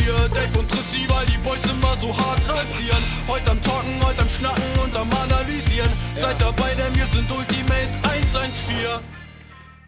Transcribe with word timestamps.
hier. 0.00 0.28
Dave 0.34 0.58
und 0.58 0.68
Trissi, 0.70 1.04
weil 1.08 1.26
die 1.26 1.38
Boys 1.38 1.64
immer 1.64 1.96
so 1.96 2.16
hart 2.16 2.40
rasieren. 2.48 3.02
Heute 3.28 3.50
am 3.50 3.62
Talken, 3.62 4.02
heute 4.04 4.22
am 4.22 4.28
Schnacken 4.28 4.62
und 4.82 4.96
am 4.96 5.10
Analysieren. 5.12 5.90
Seid 6.16 6.40
dabei, 6.40 6.74
denn 6.74 6.94
wir 6.94 7.06
sind 7.06 7.30
Ultimate 7.30 7.88
114. 8.02 9.00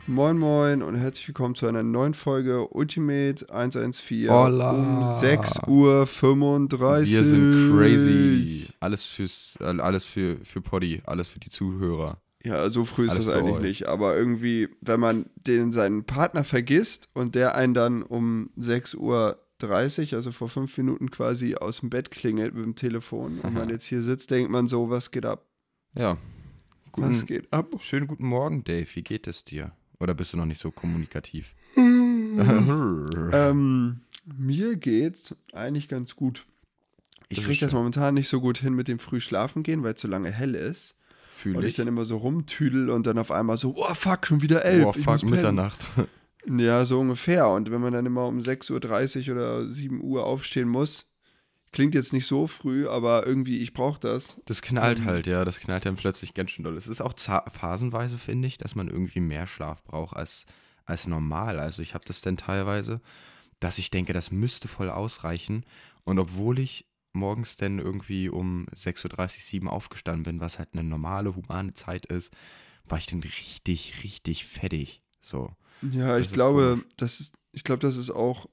Moin 0.09 0.37
Moin 0.37 0.83
und 0.83 0.97
herzlich 0.97 1.29
willkommen 1.29 1.55
zu 1.55 1.67
einer 1.67 1.85
neuen 1.85 2.15
Folge 2.15 2.67
Ultimate 2.69 3.47
114 3.49 4.29
Hola. 4.29 4.71
um 4.73 5.05
6.35 5.05 5.69
Uhr. 5.69 7.07
Wir 7.07 7.25
sind 7.25 7.73
crazy. 7.77 8.67
Alles 8.81 9.07
fürs, 9.07 9.57
alles 9.61 10.05
für, 10.05 10.39
für 10.45 10.61
Poddy, 10.61 11.03
alles 11.07 11.29
für 11.29 11.39
die 11.39 11.51
Zuhörer. 11.51 12.19
Ja, 12.45 12.69
so 12.71 12.85
früh 12.85 13.07
ist 13.07 13.13
Alles 13.13 13.27
das 13.27 13.35
eigentlich 13.35 13.55
euch. 13.55 13.63
nicht, 13.63 13.87
aber 13.87 14.17
irgendwie, 14.17 14.69
wenn 14.81 14.99
man 14.99 15.27
den 15.37 15.73
seinen 15.73 16.03
Partner 16.05 16.43
vergisst 16.43 17.09
und 17.15 17.37
der 17.37 17.55
einen 17.55 17.73
dann 17.73 18.03
um 18.03 18.51
6.30 18.59 18.97
Uhr, 18.97 19.39
also 19.71 20.33
vor 20.33 20.49
fünf 20.49 20.77
Minuten 20.79 21.11
quasi 21.11 21.55
aus 21.55 21.81
dem 21.81 21.91
Bett 21.91 22.11
klingelt 22.11 22.55
mit 22.55 22.65
dem 22.65 22.75
Telefon 22.75 23.41
und 23.41 23.55
man 23.55 23.69
jetzt 23.69 23.87
hier 23.87 24.03
sitzt, 24.03 24.31
denkt 24.31 24.51
man 24.51 24.69
so, 24.69 24.91
was 24.91 25.11
geht 25.11 25.27
ab? 25.27 25.47
Ja. 25.95 26.17
Was 26.95 27.21
Guten, 27.21 27.27
geht 27.27 27.53
ab? 27.53 27.75
schönen 27.81 28.07
guten 28.07 28.27
Morgen, 28.27 28.65
Dave. 28.65 28.87
Wie 28.95 29.03
geht 29.03 29.27
es 29.27 29.45
dir? 29.45 29.73
Oder 29.99 30.15
bist 30.15 30.33
du 30.33 30.37
noch 30.37 30.47
nicht 30.47 30.61
so 30.61 30.71
kommunikativ? 30.71 31.55
Ähm, 33.35 34.01
mir 34.25 34.77
geht's 34.77 35.35
eigentlich 35.53 35.89
ganz 35.89 36.17
gut. 36.17 36.47
Ich 37.29 37.43
kriege 37.43 37.61
das 37.61 37.73
momentan 37.73 38.15
nicht 38.15 38.29
so 38.29 38.41
gut 38.41 38.59
hin 38.59 38.75
mit 38.75 38.89
dem 38.89 38.99
früh 38.99 39.21
schlafen 39.21 39.63
gehen, 39.63 39.83
weil 39.83 39.95
es 39.95 40.01
so 40.01 40.09
lange 40.09 40.31
hell 40.31 40.55
ist. 40.55 40.95
Und 40.95 41.53
Fühle 41.53 41.61
ich 41.61 41.73
ich. 41.73 41.77
dann 41.77 41.89
immer 41.89 42.05
so 42.05 42.19
rumtüdel 42.19 42.91
und 42.91 43.07
dann 43.07 43.19
auf 43.19 43.31
einmal 43.31 43.57
so, 43.57 43.75
oh 43.77 43.95
fuck, 43.95 44.27
schon 44.27 44.43
wieder 44.43 44.65
elf. 44.65 44.85
Oh, 44.87 44.93
fuck, 44.93 45.23
muss 45.25 45.41
pennen. 45.41 45.71
Ja, 46.47 46.85
so 46.85 47.01
ungefähr. 47.01 47.49
Und 47.49 47.71
wenn 47.71 47.81
man 47.81 47.93
dann 47.93 48.07
immer 48.07 48.27
um 48.27 48.41
6.30 48.41 49.29
Uhr 49.29 49.37
oder 49.37 49.67
7 49.67 50.03
Uhr 50.03 50.27
aufstehen 50.27 50.69
muss, 50.69 51.07
klingt 51.71 51.95
jetzt 51.95 52.13
nicht 52.13 52.27
so 52.27 52.47
früh, 52.47 52.89
aber 52.89 53.27
irgendwie, 53.27 53.59
ich 53.59 53.73
brauche 53.73 54.01
das. 54.01 54.41
Das 54.47 54.63
knallt 54.63 55.05
halt, 55.05 55.27
ja. 55.27 55.45
Das 55.45 55.61
knallt 55.61 55.87
dann 55.87 55.97
plötzlich 55.97 56.35
ganz 56.35 56.51
schön 56.51 56.65
doll. 56.65 56.77
Es 56.77 56.87
ist 56.87 57.01
auch 57.01 57.15
phasenweise, 57.19 58.19
finde 58.19 58.49
ich, 58.49 58.59
dass 58.59 58.75
man 58.75 58.89
irgendwie 58.89 59.21
mehr 59.21 59.47
Schlaf 59.47 59.83
braucht 59.85 60.17
als, 60.17 60.45
als 60.85 61.07
normal. 61.07 61.61
Also 61.61 61.83
ich 61.83 61.95
habe 61.95 62.05
das 62.07 62.21
dann 62.21 62.37
teilweise, 62.37 63.01
dass 63.61 63.79
ich 63.79 63.91
denke, 63.91 64.13
das 64.13 64.31
müsste 64.31 64.69
voll 64.69 64.91
ausreichen. 64.91 65.65
Und 66.05 66.19
obwohl 66.19 66.59
ich 66.59 66.87
morgens 67.13 67.57
dann 67.57 67.79
irgendwie 67.79 68.29
um 68.29 68.67
6.30 68.75 69.11
Uhr, 69.13 69.29
7 69.29 69.67
Uhr 69.67 69.73
aufgestanden 69.73 70.25
bin, 70.25 70.41
was 70.41 70.59
halt 70.59 70.71
eine 70.73 70.85
normale, 70.85 71.37
humane 71.37 71.75
Zeit 71.75 72.07
ist, 72.07 72.35
war 72.85 72.99
ich 72.99 73.07
dann 73.07 73.21
richtig, 73.21 74.03
richtig 74.03 74.45
fettig. 74.45 75.03
So. 75.21 75.51
Ja, 75.91 76.19
Das 76.19 76.27
ich 76.29 76.33
glaube, 76.33 76.71
komisch. 76.71 76.85
das 76.97 77.21
ist, 77.21 77.35
ich 77.53 77.65
glaube, 77.65 77.81
das 77.81 77.97
ist 77.97 78.11
auch 78.11 78.49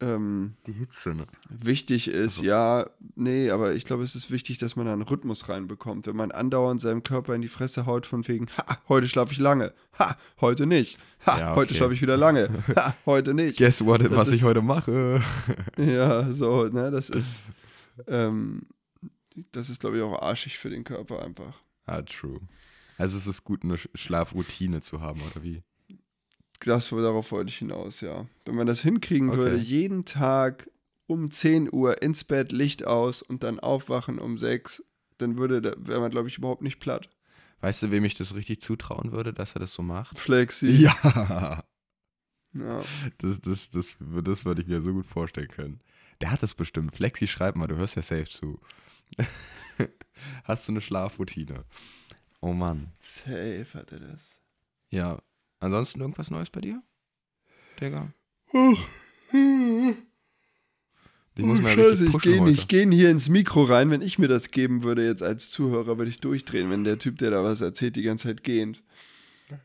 ähm, 0.00 0.56
Die 0.66 0.72
Hitze, 0.72 1.14
ne? 1.14 1.26
wichtig 1.48 2.08
ist, 2.08 2.36
Also- 2.38 2.44
ja, 2.44 2.86
nee, 3.14 3.48
aber 3.50 3.72
ich 3.72 3.84
glaube, 3.84 4.04
es 4.04 4.14
ist 4.14 4.30
wichtig, 4.30 4.58
dass 4.58 4.76
man 4.76 4.84
da 4.84 4.92
einen 4.92 5.00
Rhythmus 5.00 5.48
reinbekommt. 5.48 6.06
Wenn 6.06 6.16
man 6.16 6.32
andauernd 6.32 6.82
seinem 6.82 7.02
Körper 7.02 7.34
in 7.34 7.40
die 7.40 7.48
Fresse 7.48 7.86
haut 7.86 8.04
von 8.04 8.28
wegen, 8.28 8.48
ha, 8.58 8.76
heute 8.90 9.08
schlafe 9.08 9.32
ich 9.32 9.38
lange, 9.38 9.72
ha, 9.98 10.14
heute 10.42 10.66
nicht, 10.66 10.98
ha, 11.24 11.38
Ja, 11.38 11.54
heute 11.56 11.70
okay. 11.70 11.78
schlafe 11.78 11.94
ich 11.94 12.02
wieder 12.02 12.18
lange, 12.18 12.50
ha, 12.76 12.94
heute 13.06 13.32
nicht. 13.32 13.56
Guess 13.58 13.82
what, 13.86 14.02
Das 14.02 14.10
was 14.10 14.28
ist- 14.28 14.34
ich 14.34 14.42
heute 14.42 14.60
mache. 14.60 15.22
Ja, 15.78 16.30
so, 16.30 16.64
ne, 16.68 16.90
das 16.90 17.08
ist, 17.08 17.42
ähm, 18.06 18.66
das 19.52 19.70
ist, 19.70 19.80
glaube 19.80 19.96
ich, 19.96 20.02
auch 20.02 20.20
arschig 20.20 20.58
für 20.58 20.68
den 20.68 20.84
Körper 20.84 21.22
einfach. 21.24 21.62
Ah, 21.86 22.02
true. 22.02 22.40
Also 22.98 23.16
es 23.16 23.26
ist 23.26 23.44
gut, 23.44 23.64
eine 23.64 23.76
Sch- 23.76 23.88
Schlafroutine 23.94 24.82
zu 24.82 25.00
haben, 25.00 25.22
oder 25.22 25.42
wie? 25.42 25.62
Das, 26.60 26.90
darauf 26.90 27.32
wollte 27.32 27.50
ich 27.50 27.58
hinaus, 27.58 28.00
ja. 28.00 28.26
Wenn 28.44 28.56
man 28.56 28.66
das 28.66 28.80
hinkriegen 28.80 29.28
Okay. 29.30 29.38
würde, 29.38 29.56
jeden 29.56 30.04
Tag 30.04 30.70
um 31.06 31.30
10 31.30 31.72
Uhr 31.72 32.02
ins 32.02 32.24
Bett, 32.24 32.52
Licht 32.52 32.86
aus 32.86 33.22
und 33.22 33.42
dann 33.42 33.60
aufwachen 33.60 34.18
um 34.18 34.38
6, 34.38 34.82
dann 35.18 35.38
würde, 35.38 35.74
wäre 35.78 36.00
man, 36.00 36.10
glaube 36.10 36.28
ich, 36.28 36.38
überhaupt 36.38 36.62
nicht 36.62 36.80
platt. 36.80 37.08
Weißt 37.60 37.82
du, 37.82 37.90
wem 37.90 38.04
ich 38.04 38.14
das 38.14 38.34
richtig 38.34 38.60
zutrauen 38.60 39.12
würde, 39.12 39.32
dass 39.32 39.54
er 39.54 39.60
das 39.60 39.72
so 39.72 39.82
macht? 39.82 40.18
Flexi. 40.18 40.70
Ja. 40.70 40.94
ja. 42.52 42.82
Das, 43.18 43.40
das, 43.40 43.70
das, 43.70 43.96
das 43.98 44.44
würde 44.44 44.62
ich 44.62 44.68
mir 44.68 44.82
so 44.82 44.92
gut 44.92 45.06
vorstellen 45.06 45.48
können. 45.48 45.80
Der 46.20 46.30
hat 46.30 46.42
das 46.42 46.54
bestimmt. 46.54 46.94
Flexi, 46.94 47.26
schreib 47.26 47.56
mal, 47.56 47.66
du 47.66 47.76
hörst 47.76 47.96
ja 47.96 48.02
safe 48.02 48.24
zu. 48.28 48.60
Hast 50.44 50.66
du 50.68 50.72
eine 50.72 50.80
Schlafroutine? 50.80 51.64
Oh 52.40 52.52
Mann. 52.52 52.92
Safe 52.98 53.66
hat 53.74 53.92
er 53.92 54.00
das. 54.00 54.40
Ja. 54.90 55.22
Ansonsten 55.66 56.00
irgendwas 56.00 56.30
Neues 56.30 56.50
bei 56.50 56.60
dir? 56.60 56.82
Digga? 57.80 58.12
Ich 61.34 61.44
muss 61.44 61.58
oh, 61.58 61.62
mal 61.62 61.74
Scheiße, 61.74 62.06
ich 62.06 62.18
gehe 62.20 62.42
nicht 62.42 62.68
gehen 62.68 62.92
hier 62.92 63.10
ins 63.10 63.28
Mikro 63.28 63.64
rein. 63.64 63.90
Wenn 63.90 64.00
ich 64.00 64.18
mir 64.18 64.28
das 64.28 64.50
geben 64.50 64.84
würde 64.84 65.04
jetzt 65.04 65.22
als 65.22 65.50
Zuhörer, 65.50 65.98
würde 65.98 66.08
ich 66.08 66.20
durchdrehen, 66.20 66.70
wenn 66.70 66.84
der 66.84 66.98
Typ, 66.98 67.18
der 67.18 67.30
da 67.30 67.42
was 67.42 67.60
erzählt, 67.60 67.96
die 67.96 68.02
ganze 68.02 68.28
Zeit 68.28 68.44
gehend. 68.44 68.82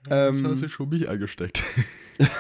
Ähm, 0.10 0.44
Das 0.44 0.54
hast 0.54 0.64
du 0.64 0.70
schon 0.70 0.90
mich 0.90 1.08
angesteckt. 1.08 1.64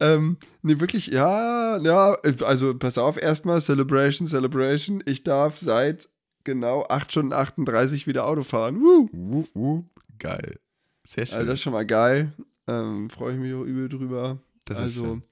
Ähm, 0.00 0.36
nee, 0.62 0.80
wirklich, 0.80 1.08
ja, 1.08 1.78
ja, 1.78 2.16
also 2.40 2.76
pass 2.76 2.98
auf, 2.98 3.22
erstmal 3.22 3.60
Celebration, 3.60 4.26
Celebration. 4.26 5.00
Ich 5.06 5.22
darf 5.22 5.58
seit 5.58 6.08
genau 6.44 6.84
8 6.88 7.10
Stunden 7.10 7.32
38 7.32 8.06
wieder 8.06 8.26
Auto 8.26 8.42
fahren. 8.42 8.80
Woo! 8.80 9.08
Wup, 9.12 9.48
wup. 9.54 9.84
Geil. 10.18 10.58
Sehr 11.04 11.26
schön. 11.26 11.36
Also 11.36 11.46
das 11.46 11.54
ist 11.54 11.62
schon 11.62 11.72
mal 11.72 11.86
geil. 11.86 12.32
Ähm, 12.68 13.10
Freue 13.10 13.34
ich 13.34 13.40
mich 13.40 13.52
auch 13.54 13.62
übel 13.64 13.88
drüber. 13.88 14.38
Das 14.64 14.78
ist 14.78 14.84
also, 14.84 15.04
schön. 15.04 15.22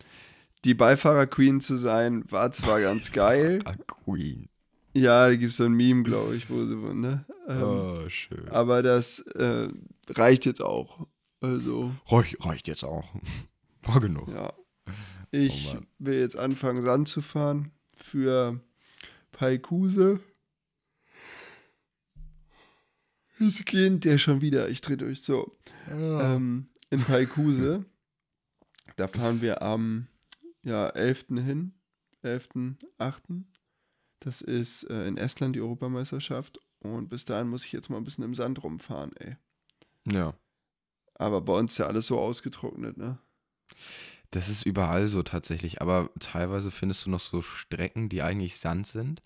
die 0.65 0.75
Beifahrer-Queen 0.75 1.60
zu 1.60 1.76
sein, 1.76 2.25
war 2.31 2.50
zwar 2.53 2.81
ganz 2.81 3.12
geil. 3.12 3.60
Queen. 4.04 4.48
Ja, 4.93 5.28
da 5.28 5.37
gibt 5.37 5.53
es 5.53 5.56
so 5.59 5.65
ein 5.65 5.72
Meme, 5.72 6.03
glaube 6.03 6.34
ich, 6.34 6.50
wo 6.50 6.66
sie, 6.66 6.75
ne? 6.75 7.25
Ähm, 7.47 7.62
oh, 7.62 8.09
schön. 8.09 8.48
Aber 8.48 8.82
das 8.82 9.21
äh, 9.21 9.69
reicht 10.09 10.44
jetzt 10.47 10.60
auch. 10.62 11.06
Also, 11.41 11.92
Reicht, 12.09 12.44
reicht 12.44 12.66
jetzt 12.69 12.84
auch. 12.84 13.09
War 13.82 14.00
genug. 14.00 14.28
ja. 14.28 14.53
Ich 15.31 15.77
Oh 15.78 15.82
will 16.00 16.19
jetzt 16.19 16.37
anfangen, 16.37 16.82
Sand 16.82 17.06
zu 17.06 17.22
fahren 17.22 17.71
für 17.97 18.59
Paikuse. 19.31 20.19
Jetzt 23.41 23.65
geht 23.65 24.05
der 24.05 24.19
schon 24.19 24.43
wieder, 24.43 24.69
ich 24.69 24.83
drehe 24.83 24.99
durch 24.99 25.23
so. 25.23 25.56
Ähm, 25.91 26.69
in 26.91 27.01
Paikuse. 27.01 27.87
da 28.97 29.09
fahren 29.09 29.41
wir 29.41 29.62
am 29.62 30.09
ja, 30.62 30.89
11. 30.89 31.27
hin. 31.28 31.73
11.8. 32.23 33.45
Das 34.21 34.43
ist 34.43 34.84
äh, 34.84 35.06
in 35.06 35.17
Estland 35.17 35.56
die 35.56 35.62
Europameisterschaft. 35.62 36.61
Und 36.81 37.09
bis 37.09 37.25
dahin 37.25 37.49
muss 37.49 37.65
ich 37.65 37.73
jetzt 37.73 37.89
mal 37.89 37.97
ein 37.97 38.05
bisschen 38.05 38.25
im 38.25 38.34
Sand 38.34 38.62
rumfahren, 38.62 39.17
ey. 39.17 39.37
Ja. 40.07 40.34
Aber 41.15 41.41
bei 41.41 41.55
uns 41.55 41.72
ist 41.72 41.78
ja 41.78 41.87
alles 41.87 42.07
so 42.07 42.19
ausgetrocknet, 42.19 42.99
ne? 42.99 43.19
Das 44.31 44.49
ist 44.49 44.65
überall 44.65 45.09
so 45.09 45.22
tatsächlich, 45.22 45.81
aber 45.81 46.11
teilweise 46.21 46.71
findest 46.71 47.07
du 47.07 47.11
noch 47.11 47.21
so 47.21 47.43
Strecken, 47.43 48.09
die 48.09 48.22
eigentlich 48.22 48.59
Sand 48.59 48.87
sind 48.87 49.22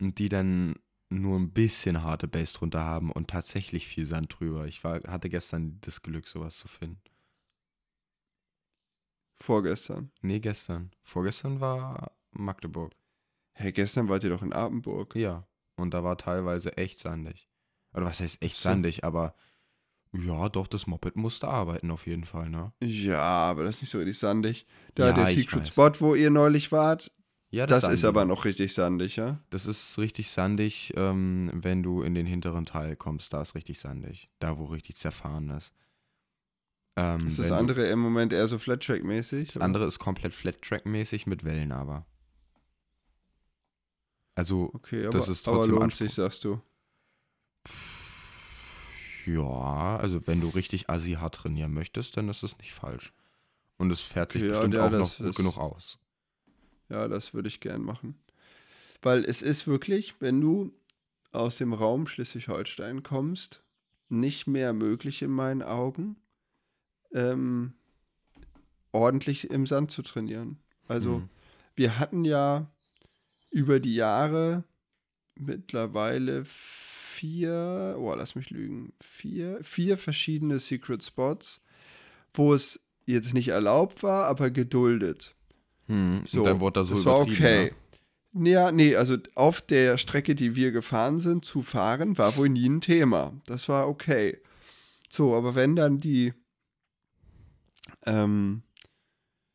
und 0.00 0.18
die 0.18 0.28
dann 0.28 0.76
nur 1.10 1.38
ein 1.38 1.52
bisschen 1.52 2.02
harte 2.02 2.28
Base 2.28 2.54
drunter 2.56 2.80
haben 2.84 3.10
und 3.12 3.28
tatsächlich 3.30 3.86
viel 3.86 4.06
Sand 4.06 4.38
drüber. 4.38 4.66
Ich 4.66 4.84
war, 4.84 5.00
hatte 5.04 5.28
gestern 5.30 5.78
das 5.80 6.02
Glück, 6.02 6.26
sowas 6.28 6.56
zu 6.58 6.68
finden. 6.68 7.00
Vorgestern. 9.40 10.10
Nee, 10.20 10.40
gestern. 10.40 10.90
Vorgestern 11.02 11.60
war 11.60 12.12
Magdeburg. 12.32 12.92
Hey, 13.52 13.72
gestern 13.72 14.08
wart 14.08 14.24
ihr 14.24 14.30
doch 14.30 14.42
in 14.42 14.52
Apenburg. 14.52 15.14
Ja. 15.16 15.46
Und 15.76 15.94
da 15.94 16.02
war 16.04 16.16
teilweise 16.18 16.76
echt 16.76 16.98
sandig. 16.98 17.48
Oder 17.94 18.06
was 18.06 18.20
heißt 18.20 18.42
echt 18.42 18.56
So. 18.56 18.68
sandig, 18.68 19.04
aber 19.04 19.34
ja, 20.12 20.48
doch, 20.48 20.66
das 20.66 20.86
Moped 20.86 21.16
musste 21.16 21.48
arbeiten 21.48 21.90
auf 21.90 22.06
jeden 22.06 22.24
Fall, 22.24 22.48
ne? 22.48 22.72
Ja, 22.82 23.20
aber 23.20 23.64
das 23.64 23.76
ist 23.76 23.82
nicht 23.82 23.90
so 23.90 23.98
richtig 23.98 24.18
sandig. 24.18 24.66
Da 24.94 25.08
Ja, 25.08 25.12
der 25.12 25.26
Secret 25.26 25.60
weiß. 25.60 25.68
Spot, 25.68 25.92
wo 26.00 26.14
ihr 26.14 26.30
neulich 26.30 26.72
wart, 26.72 27.12
Ja, 27.50 27.66
das, 27.66 27.78
ist 27.84 28.00
sandige. 28.02 28.08
aber 28.08 28.24
noch 28.26 28.44
richtig 28.44 28.74
sandig, 28.74 29.16
ja? 29.16 29.40
Das 29.50 29.64
ist 29.66 29.96
richtig 29.98 30.30
sandig, 30.30 30.92
ähm, 30.96 31.50
wenn 31.54 31.82
du 31.82 32.02
in 32.02 32.14
den 32.14 32.26
hinteren 32.26 32.66
Teil 32.66 32.94
kommst. 32.94 33.32
Da 33.32 33.40
ist 33.40 33.54
richtig 33.54 33.78
sandig. 33.80 34.28
Da, 34.38 34.58
wo 34.58 34.66
richtig 34.66 34.96
zerfahren 34.96 35.48
ist. 35.50 35.72
Ähm, 36.96 37.26
Ist 37.26 37.38
das 37.38 37.48
du- 37.48 37.56
andere 37.56 37.86
im 37.86 38.00
Moment 38.00 38.32
eher 38.34 38.48
so 38.48 38.58
Flat-Track-mäßig? 38.58 39.52
das 39.52 39.62
andere 39.62 39.86
ist 39.86 39.98
komplett 39.98 40.34
Flat-Track-mäßig 40.34 41.26
mit 41.26 41.44
Wellen 41.44 41.72
aber. 41.72 42.04
Also, 44.34 44.70
Okay, 44.74 45.06
aber, 45.06 45.16
das 45.18 45.28
ist 45.28 45.46
aber 45.48 45.56
trotzdem 45.58 45.72
lohnt 45.74 45.84
Anspruch. 45.84 45.98
sich, 46.06 46.14
sagst 46.14 46.44
du. 46.44 46.60
ja, 49.26 49.96
also 49.96 50.26
wenn 50.26 50.40
du 50.40 50.48
richtig 50.48 50.88
assi 50.90 51.12
hart 51.14 51.34
trainieren 51.36 51.72
möchtest, 51.72 52.16
dann 52.16 52.28
ist 52.28 52.42
es 52.42 52.56
nicht 52.58 52.72
falsch. 52.72 53.12
Und 53.78 53.90
es 53.90 54.00
fährt 54.00 54.32
sich 54.32 54.42
ja, 54.42 54.48
bestimmt 54.50 54.74
ja, 54.74 54.86
auch 54.86 54.90
noch 54.90 54.98
das 55.00 55.16
gut 55.18 55.26
ist- 55.28 55.36
genug 55.36 55.56
aus. 55.58 55.98
Ja, 56.88 57.08
das 57.08 57.34
würde 57.34 57.48
ich 57.48 57.60
gern 57.60 57.82
machen. 57.82 58.18
Weil 59.02 59.24
es 59.24 59.42
ist 59.42 59.66
wirklich, 59.66 60.20
wenn 60.20 60.40
du 60.40 60.72
aus 61.30 61.58
dem 61.58 61.72
Raum 61.72 62.06
Schleswig-Holstein 62.06 63.02
kommst, 63.02 63.62
nicht 64.08 64.46
mehr 64.46 64.72
möglich 64.72 65.22
in 65.22 65.30
meinen 65.30 65.62
Augen, 65.62 66.16
ähm, 67.12 67.74
ordentlich 68.92 69.50
im 69.50 69.66
Sand 69.66 69.90
zu 69.90 70.02
trainieren. 70.02 70.58
Also 70.88 71.18
Mhm. 71.18 71.28
wir 71.74 71.98
hatten 71.98 72.24
ja 72.24 72.70
über 73.50 73.80
die 73.80 73.94
Jahre 73.94 74.64
mittlerweile 75.34 76.44
vier, 76.46 77.96
oh, 77.98 78.14
lass 78.14 78.34
mich 78.34 78.50
lügen, 78.50 78.92
vier, 79.00 79.62
vier 79.62 79.98
verschiedene 79.98 80.58
Secret 80.58 81.04
Spots, 81.04 81.60
wo 82.32 82.54
es 82.54 82.80
jetzt 83.06 83.34
nicht 83.34 83.48
erlaubt 83.48 84.02
war, 84.02 84.26
aber 84.26 84.50
geduldet. 84.50 85.34
Hm. 85.88 86.22
So, 86.26 86.40
und 86.40 86.44
dann 86.44 86.60
wurde 86.60 86.80
da 86.80 86.84
so 86.84 86.94
das 86.94 87.04
war 87.04 87.20
okay. 87.20 87.72
ne? 88.34 88.50
Ja, 88.50 88.70
nee, 88.72 88.94
also 88.94 89.16
auf 89.34 89.60
der 89.60 89.98
Strecke, 89.98 90.34
die 90.34 90.54
wir 90.54 90.70
gefahren 90.70 91.18
sind, 91.18 91.44
zu 91.44 91.62
fahren, 91.62 92.18
war 92.18 92.36
wohl 92.36 92.48
nie 92.48 92.68
ein 92.68 92.80
Thema. 92.80 93.32
Das 93.46 93.68
war 93.68 93.88
okay. 93.88 94.38
So, 95.08 95.34
aber 95.34 95.54
wenn 95.54 95.74
dann 95.74 95.98
die 95.98 96.34
ähm, 98.06 98.62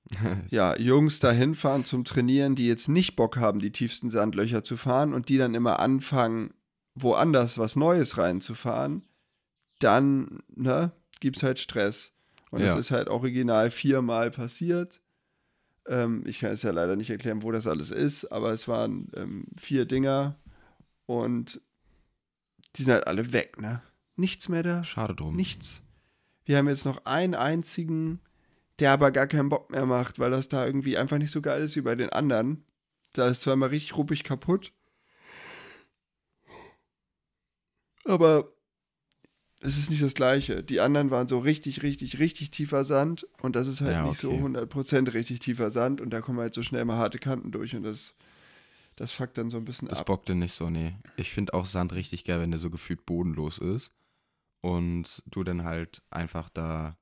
ja, 0.50 0.78
Jungs 0.78 1.20
da 1.20 1.32
hinfahren 1.32 1.86
zum 1.86 2.04
Trainieren, 2.04 2.56
die 2.56 2.68
jetzt 2.68 2.90
nicht 2.90 3.16
Bock 3.16 3.38
haben, 3.38 3.60
die 3.60 3.72
tiefsten 3.72 4.10
Sandlöcher 4.10 4.64
zu 4.64 4.76
fahren 4.76 5.14
und 5.14 5.30
die 5.30 5.38
dann 5.38 5.56
immer 5.56 5.80
anfangen, 5.80 6.54
woanders 6.96 7.58
was 7.58 7.76
Neues 7.76 8.18
reinzufahren, 8.18 9.04
dann, 9.80 10.40
ne, 10.56 10.92
gibt's 11.20 11.44
halt 11.44 11.60
Stress. 11.60 12.14
Und 12.52 12.62
es 12.62 12.74
Ja. 12.74 12.80
ist 12.80 12.92
halt 12.92 13.08
original 13.08 13.72
viermal 13.72 14.30
passiert. 14.30 15.02
Ähm, 15.88 16.24
ich 16.26 16.40
kann 16.40 16.52
es 16.52 16.64
ja 16.64 16.72
leider 16.72 16.96
nicht 16.96 17.10
erklären, 17.10 17.44
wo 17.44 17.52
das 17.52 17.68
alles 17.68 17.92
ist, 17.92 18.26
aber 18.26 18.52
es 18.52 18.68
waren 18.68 19.12
ähm, 19.16 19.46
vier 19.58 19.86
Dinger 19.86 20.36
und 21.06 21.62
die 22.76 22.84
sind 22.84 22.94
halt 22.94 23.08
alle 23.08 23.34
weg, 23.34 23.62
ne? 23.62 23.82
Nichts 24.16 24.50
mehr 24.50 24.64
da. 24.64 24.84
Schade 24.84 25.16
drum. 25.16 25.36
Nichts. 25.36 25.84
Wir 26.46 26.58
haben 26.58 26.68
jetzt 26.68 26.86
noch 26.86 27.06
einen 27.06 27.36
einzigen, 27.36 28.20
der 28.80 28.92
aber 28.92 29.12
gar 29.12 29.28
keinen 29.28 29.50
Bock 29.50 29.72
mehr 29.72 29.86
macht, 29.86 30.20
weil 30.20 30.32
das 30.32 30.50
da 30.50 30.66
irgendwie 30.66 30.98
einfach 30.98 31.18
nicht 31.18 31.32
so 31.32 31.42
geil 31.42 31.64
ist 31.64 31.76
wie 31.76 31.82
bei 31.82 31.96
den 31.96 32.10
anderen. 32.10 32.66
Da 33.14 33.28
ist 33.28 33.42
zwar 33.42 33.56
mal 33.56 33.70
richtig 33.70 33.96
ruppig 33.98 34.24
kaputt. 34.24 34.74
Aber 38.06 38.53
es 39.63 39.77
ist 39.77 39.89
nicht 39.89 40.04
das 40.04 40.13
gleiche. 40.13 40.63
Die 40.63 40.80
anderen 40.80 41.10
waren 41.12 41.27
so 41.27 41.39
richtig, 41.39 41.83
richtig, 41.83 42.19
richtig 42.19 42.51
tiefer 42.51 42.83
Sand 42.86 43.25
und 43.42 43.56
das 43.56 43.68
ist 43.68 43.81
halt 43.81 43.94
Ja, 43.94 44.06
nicht 44.06 44.19
so 44.19 44.31
okay. 44.31 44.44
100% 44.44 45.13
richtig 45.13 45.39
tiefer 45.39 45.71
Sand 45.71 46.01
und 46.01 46.10
da 46.12 46.21
kommen 46.21 46.39
halt 46.39 46.54
so 46.54 46.63
schnell 46.63 46.86
mal 46.86 46.98
harte 46.98 47.19
Kanten 47.19 47.51
durch 47.51 47.75
und 47.75 47.83
das, 47.83 48.15
das 48.95 49.12
fuckt 49.13 49.38
dann 49.38 49.50
so 49.50 49.57
ein 49.57 49.65
bisschen 49.65 49.88
Das 49.88 50.00
ab. 50.00 50.06
bockte 50.06 50.36
nicht 50.36 50.54
so, 50.54 50.69
nee. 50.69 50.95
Ich 51.18 51.31
finde 51.31 51.54
auch 51.54 51.65
Sand 51.65 51.94
richtig 51.94 52.24
geil, 52.25 52.39
wenn 52.39 52.51
der 52.51 52.60
so 52.60 52.69
gefühlt 52.69 53.06
bodenlos 53.06 53.57
ist. 53.57 53.92
Und 54.62 55.21
du 55.25 55.44
dann 55.44 55.63
halt 55.65 56.01
einfach 56.10 56.50
da 56.50 56.98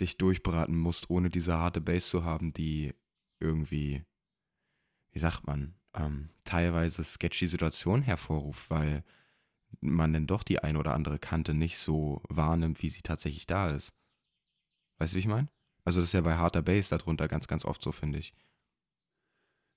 dich 0.00 0.18
durchbraten 0.18 0.76
musst, 0.78 1.08
ohne 1.10 1.30
diese 1.30 1.54
harte 1.54 1.80
Base 1.80 2.06
zu 2.08 2.24
haben, 2.24 2.52
die 2.52 2.94
irgendwie, 3.40 4.04
wie 5.12 5.18
sagt 5.18 5.46
man, 5.46 5.74
ähm, 5.94 6.28
teilweise 6.44 7.02
sketchy 7.04 7.46
Situationen 7.46 8.02
hervorruft, 8.02 8.68
weil 8.70 9.02
man 9.80 10.12
dann 10.12 10.26
doch 10.26 10.42
die 10.42 10.58
ein 10.62 10.76
oder 10.76 10.94
andere 10.94 11.18
Kante 11.18 11.54
nicht 11.54 11.78
so 11.78 12.22
wahrnimmt, 12.28 12.82
wie 12.82 12.88
sie 12.90 13.02
tatsächlich 13.02 13.46
da 13.46 13.70
ist. 13.70 13.92
Weißt 14.98 15.12
du, 15.12 15.16
wie 15.16 15.20
ich 15.20 15.26
meine? 15.26 15.48
Also 15.84 16.00
das 16.00 16.08
ist 16.08 16.12
ja 16.14 16.20
bei 16.20 16.34
harter 16.36 16.62
Base 16.62 16.90
darunter 16.96 17.28
ganz, 17.28 17.46
ganz 17.48 17.64
oft 17.64 17.82
so, 17.82 17.92
finde 17.92 18.18
ich. 18.18 18.32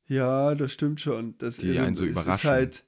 Ja, 0.08 0.56
das 0.56 0.74
stimmt 0.74 1.00
schon. 1.00 1.38
Das, 1.38 1.58
Die 1.58 1.78
einen 1.80 1.96
so 1.96 2.04
es 2.04 2.12
überraschen. 2.12 2.50
Halt, 2.50 2.84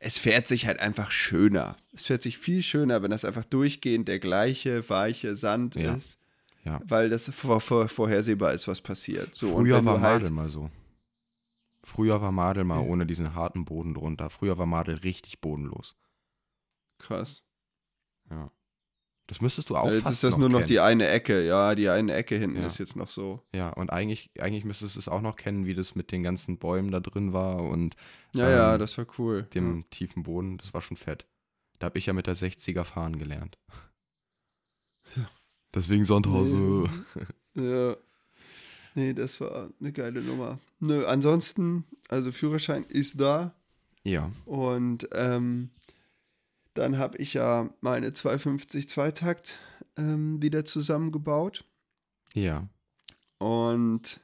es 0.00 0.18
fährt 0.18 0.46
sich 0.48 0.66
halt 0.66 0.80
einfach 0.80 1.10
schöner. 1.10 1.76
Es 1.92 2.06
fährt 2.06 2.22
sich 2.22 2.36
viel 2.38 2.62
schöner, 2.62 3.02
wenn 3.02 3.10
das 3.10 3.24
einfach 3.24 3.44
durchgehend 3.44 4.08
der 4.08 4.18
gleiche 4.18 4.88
weiche 4.90 5.36
Sand 5.36 5.76
Ja. 5.76 5.94
ist, 5.94 6.18
Ja. 6.64 6.80
weil 6.84 7.08
das 7.08 7.30
vor, 7.30 7.60
vor, 7.60 7.88
vorhersehbar 7.88 8.52
ist, 8.52 8.68
was 8.68 8.80
passiert. 8.80 9.34
So, 9.34 9.54
Früher 9.54 9.84
war 9.84 10.00
halt, 10.00 10.22
Madel 10.22 10.30
mal 10.30 10.50
so. 10.50 10.70
Früher 11.84 12.20
war 12.20 12.32
Madel 12.32 12.64
mal 12.64 12.82
Ja. 12.82 12.86
ohne 12.88 13.06
diesen 13.06 13.34
harten 13.34 13.64
Boden 13.64 13.94
drunter. 13.94 14.28
Früher 14.28 14.58
war 14.58 14.66
Madel 14.66 14.96
richtig 14.96 15.40
bodenlos. 15.40 15.96
Krass. 17.02 17.42
Ja. 18.30 18.50
Das 19.28 19.40
müsstest 19.40 19.70
du 19.70 19.76
auch 19.76 19.86
Ja, 19.86 19.92
jetzt 19.94 20.02
fast 20.04 20.14
ist 20.14 20.24
das 20.24 20.36
nur 20.36 20.48
noch 20.48 20.58
kennen. 20.60 20.68
die 20.68 20.80
eine 20.80 21.08
Ecke. 21.08 21.46
Ja, 21.46 21.74
die 21.74 21.88
eine 21.88 22.12
Ecke 22.14 22.36
hinten 22.36 22.56
Ja. 22.58 22.66
ist 22.66 22.78
jetzt 22.78 22.96
noch 22.96 23.08
so. 23.08 23.42
Ja, 23.54 23.70
und 23.70 23.90
eigentlich, 23.90 24.30
eigentlich 24.38 24.64
müsstest 24.64 24.96
du 24.96 25.00
es 25.00 25.08
auch 25.08 25.20
noch 25.20 25.36
kennen, 25.36 25.64
wie 25.66 25.74
das 25.74 25.94
mit 25.94 26.10
den 26.12 26.22
ganzen 26.22 26.58
Bäumen 26.58 26.90
da 26.90 27.00
drin 27.00 27.32
war 27.32 27.62
und 27.62 27.96
Ja, 28.34 28.48
ja, 28.50 28.72
Ähm, 28.74 28.78
das 28.80 28.96
war 28.98 29.06
cool. 29.18 29.44
dem 29.54 29.84
tiefen 29.90 30.22
Boden. 30.22 30.58
Das 30.58 30.72
war 30.74 30.80
schon 30.82 30.96
fett. 30.96 31.26
Da 31.78 31.86
habe 31.86 31.98
ich 31.98 32.06
ja 32.06 32.12
mit 32.12 32.26
der 32.26 32.36
60er 32.36 32.84
fahren 32.84 33.18
gelernt. 33.18 33.58
Deswegen 35.74 36.04
Sandhause. 36.06 36.88
Ja. 37.54 37.96
Nee, 38.94 39.12
das 39.12 39.38
war 39.40 39.68
eine 39.78 39.92
geile 39.92 40.22
Nummer. 40.22 40.58
Nö, 40.80 41.04
ansonsten, 41.04 41.84
also 42.08 42.32
Führerschein 42.32 42.84
ist 42.84 43.20
da. 43.20 43.54
Ja. 44.04 44.32
Und 44.46 45.06
ähm, 45.12 45.68
dann 46.74 46.98
habe 46.98 47.18
ich 47.18 47.34
ja 47.34 47.70
meine 47.80 48.12
250 48.12 48.88
Zweitakt 48.88 49.58
ähm, 49.96 50.40
wieder 50.42 50.64
zusammengebaut. 50.64 51.64
Ja. 52.34 52.68
Und 53.38 54.20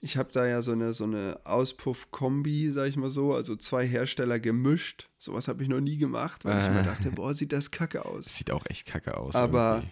ich 0.00 0.16
habe 0.16 0.30
da 0.32 0.46
ja 0.46 0.62
so 0.62 0.72
eine, 0.72 0.92
so 0.92 1.04
eine 1.04 1.40
Auspuff-Kombi, 1.44 2.70
sag 2.70 2.88
ich 2.88 2.96
mal 2.96 3.10
so, 3.10 3.34
also 3.34 3.56
zwei 3.56 3.86
Hersteller 3.86 4.38
gemischt. 4.40 5.08
Sowas 5.18 5.48
habe 5.48 5.62
ich 5.62 5.68
noch 5.68 5.80
nie 5.80 5.98
gemacht, 5.98 6.44
weil 6.44 6.58
ich 6.58 6.64
Äh. 6.64 6.70
mir 6.70 6.82
dachte, 6.84 7.10
boah, 7.10 7.34
sieht 7.34 7.52
das 7.52 7.70
kacke 7.70 8.04
aus. 8.04 8.24
Das 8.24 8.36
sieht 8.36 8.50
auch 8.50 8.64
echt 8.66 8.86
kacke 8.86 9.16
aus. 9.16 9.34
Aber- 9.34 9.82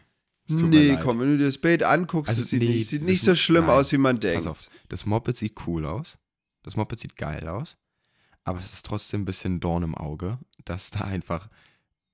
Nee, 0.49 0.97
komm, 1.03 1.19
wenn 1.19 1.31
du 1.33 1.39
dir 1.39 1.47
das 1.47 1.59
Bild 1.59 1.83
anguckst, 1.83 2.29
Also, 2.29 2.43
das 2.43 2.51
sieht, 2.51 2.63
nee, 2.63 2.69
nicht, 2.69 2.89
sieht 2.89 3.01
das 3.01 3.07
nicht 3.09 3.21
so 3.23 3.35
schlimm 3.35 3.67
nein, 3.67 3.75
aus, 3.81 3.91
wie 3.91 3.99
man 3.99 4.21
denkt. 4.21 4.45
Pass 4.45 4.47
auf, 4.47 4.71
das 4.89 5.05
Moped 5.05 5.37
sieht 5.37 5.55
cool 5.67 5.85
aus. 5.85 6.19
Das 6.63 6.77
Moped 6.77 7.01
sieht 7.01 7.17
geil 7.17 7.49
aus. 7.49 7.77
Aber 8.45 8.61
es 8.61 8.73
ist 8.73 8.87
trotzdem 8.87 9.23
ein 9.23 9.25
bisschen 9.25 9.59
Dorn 9.59 9.83
im 9.83 9.97
Auge, 9.97 10.39
dass 10.65 10.93
da 10.93 11.01
einfach 11.01 11.49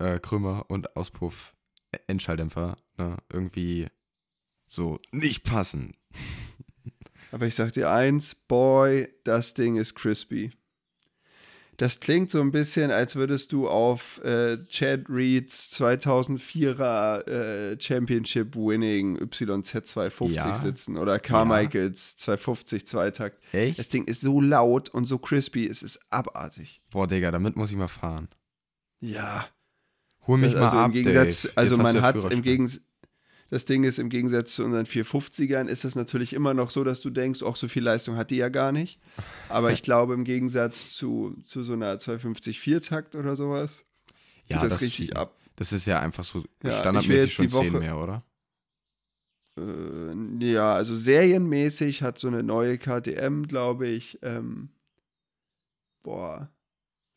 äh, 0.03 0.19
Krümmer 0.21 0.67
und 0.69 0.97
Auspuff, 0.97 1.55
äh, 1.93 1.99
Endschalldämpfer 2.07 2.77
ne, 2.99 3.17
irgendwie 3.33 3.89
so 4.69 4.99
nicht 5.13 5.45
passen. 5.45 5.95
Aber 7.33 7.47
ich 7.47 7.55
sag 7.55 7.73
dir 7.73 7.91
eins, 7.91 8.35
boy, 8.35 9.09
das 9.25 9.55
Ding 9.55 9.77
ist 9.77 9.95
crispy. 9.95 10.51
Das 11.79 11.99
klingt 12.01 12.31
so 12.31 12.41
ein 12.43 12.53
bisschen, 12.53 12.91
als 12.91 13.17
würdest 13.17 13.51
du 13.53 13.67
auf 13.67 14.23
äh, 14.23 14.63
Chad 14.69 15.07
Reeds 15.09 15.73
2004er 15.81 17.27
äh, 17.27 17.81
Championship 17.81 18.55
Winning 18.55 19.17
YZ250 19.19 20.29
Ja. 20.35 20.55
sitzen 20.55 20.99
oder 20.99 21.19
Carmichaels 21.19 22.17
250 22.19 22.87
Zweitakt. 22.87 23.43
Das 23.53 23.61
Echt? 23.61 23.93
Ding 23.95 24.05
ist 24.05 24.21
so 24.21 24.41
laut 24.41 24.91
und 24.91 25.07
so 25.07 25.19
crispy, 25.19 25.67
es 25.67 25.83
ist 25.83 25.99
abartig. 26.11 26.83
Boah, 26.91 27.07
Digga, 27.09 27.31
damit 27.31 27.57
muss 27.57 27.71
ich 27.71 27.77
mal 27.77 27.89
fahren. 27.89 28.29
Ja, 29.01 29.47
Hol 30.27 30.39
mich 30.39 30.57
also 30.57 30.77
mal 30.77 30.85
ab, 30.85 30.87
im 30.87 30.93
Gegensatz, 30.93 31.49
also 31.55 31.77
man 31.77 32.01
hat 32.03 32.33
im. 32.33 32.43
Gegensatz, 32.43 32.83
das 33.51 33.67
Ding 33.67 33.85
ist 33.85 33.99
im 33.99 34.09
Gegensatz 34.09 34.55
zu 34.55 34.65
unseren 34.65 34.87
450ern 34.87 35.67
ist 35.67 35.85
das 35.85 35.95
natürlich 35.95 36.33
immer 36.33 36.55
noch 36.55 36.71
so, 36.71 36.85
dass 36.85 37.03
du 37.03 37.11
denkst, 37.11 37.43
auch 37.43 37.57
so 37.57 37.69
viel 37.69 37.83
Leistung 37.83 38.17
hat 38.17 38.31
die 38.31 38.37
ja 38.37 38.49
gar 38.49 38.73
nicht. 38.73 38.99
Aber 39.51 39.73
ich 39.73 39.83
glaube 39.83 40.15
im 40.15 40.25
Gegensatz 40.25 40.93
zu, 40.93 41.37
zu 41.45 41.63
so 41.63 41.75
einer 41.75 41.99
250 41.99 42.59
Viertakt 42.61 43.15
oder 43.15 43.37
sowas, 43.37 43.85
ja, 44.49 44.57
geht 44.57 44.65
das, 44.65 44.73
das 44.75 44.81
richtig 44.81 45.17
ab. 45.19 45.37
Das 45.57 45.73
ist 45.75 45.87
ja 45.87 46.01
einfach 46.01 46.25
so 46.25 46.45
Ja, 46.63 46.81
standardmäßig 46.81 47.35
schon 47.35 47.47
die 47.49 47.53
Woche- 47.53 47.65
10 47.65 47.79
mehr, 47.81 47.99
oder? 47.99 48.25
Äh, 49.59 50.47
ja, 50.47 50.75
also 50.75 50.95
serienmäßig 50.95 52.03
hat 52.03 52.19
so 52.19 52.29
eine 52.29 52.43
neue 52.43 52.79
KTM, 52.79 53.43
glaube 53.43 53.87
ich, 53.87 54.19
ähm, 54.23 54.71
boah, 56.03 56.51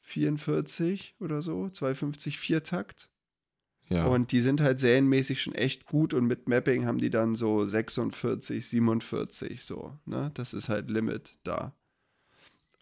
44 0.06 1.16
oder 1.20 1.42
so, 1.42 1.70
250 1.70 2.38
Viertakt. 2.38 3.10
Ja. 3.90 4.06
Und 4.06 4.32
die 4.32 4.40
sind 4.40 4.62
halt 4.62 4.80
serienmäßig 4.80 5.42
schon 5.42 5.54
echt 5.54 5.86
gut 5.86 6.14
und 6.14 6.26
mit 6.26 6.48
Mapping 6.48 6.86
haben 6.86 6.98
die 6.98 7.10
dann 7.10 7.36
so 7.36 7.66
46, 7.66 8.68
47 8.68 9.64
so, 9.64 9.98
ne? 10.06 10.32
Das 10.34 10.54
ist 10.54 10.70
halt 10.70 10.90
Limit 10.90 11.38
da. 11.44 11.76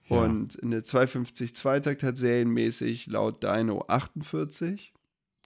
ja. 0.08 0.18
Und 0.18 0.62
eine 0.64 0.84
250 0.84 1.56
Zweitakt 1.56 2.04
hat 2.04 2.18
serienmäßig 2.18 3.08
laut 3.08 3.44
Dyno 3.44 3.84
48, 3.88 4.94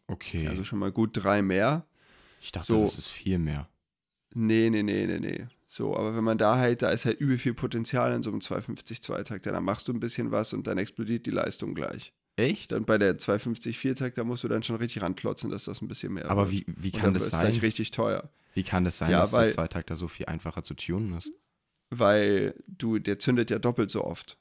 okay. 0.08 0.48
also 0.48 0.64
schon 0.64 0.80
mal 0.80 0.92
gut 0.92 1.12
drei 1.14 1.42
mehr. 1.42 1.88
ich 2.42 2.52
dachte, 2.52 2.68
so. 2.68 2.84
das 2.84 2.98
ist 2.98 3.08
viel 3.08 3.40
mehr. 3.40 3.68
Nee, 4.34 4.70
nee, 4.70 4.84
nee, 4.84 5.08
nee, 5.08 5.20
nee. 5.20 5.48
So, 5.70 5.96
aber 5.98 6.16
wenn 6.16 6.24
man 6.24 6.38
da 6.38 6.58
halt, 6.58 6.82
da 6.82 6.90
ist 6.92 7.06
halt 7.06 7.20
übel 7.20 7.38
viel 7.38 7.54
Potenzial 7.54 8.14
in 8.14 8.24
so 8.24 8.30
einem 8.30 8.40
250 8.42 9.02
Zweitakter, 9.02 9.52
dann 9.52 9.66
machst 9.66 9.88
du 9.88 9.94
ein 9.94 10.00
bisschen 10.00 10.32
was 10.32 10.54
und 10.54 10.66
dann 10.66 10.78
explodiert 10.78 11.26
die 11.26 11.32
Leistung 11.32 11.74
gleich. 11.76 12.14
Echt? 12.38 12.72
Dann 12.72 12.86
bei 12.86 12.98
der 12.98 13.18
250 13.18 13.78
Viertakt, 13.78 14.18
da 14.18 14.24
musst 14.24 14.44
du 14.44 14.48
dann 14.48 14.64
schon 14.64 14.78
richtig 14.78 15.02
ranklotzen, 15.02 15.50
dass 15.50 15.66
das 15.66 15.82
ein 15.82 15.88
bisschen 15.88 16.14
mehr 16.14 16.30
Aber 16.32 16.52
wird. 16.52 16.68
wie, 16.68 16.74
wie 16.84 16.92
kann 16.92 17.14
das 17.14 17.30
sein? 17.30 17.42
gleich 17.42 17.62
richtig 17.62 17.92
teuer. 17.92 18.30
Wie 18.54 18.64
kann 18.64 18.86
das 18.86 18.98
sein, 19.00 19.12
Ja, 19.12 19.22
dass 19.22 19.34
weil- 19.34 19.48
der 19.48 19.56
Zweitakter 19.56 19.98
so 19.98 20.08
viel 20.08 20.28
einfacher 20.28 20.64
zu 20.64 20.74
tunen 20.74 21.18
ist? 21.18 21.32
weil 21.90 22.54
du, 22.68 23.00
der 23.00 23.18
zündet 23.20 23.50
ja 23.50 23.60
doppelt 23.60 23.90
so 23.92 24.04
oft. 24.04 24.38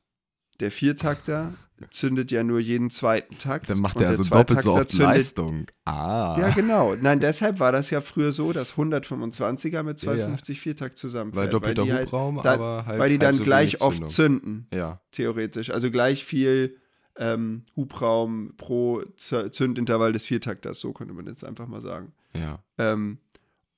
Der 0.60 0.70
Viertakter 0.70 1.52
zündet 1.90 2.30
ja 2.30 2.42
nur 2.42 2.58
jeden 2.58 2.88
zweiten 2.90 3.36
Takt. 3.38 3.68
Dann 3.68 3.80
macht 3.80 3.96
er 3.96 4.00
der 4.00 4.08
also 4.10 4.22
doppelt 4.24 4.48
so 4.48 4.54
Zweitakter 4.54 4.72
oft 4.80 4.88
zündet- 4.90 5.06
Leistung. 5.06 5.66
Ah. 5.84 6.36
Ja, 6.40 6.50
genau. 6.50 6.94
Nein, 6.94 7.20
deshalb 7.20 7.60
war 7.60 7.70
das 7.72 7.90
ja 7.90 8.00
früher 8.00 8.32
so, 8.32 8.52
dass 8.54 8.74
125er 8.76 9.82
mit 9.82 10.00
Ja, 10.02 10.12
ja. 10.12 10.18
250 10.20 10.60
Viertakt 10.60 10.96
zusammen 10.98 11.34
Weil 11.34 11.50
doppelter 11.50 11.82
die 11.84 11.92
halt 11.92 12.06
Hubraum, 12.06 12.40
dann, 12.42 12.54
aber 12.60 12.86
halt 12.86 12.98
Weil 12.98 13.10
die 13.10 13.18
dann 13.18 13.36
so 13.36 13.44
gleich 13.44 13.80
oft 13.82 14.08
zünden, 14.08 14.66
Ja. 14.72 15.00
theoretisch. 15.12 15.70
Also 15.70 15.90
gleich 15.90 16.24
viel 16.24 16.76
ähm, 17.18 17.64
Hubraum 17.74 18.54
pro 18.56 19.02
Zündintervall 19.16 20.12
des 20.12 20.26
Viertakters, 20.26 20.80
so 20.80 20.92
könnte 20.92 21.14
man 21.14 21.26
jetzt 21.26 21.44
einfach 21.44 21.66
mal 21.66 21.80
sagen. 21.80 22.12
Ja. 22.34 22.58
Ähm, 22.78 23.18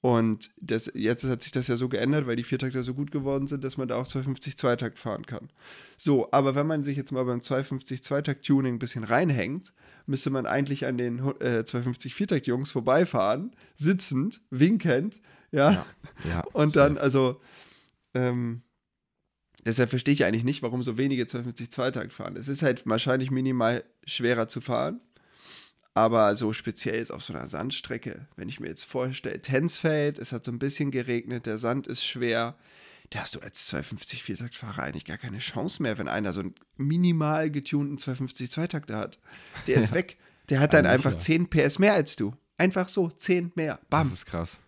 und 0.00 0.50
das, 0.60 0.90
jetzt 0.94 1.24
hat 1.24 1.42
sich 1.42 1.50
das 1.50 1.66
ja 1.66 1.76
so 1.76 1.88
geändert, 1.88 2.26
weil 2.26 2.36
die 2.36 2.44
Viertakter 2.44 2.84
so 2.84 2.94
gut 2.94 3.10
geworden 3.10 3.48
sind, 3.48 3.64
dass 3.64 3.76
man 3.76 3.88
da 3.88 3.96
auch 3.96 4.06
250 4.06 4.56
Zweitakt 4.56 4.98
fahren 4.98 5.26
kann. 5.26 5.50
So, 5.96 6.30
aber 6.30 6.54
wenn 6.54 6.68
man 6.68 6.84
sich 6.84 6.96
jetzt 6.96 7.10
mal 7.10 7.24
beim 7.24 7.42
250 7.42 8.04
Zweitakt-Tuning 8.04 8.74
ein 8.74 8.78
bisschen 8.78 9.02
reinhängt, 9.02 9.72
müsste 10.06 10.30
man 10.30 10.46
eigentlich 10.46 10.86
an 10.86 10.98
den 10.98 11.18
äh, 11.40 11.64
250 11.64 12.14
Viertakt-Jungs 12.14 12.70
vorbeifahren, 12.70 13.56
sitzend, 13.76 14.40
winkend, 14.50 15.20
ja, 15.50 15.72
Ja. 15.72 15.86
ja. 16.28 16.44
und 16.52 16.76
dann, 16.76 16.96
also, 16.96 17.40
ähm, 18.14 18.62
deshalb 19.66 19.90
verstehe 19.90 20.14
ich 20.14 20.24
eigentlich 20.24 20.44
nicht, 20.44 20.62
warum 20.62 20.82
so 20.84 20.96
wenige 20.96 21.26
250 21.26 21.72
Zweitakt 21.72 22.12
fahren. 22.12 22.36
Es 22.36 22.46
ist 22.46 22.62
halt 22.62 22.86
wahrscheinlich 22.86 23.30
minimal 23.30 23.84
schwerer 24.04 24.48
zu 24.48 24.60
fahren. 24.60 25.00
Aber 25.94 26.36
so 26.36 26.52
speziell 26.52 26.96
jetzt 26.96 27.10
auf 27.10 27.24
so 27.24 27.32
einer 27.32 27.48
Sandstrecke, 27.48 28.28
wenn 28.36 28.48
ich 28.48 28.60
mir 28.60 28.68
jetzt 28.68 28.84
vorstelle, 28.84 29.40
Tensfeld, 29.42 30.18
es 30.18 30.30
hat 30.32 30.44
so 30.44 30.52
ein 30.52 30.58
bisschen 30.58 30.90
geregnet, 30.90 31.46
der 31.46 31.58
Sand 31.58 31.86
ist 31.88 32.04
schwer, 32.04 32.56
da 33.10 33.20
hast 33.20 33.34
du 33.34 33.40
als 33.40 33.66
250 33.66 34.22
Viertaktfahrer 34.22 34.82
eigentlich 34.82 35.06
gar 35.06 35.16
keine 35.16 35.38
Chance 35.38 35.82
mehr, 35.82 35.98
wenn 35.98 36.08
einer 36.08 36.32
so 36.32 36.40
einen 36.40 36.54
minimal 36.76 37.50
getunten 37.50 37.98
250 37.98 38.50
Zweitakter 38.50 38.96
hat. 38.96 39.18
Der 39.66 39.82
ist 39.82 39.92
weg. 39.94 40.18
Der 40.50 40.60
hat 40.60 40.72
dann 40.72 40.86
Eigentlich 40.86 41.06
einfach 41.06 41.12
ja. 41.12 41.18
10 41.18 41.50
PS 41.50 41.78
mehr 41.78 41.94
als 41.94 42.16
du. 42.16 42.34
Einfach 42.58 42.88
so, 42.88 43.08
10 43.10 43.52
mehr. 43.54 43.80
Bam. 43.90 44.10
Das 44.10 44.20
ist 44.20 44.26
krass. 44.26 44.60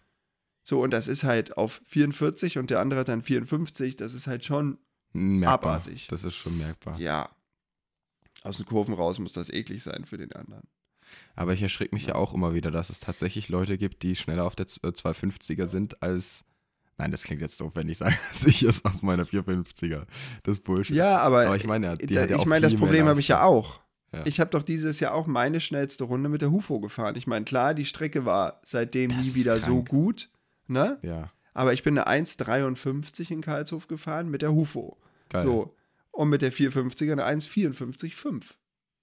So, 0.62 0.82
und 0.82 0.90
das 0.90 1.08
ist 1.08 1.24
halt 1.24 1.56
auf 1.56 1.80
44 1.86 2.58
und 2.58 2.70
der 2.70 2.80
andere 2.80 3.00
hat 3.00 3.08
dann 3.08 3.22
54. 3.22 3.96
Das 3.96 4.14
ist 4.14 4.26
halt 4.26 4.44
schon, 4.44 4.78
Merkbar. 5.12 5.74
Abartig. 5.74 6.06
Das 6.08 6.24
ist 6.24 6.36
schon 6.36 6.56
merkbar. 6.56 6.98
ja. 6.98 7.28
Aus 8.42 8.56
den 8.56 8.64
Kurven 8.66 8.94
raus 8.94 9.18
muss 9.18 9.34
das 9.34 9.50
eklig 9.50 9.82
sein 9.82 10.06
für 10.06 10.16
den 10.16 10.32
anderen. 10.32 10.66
Aber 11.36 11.52
ich 11.52 11.62
erschrecke 11.62 11.94
mich 11.94 12.06
ja. 12.06 12.14
auch 12.14 12.34
immer 12.34 12.54
wieder, 12.54 12.70
dass 12.70 12.90
es 12.90 13.00
tatsächlich 13.00 13.48
Leute 13.48 13.78
gibt, 13.78 14.02
die 14.02 14.14
schneller 14.16 14.44
auf 14.44 14.56
der 14.56 14.66
Z- 14.68 14.82
äh, 14.84 14.88
250er 14.88 15.66
sind 15.66 16.02
als. 16.02 16.44
Nein, 16.98 17.10
das 17.12 17.22
klingt 17.22 17.40
jetzt 17.40 17.60
doof, 17.62 17.72
wenn 17.74 17.88
ich 17.88 17.96
sage, 17.98 18.14
dass 18.30 18.44
ich 18.44 18.62
es 18.62 18.84
auf 18.84 19.00
meiner 19.02 19.24
450er. 19.24 20.04
Das 20.42 20.56
ist 20.58 20.64
Bullshit. 20.64 20.94
Ja, 20.94 21.18
aber, 21.18 21.46
Aber 21.46 21.56
ich 21.56 21.66
meine, 21.66 21.88
hat 21.88 22.10
ja 22.10 22.24
ich 22.26 22.44
meine, 22.44 22.64
das 22.64 22.74
Problem 22.76 23.06
habe 23.06 23.20
ich 23.20 23.28
ja 23.28 23.42
auch. 23.42 23.80
Ja. 24.12 24.22
Ich 24.26 24.40
habe 24.40 24.50
doch 24.50 24.64
dieses 24.64 24.98
Jahr 25.00 25.14
auch 25.14 25.26
meine 25.28 25.60
schnellste 25.60 26.04
Runde 26.04 26.28
mit 26.28 26.42
der 26.42 26.50
Hufo 26.50 26.80
gefahren. 26.80 27.14
Ich 27.16 27.26
meine, 27.28 27.44
klar, 27.44 27.74
die 27.74 27.84
Strecke 27.84 28.24
war 28.24 28.60
seitdem 28.64 29.16
Das 29.16 29.24
nie 29.28 29.34
wieder 29.36 29.58
so 29.58 29.84
gut, 29.84 30.30
ne? 30.66 30.98
Ja, 31.02 31.30
Aber 31.54 31.72
ich 31.72 31.84
bin 31.84 31.96
eine 31.96 32.24
1,53 32.26 33.30
in 33.30 33.40
Karlshof 33.40 33.86
gefahren 33.86 34.28
mit 34.28 34.42
der 34.42 34.52
Hufo. 34.52 34.98
geil. 35.28 35.44
So. 35.44 35.76
Und 36.10 36.28
mit 36.28 36.42
der 36.42 36.52
450er 36.52 37.12
eine 37.12 37.24
1,54,5. 37.24 38.42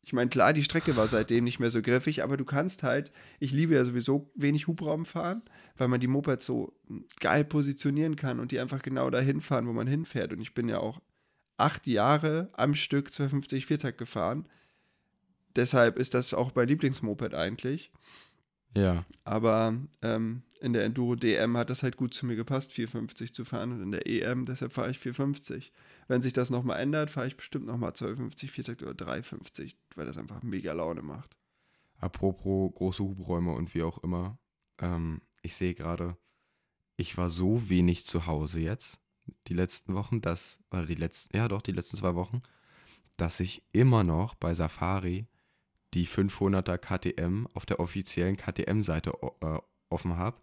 Ich 0.07 0.13
meine, 0.13 0.29
klar, 0.29 0.53
die 0.53 0.63
Strecke 0.63 0.95
war 0.95 1.09
seitdem 1.09 1.43
nicht 1.43 1.59
mehr 1.59 1.69
so 1.69 1.81
griffig, 1.81 2.23
aber 2.23 2.37
du 2.37 2.45
kannst 2.45 2.81
halt, 2.81 3.11
ich 3.41 3.51
liebe 3.51 3.75
ja 3.75 3.83
sowieso 3.83 4.31
wenig 4.35 4.65
Hubraum 4.65 5.05
fahren, 5.05 5.43
weil 5.75 5.89
man 5.89 5.99
die 5.99 6.07
Mopeds 6.07 6.45
so 6.45 6.71
geil 7.19 7.43
positionieren 7.43 8.15
kann 8.15 8.39
und 8.39 8.53
die 8.53 8.59
einfach 8.61 8.81
genau 8.81 9.09
dahin 9.09 9.41
fahren, 9.41 9.67
wo 9.67 9.73
man 9.73 9.85
hinfährt. 9.85 10.31
Und 10.31 10.39
ich 10.39 10.53
bin 10.53 10.69
ja 10.69 10.77
auch 10.79 11.01
acht 11.57 11.87
Jahre 11.87 12.49
am 12.53 12.73
Stück 12.73 13.11
250 13.11 13.65
Viertakt 13.65 13.97
gefahren. 13.97 14.47
Deshalb 15.57 15.99
ist 15.99 16.13
das 16.13 16.33
auch 16.33 16.55
mein 16.55 16.69
Lieblingsmoped 16.69 17.33
eigentlich. 17.33 17.91
Ja, 18.77 19.05
Aber 19.23 19.75
ähm, 20.03 20.43
in 20.61 20.73
der 20.73 20.83
Enduro 20.85 21.15
DM 21.15 21.57
hat 21.57 21.69
das 21.71 21.81
halt 21.81 21.97
gut 21.97 22.13
zu 22.13 22.27
mir 22.27 22.35
gepasst, 22.35 22.71
450 22.71 23.33
zu 23.33 23.43
fahren 23.43 23.71
und 23.71 23.81
in 23.81 23.91
der 23.91 24.05
EM, 24.05 24.45
deshalb 24.45 24.71
fahre 24.71 24.91
ich 24.91 24.99
450. 24.99 25.71
Wenn 26.07 26.21
sich 26.21 26.33
das 26.33 26.51
nochmal 26.51 26.79
ändert, 26.79 27.09
fahre 27.09 27.27
ich 27.27 27.37
bestimmt 27.37 27.65
nochmal 27.65 27.93
250 27.93 28.51
Viertakt 28.51 28.83
oder 28.83 28.93
350, 28.93 29.77
weil 29.95 30.05
das 30.05 30.17
einfach 30.17 30.43
mega 30.43 30.73
Laune 30.73 31.01
macht. 31.01 31.37
apropos 31.99 32.71
große 32.75 33.03
Hubräume 33.03 33.53
und 33.53 33.73
wie 33.73 33.81
auch 33.81 33.97
immer. 34.03 34.37
Ähm, 34.79 35.21
ich 35.41 35.55
sehe 35.55 35.73
gerade, 35.73 36.15
ich 36.97 37.17
war 37.17 37.31
so 37.31 37.69
wenig 37.69 38.05
zu 38.05 38.27
Hause 38.27 38.59
jetzt, 38.59 38.99
die 39.47 39.55
letzten 39.55 39.95
Wochen, 39.95 40.21
dass, 40.21 40.59
oder 40.69 40.85
die 40.85 40.95
letzten, 40.95 41.35
ja 41.35 41.47
doch, 41.47 41.63
die 41.63 41.71
letzten 41.71 41.97
zwei 41.97 42.13
Wochen, 42.13 42.43
dass 43.17 43.39
ich 43.39 43.63
immer 43.73 44.03
noch 44.03 44.35
bei 44.35 44.53
Safari 44.53 45.27
die 45.93 46.07
500er 46.07 46.77
KTM 46.77 47.47
auf 47.53 47.65
der 47.65 47.79
offiziellen 47.79 48.37
KTM-Seite 48.37 49.13
äh, 49.41 49.57
offen 49.89 50.17
habe, 50.17 50.37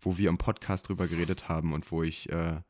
wo 0.00 0.18
wir 0.18 0.28
im 0.28 0.38
Podcast 0.38 0.88
drüber 0.88 1.06
geredet 1.06 1.48
haben 1.48 1.72
und 1.72 1.90
wo 1.90 2.02
ich 2.02 2.30
äh, 2.30 2.60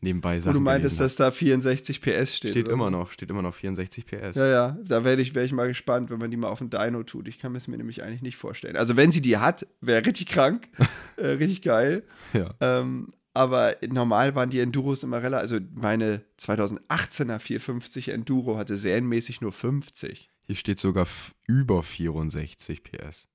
nebenbei 0.00 0.36
Wo 0.36 0.40
Sachen 0.40 0.54
du 0.54 0.60
meintest, 0.60 1.00
dass 1.00 1.16
da 1.16 1.30
64 1.30 2.00
PS 2.00 2.36
steht. 2.36 2.52
steht 2.52 2.66
oder 2.66 2.74
immer 2.74 2.90
noch, 2.90 3.12
steht 3.12 3.30
immer 3.30 3.42
noch 3.42 3.54
64 3.54 4.06
PS. 4.06 4.36
Ja, 4.36 4.46
ja, 4.46 4.78
da 4.84 5.04
werde 5.04 5.22
ich, 5.22 5.34
wär 5.34 5.44
ich 5.44 5.52
mal 5.52 5.68
gespannt, 5.68 6.10
wenn 6.10 6.18
man 6.18 6.30
die 6.30 6.36
mal 6.36 6.48
auf 6.48 6.58
den 6.58 6.70
Dyno 6.70 7.02
tut. 7.02 7.28
Ich 7.28 7.38
kann 7.38 7.54
es 7.54 7.68
mir 7.68 7.76
nämlich 7.76 8.02
eigentlich 8.02 8.22
nicht 8.22 8.36
vorstellen. 8.36 8.76
Also, 8.76 8.96
wenn 8.96 9.12
sie 9.12 9.20
die 9.20 9.38
hat, 9.38 9.66
wäre 9.80 10.04
richtig 10.04 10.26
krank, 10.26 10.68
äh, 11.16 11.26
richtig 11.26 11.62
geil. 11.62 12.04
Ja. 12.32 12.54
Ähm, 12.60 13.12
aber 13.34 13.76
normal 13.88 14.34
waren 14.34 14.50
die 14.50 14.58
Enduros 14.58 15.04
immer 15.04 15.22
relativ, 15.22 15.52
also 15.52 15.66
meine 15.72 16.22
2018er 16.40 17.38
450 17.38 18.08
Enduro 18.08 18.56
hatte 18.56 18.76
serienmäßig 18.76 19.40
nur 19.40 19.52
50. 19.52 20.28
Hier 20.48 20.56
steht 20.56 20.80
sogar 20.80 21.06
über 21.46 21.82
64 21.82 22.82
PS. 22.82 23.28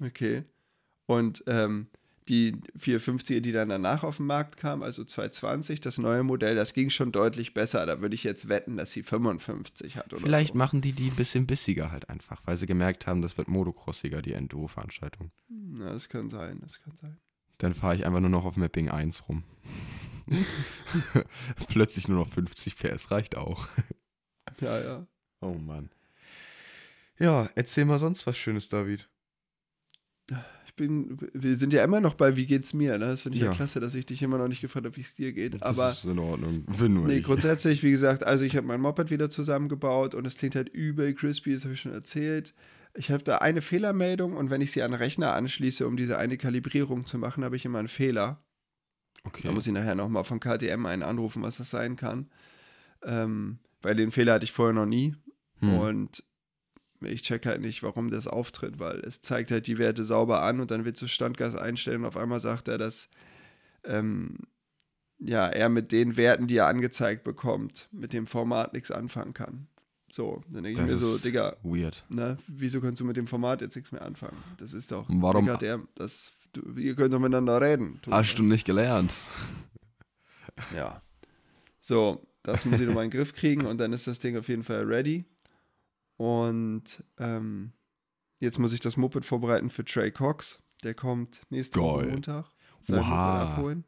Okay. 0.00 0.44
Und 1.06 1.42
ähm, 1.48 1.88
die 2.28 2.52
450er, 2.78 3.40
die 3.40 3.50
dann 3.50 3.70
danach 3.70 4.04
auf 4.04 4.18
den 4.18 4.26
Markt 4.26 4.56
kam, 4.56 4.84
also 4.84 5.04
220, 5.04 5.80
das 5.80 5.98
neue 5.98 6.22
Modell, 6.22 6.54
das 6.54 6.72
ging 6.72 6.90
schon 6.90 7.10
deutlich 7.10 7.54
besser. 7.54 7.84
Da 7.86 8.00
würde 8.00 8.14
ich 8.14 8.22
jetzt 8.22 8.48
wetten, 8.48 8.76
dass 8.76 8.92
sie 8.92 9.02
55 9.02 9.96
hat 9.96 10.14
Vielleicht 10.16 10.52
so. 10.52 10.58
machen 10.58 10.80
die 10.80 10.92
die 10.92 11.10
ein 11.10 11.16
bisschen 11.16 11.48
bissiger 11.48 11.90
halt 11.90 12.08
einfach, 12.08 12.40
weil 12.44 12.56
sie 12.56 12.66
gemerkt 12.66 13.08
haben, 13.08 13.20
das 13.20 13.36
wird 13.36 13.48
motocrossiger, 13.48 14.22
die 14.22 14.34
Enduro-Veranstaltung. 14.34 15.30
Ja, 15.80 15.92
das 15.92 16.08
kann 16.08 16.30
sein, 16.30 16.60
das 16.62 16.80
kann 16.80 16.96
sein. 17.02 17.18
Dann 17.58 17.74
fahre 17.74 17.96
ich 17.96 18.06
einfach 18.06 18.20
nur 18.20 18.30
noch 18.30 18.44
auf 18.44 18.56
Mapping 18.56 18.90
1 18.90 19.28
rum. 19.28 19.42
Plötzlich 21.68 22.06
nur 22.06 22.18
noch 22.20 22.28
50 22.32 22.76
PS 22.76 23.10
reicht 23.10 23.36
auch. 23.36 23.66
Ja, 24.60 24.80
ja. 24.80 25.06
Oh 25.40 25.54
Mann. 25.54 25.90
Ja, 27.18 27.48
erzähl 27.54 27.84
mal 27.84 27.98
sonst 27.98 28.26
was 28.26 28.36
Schönes, 28.36 28.68
David. 28.68 29.08
Ich 30.66 30.74
bin, 30.74 31.16
wir 31.32 31.54
sind 31.56 31.72
ja 31.72 31.84
immer 31.84 32.00
noch 32.00 32.14
bei 32.14 32.36
Wie 32.36 32.46
geht's 32.46 32.74
mir, 32.74 32.98
ne? 32.98 33.06
Das 33.06 33.20
finde 33.22 33.36
ich 33.36 33.44
ja. 33.44 33.50
Ja. 33.50 33.54
klasse, 33.56 33.78
dass 33.78 33.94
ich 33.94 34.06
dich 34.06 34.22
immer 34.22 34.38
noch 34.38 34.48
nicht 34.48 34.60
gefragt 34.60 34.86
habe, 34.86 34.96
wie 34.96 35.02
es 35.02 35.14
dir 35.14 35.32
geht. 35.32 35.54
Das 35.54 35.62
Aber 35.62 35.90
ist 35.90 36.04
in 36.04 36.18
Ordnung. 36.18 36.64
Wenn 36.66 36.94
nur 36.94 37.06
nee, 37.06 37.18
ich. 37.18 37.24
grundsätzlich, 37.24 37.82
wie 37.84 37.92
gesagt, 37.92 38.24
also 38.24 38.44
ich 38.44 38.56
habe 38.56 38.66
mein 38.66 38.80
Moped 38.80 39.10
wieder 39.10 39.30
zusammengebaut 39.30 40.14
und 40.16 40.26
es 40.26 40.36
klingt 40.36 40.56
halt 40.56 40.68
übel 40.70 41.14
crispy, 41.14 41.54
das 41.54 41.62
habe 41.64 41.74
ich 41.74 41.80
schon 41.80 41.92
erzählt. 41.92 42.54
Ich 42.94 43.10
habe 43.12 43.22
da 43.22 43.38
eine 43.38 43.60
Fehlermeldung 43.62 44.36
und 44.36 44.50
wenn 44.50 44.60
ich 44.60 44.72
sie 44.72 44.82
an 44.82 44.90
den 44.92 44.98
Rechner 44.98 45.32
anschließe, 45.34 45.86
um 45.86 45.96
diese 45.96 46.18
eine 46.18 46.36
Kalibrierung 46.38 47.06
zu 47.06 47.18
machen, 47.18 47.44
habe 47.44 47.54
ich 47.56 47.64
immer 47.64 47.78
einen 47.78 47.88
Fehler. 47.88 48.42
Da 49.22 49.28
Okay. 49.28 49.50
muss 49.52 49.66
ich 49.66 49.72
nachher 49.72 49.94
nochmal 49.94 50.24
von 50.24 50.40
KTM 50.40 50.84
einen 50.86 51.02
anrufen, 51.02 51.42
was 51.42 51.56
das 51.58 51.70
sein 51.70 51.96
kann. 51.96 52.30
Ähm, 53.04 53.58
weil 53.80 53.94
den 53.94 54.10
Fehler 54.10 54.34
hatte 54.34 54.44
ich 54.44 54.52
vorher 54.52 54.74
noch 54.74 54.86
nie. 54.86 55.14
Hm. 55.60 55.78
Und 55.78 56.24
ich 57.06 57.22
check 57.22 57.46
halt 57.46 57.60
nicht, 57.60 57.82
warum 57.82 58.10
das 58.10 58.26
auftritt, 58.26 58.78
weil 58.78 59.00
es 59.00 59.20
zeigt 59.20 59.50
halt 59.50 59.66
die 59.66 59.78
Werte 59.78 60.04
sauber 60.04 60.42
an 60.42 60.60
und 60.60 60.70
dann 60.70 60.84
wird 60.84 61.00
du 61.00 61.06
Standgas 61.06 61.54
einstellen 61.56 62.00
und 62.02 62.06
auf 62.06 62.16
einmal 62.16 62.40
sagt 62.40 62.68
er, 62.68 62.78
dass 62.78 63.08
ähm, 63.84 64.38
ja, 65.18 65.46
er 65.46 65.68
mit 65.68 65.92
den 65.92 66.16
Werten, 66.16 66.46
die 66.46 66.56
er 66.56 66.66
angezeigt 66.66 67.24
bekommt, 67.24 67.88
mit 67.92 68.12
dem 68.12 68.26
Format 68.26 68.72
nichts 68.72 68.90
anfangen 68.90 69.32
kann. 69.34 69.68
So, 70.10 70.42
dann 70.48 70.62
denke 70.62 70.80
ich 70.82 70.86
Das 70.88 71.00
mir 71.00 71.06
so, 71.06 71.18
Digga, 71.18 71.56
Weird. 71.62 72.04
ne, 72.08 72.38
wieso 72.46 72.80
kannst 72.80 73.00
du 73.00 73.04
mit 73.04 73.16
dem 73.16 73.26
Format 73.26 73.60
jetzt 73.62 73.74
nichts 73.74 73.90
mehr 73.90 74.02
anfangen? 74.02 74.36
Das 74.58 74.72
ist 74.72 74.92
doch, 74.92 75.06
Warum- 75.08 75.44
Digga, 75.46 75.56
der, 75.56 75.80
das, 75.96 76.32
du, 76.52 76.62
ihr 76.78 76.94
könnt 76.94 77.12
doch 77.14 77.18
miteinander 77.18 77.60
reden. 77.60 78.00
Hast 78.10 78.38
du 78.38 78.42
nicht 78.42 78.64
gelernt? 78.64 79.10
ja. 80.74 81.02
So, 81.80 82.26
das 82.42 82.64
muss 82.64 82.80
ich 82.80 82.86
nochmal 82.86 83.04
in 83.04 83.10
den 83.10 83.18
Griff 83.18 83.34
kriegen 83.34 83.66
und 83.66 83.78
dann 83.78 83.92
ist 83.92 84.06
das 84.06 84.18
Ding 84.18 84.36
auf 84.36 84.48
jeden 84.48 84.62
Fall 84.64 84.84
ready. 84.84 85.24
Und 86.16 87.02
ähm, 87.18 87.72
jetzt 88.38 88.58
muss 88.58 88.72
ich 88.72 88.80
das 88.80 88.96
Moped 88.96 89.24
vorbereiten 89.24 89.70
für 89.70 89.84
Trey 89.84 90.10
Cox. 90.10 90.62
Der 90.82 90.94
kommt 90.94 91.40
nächste 91.50 91.80
Woche 91.80 92.02
Geil. 92.02 92.12
Montag. 92.12 92.50
Sein. 92.82 93.00
Moped 93.00 93.12
abholen. 93.12 93.84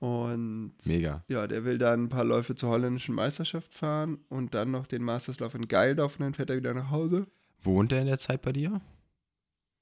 Und 0.00 0.74
Mega. 0.84 1.24
ja, 1.28 1.46
der 1.46 1.64
will 1.64 1.78
dann 1.78 2.04
ein 2.04 2.08
paar 2.10 2.24
Läufe 2.24 2.54
zur 2.54 2.68
holländischen 2.70 3.14
Meisterschaft 3.14 3.72
fahren 3.72 4.18
und 4.28 4.52
dann 4.52 4.70
noch 4.70 4.86
den 4.86 5.02
Masterslauf 5.02 5.54
in 5.54 5.66
Geildorf 5.66 6.16
und 6.16 6.24
dann 6.24 6.34
fährt 6.34 6.50
er 6.50 6.56
wieder 6.56 6.74
nach 6.74 6.90
Hause. 6.90 7.26
Wohnt 7.62 7.90
er 7.92 8.00
in 8.02 8.06
der 8.08 8.18
Zeit 8.18 8.42
bei 8.42 8.52
dir? 8.52 8.82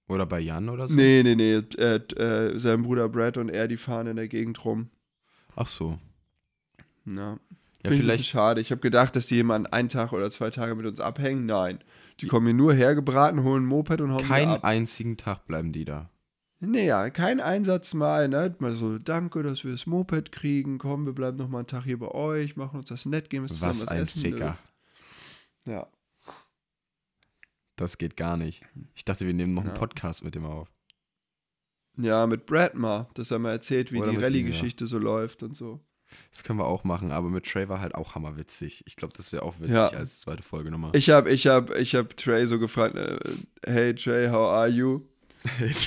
Oder 0.08 0.26
bei 0.26 0.38
Jan 0.38 0.68
oder 0.68 0.86
so? 0.86 0.94
Nee, 0.94 1.22
nee, 1.24 1.34
nee. 1.34 1.54
Äh, 1.54 1.96
äh, 1.96 2.58
sein 2.58 2.82
Bruder 2.82 3.08
Brad 3.08 3.36
und 3.36 3.48
er, 3.48 3.66
die 3.66 3.76
fahren 3.76 4.06
in 4.06 4.16
der 4.16 4.28
Gegend 4.28 4.64
rum. 4.64 4.90
Ach 5.56 5.66
so. 5.66 5.98
Ja. 7.04 7.38
Ja, 7.84 7.90
Finde 7.90 7.96
ich 7.96 8.02
vielleicht 8.02 8.18
bisschen 8.20 8.30
schade. 8.32 8.60
Ich 8.60 8.70
habe 8.70 8.80
gedacht, 8.80 9.16
dass 9.16 9.26
die 9.26 9.34
jemanden 9.36 9.66
einen 9.72 9.88
Tag 9.88 10.12
oder 10.12 10.30
zwei 10.30 10.50
Tage 10.50 10.74
mit 10.74 10.86
uns 10.86 11.00
abhängen. 11.00 11.46
Nein. 11.46 11.80
Die 12.20 12.28
kommen 12.28 12.46
hier 12.46 12.54
nur 12.54 12.74
hergebraten, 12.74 13.42
holen 13.42 13.64
ein 13.64 13.66
Moped 13.66 14.00
und 14.00 14.12
hauen 14.12 14.24
keinen 14.24 14.50
ab. 14.52 14.64
einzigen 14.64 15.16
Tag 15.16 15.46
bleiben 15.46 15.72
die 15.72 15.84
da. 15.84 16.08
Naja, 16.60 17.10
kein 17.10 17.40
Einsatz 17.40 17.92
mal, 17.92 18.28
ne? 18.28 18.54
Mal 18.60 18.70
so, 18.70 18.98
danke, 19.00 19.42
dass 19.42 19.64
wir 19.64 19.72
das 19.72 19.86
Moped 19.86 20.30
kriegen. 20.30 20.78
Komm, 20.78 21.06
wir 21.06 21.12
bleiben 21.12 21.36
noch 21.38 21.48
mal 21.48 21.58
einen 21.58 21.66
Tag 21.66 21.82
hier 21.82 21.98
bei 21.98 22.06
euch, 22.08 22.54
machen 22.54 22.78
uns 22.78 22.88
das 22.88 23.04
nett, 23.04 23.30
gehen 23.30 23.42
wir 23.42 23.48
zusammen 23.48 23.72
Was 23.72 23.80
was 23.82 23.88
ein 23.88 24.02
essen. 24.04 24.20
Ficker. 24.20 24.58
Nö. 25.64 25.72
Ja. 25.72 25.88
Das 27.74 27.98
geht 27.98 28.16
gar 28.16 28.36
nicht. 28.36 28.62
Ich 28.94 29.04
dachte, 29.04 29.26
wir 29.26 29.34
nehmen 29.34 29.54
noch 29.54 29.62
einen 29.62 29.72
Ja. 29.72 29.78
Podcast 29.78 30.22
mit 30.22 30.36
dem 30.36 30.44
auf. 30.44 30.68
Ja, 31.96 32.26
mit 32.28 32.46
Brad 32.46 32.74
mal, 32.76 33.08
dass 33.14 33.32
er 33.32 33.40
mal 33.40 33.50
erzählt, 33.50 33.90
wie 33.90 33.98
Oder 34.00 34.12
die 34.12 34.18
Rallye-Geschichte 34.18 34.86
so 34.86 34.98
läuft 34.98 35.42
und 35.42 35.56
so. 35.56 35.80
Das 36.32 36.42
können 36.42 36.58
wir 36.58 36.66
auch 36.66 36.84
machen, 36.84 37.12
aber 37.12 37.28
mit 37.28 37.44
Trey 37.46 37.68
war 37.68 37.80
halt 37.80 37.94
auch 37.94 38.14
hammerwitzig. 38.14 38.82
Ich 38.86 38.96
glaube, 38.96 39.14
das 39.16 39.32
wäre 39.32 39.42
auch 39.42 39.54
witzig 39.58 39.74
Ja. 39.74 39.88
als 39.88 40.20
zweite 40.20 40.42
Folge 40.42 40.70
nochmal. 40.70 40.92
Ich 40.94 41.10
habe 41.10 41.30
ich 41.30 41.46
hab, 41.46 41.76
ich 41.76 41.94
hab 41.94 42.16
Trey 42.16 42.46
so 42.46 42.58
gefragt, 42.58 42.96
äh, 42.96 43.18
hey 43.66 43.94
Trey, 43.94 44.28
how 44.28 44.48
are 44.48 44.68
you? 44.68 45.02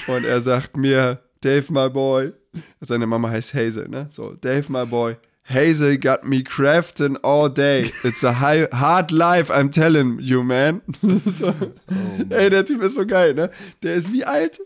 Und 0.07 0.25
er 0.25 0.41
sagt 0.41 0.77
mir, 0.77 1.19
Dave, 1.41 1.71
my 1.71 1.89
boy. 1.89 2.33
Seine 2.81 3.05
Mama 3.07 3.29
heißt 3.29 3.53
Hazel, 3.53 3.87
ne? 3.89 4.07
So, 4.09 4.33
Dave, 4.33 4.71
my 4.71 4.85
boy. 4.85 5.17
Hazel 5.47 5.97
got 5.99 6.23
me 6.25 6.41
crafting 6.43 7.17
all 7.21 7.49
day. 7.53 7.91
It's 8.03 8.23
a 8.23 8.39
high, 8.39 8.67
hard 8.71 9.11
life, 9.11 9.51
I'm 9.53 9.71
telling 9.71 10.19
you, 10.19 10.41
man. 10.43 10.81
so. 11.39 11.53
Oh 11.89 12.33
Ey, 12.33 12.49
der 12.49 12.65
Typ 12.65 12.81
ist 12.81 12.95
so 12.95 13.05
geil, 13.05 13.33
ne? 13.35 13.51
Der 13.83 13.95
ist 13.95 14.11
wie 14.11 14.25
alt? 14.25 14.59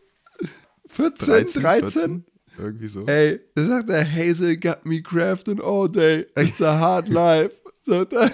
14, 0.88 1.46
13? 1.62 1.62
14? 1.62 2.26
Irgendwie 2.60 2.88
so. 2.88 3.06
Ey, 3.06 3.40
da 3.56 3.66
sagt 3.66 3.90
er, 3.90 4.06
Hazel 4.10 4.58
got 4.58 4.86
me 4.86 5.02
crafting 5.02 5.60
all 5.62 5.90
day. 5.90 6.26
It's 6.38 6.62
a 6.62 6.78
hard 6.80 7.08
life. 7.10 7.56
Sagt 7.86 8.14
er. 8.14 8.32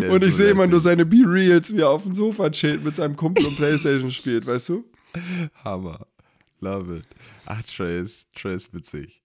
Der 0.00 0.10
Und 0.10 0.24
ich 0.24 0.32
so 0.32 0.38
sehe 0.38 0.50
immer 0.50 0.66
nur 0.66 0.80
seine 0.80 1.04
Be-Reals, 1.04 1.74
wie 1.74 1.80
er 1.80 1.90
auf 1.90 2.02
dem 2.04 2.14
Sofa 2.14 2.48
chillt 2.50 2.82
mit 2.84 2.96
seinem 2.96 3.14
Kumpel 3.16 3.44
und 3.44 3.56
Playstation 3.56 4.10
spielt, 4.10 4.46
weißt 4.46 4.70
du? 4.70 4.84
Hammer. 5.64 6.06
Love 6.60 6.96
it. 6.98 7.04
Ach, 7.44 7.62
Trey 7.62 8.00
ist, 8.00 8.32
Trey 8.34 8.54
ist 8.54 8.72
witzig. 8.74 9.22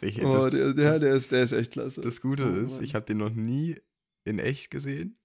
Ich, 0.00 0.22
Oh, 0.24 0.32
das, 0.44 0.50
der, 0.50 0.72
der, 0.74 0.98
der, 0.98 1.14
ist, 1.14 1.30
der 1.32 1.42
ist 1.44 1.52
echt 1.52 1.72
klasse. 1.72 2.00
das 2.00 2.20
Gute 2.20 2.44
Oh, 2.44 2.64
ist, 2.64 2.74
Mann. 2.76 2.84
ich 2.84 2.94
habe 2.94 3.04
den 3.06 3.18
noch 3.18 3.30
nie 3.30 3.76
in 4.24 4.38
echt 4.38 4.70
gesehen, 4.70 5.16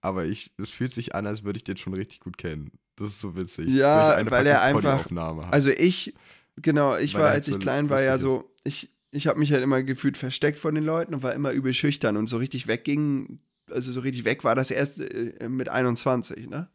aber 0.00 0.26
ich, 0.26 0.52
es 0.58 0.70
fühlt 0.70 0.92
sich 0.92 1.14
an, 1.14 1.26
als 1.26 1.44
würde 1.44 1.56
ich 1.56 1.64
den 1.64 1.76
schon 1.76 1.94
richtig 1.94 2.20
gut 2.20 2.36
kennen. 2.36 2.72
Das 2.96 3.10
ist 3.10 3.20
so 3.20 3.36
witzig. 3.36 3.68
Ja, 3.70 4.10
eine 4.16 4.30
weil 4.30 4.46
er 4.46 4.60
einfach-. 4.62 5.08
Also 5.50 5.70
ich, 5.70 6.14
genau, 6.62 6.96
ich 6.96 7.14
Weil 7.14 7.22
war, 7.22 7.30
als 7.30 7.48
ich 7.48 7.54
so 7.54 7.58
klein 7.60 7.90
war, 7.90 8.02
ja 8.02 8.18
so, 8.18 8.50
ich, 8.64 8.90
ich 9.10 9.26
habe 9.26 9.38
mich 9.38 9.52
halt 9.52 9.62
immer 9.62 9.82
gefühlt 9.82 10.16
versteckt 10.16 10.58
von 10.58 10.74
den 10.74 10.84
Leuten 10.84 11.14
und 11.14 11.22
war 11.22 11.34
immer 11.34 11.52
übel 11.52 11.74
schüchtern 11.74 12.16
und 12.16 12.28
so 12.28 12.36
richtig 12.36 12.66
wegging, 12.66 13.40
also 13.70 13.92
so 13.92 14.00
richtig 14.00 14.24
weg 14.24 14.44
war 14.44 14.54
das 14.54 14.70
erst 14.70 15.00
äh, 15.00 15.48
mit 15.48 15.68
21, 15.68 16.48
ne? 16.48 16.68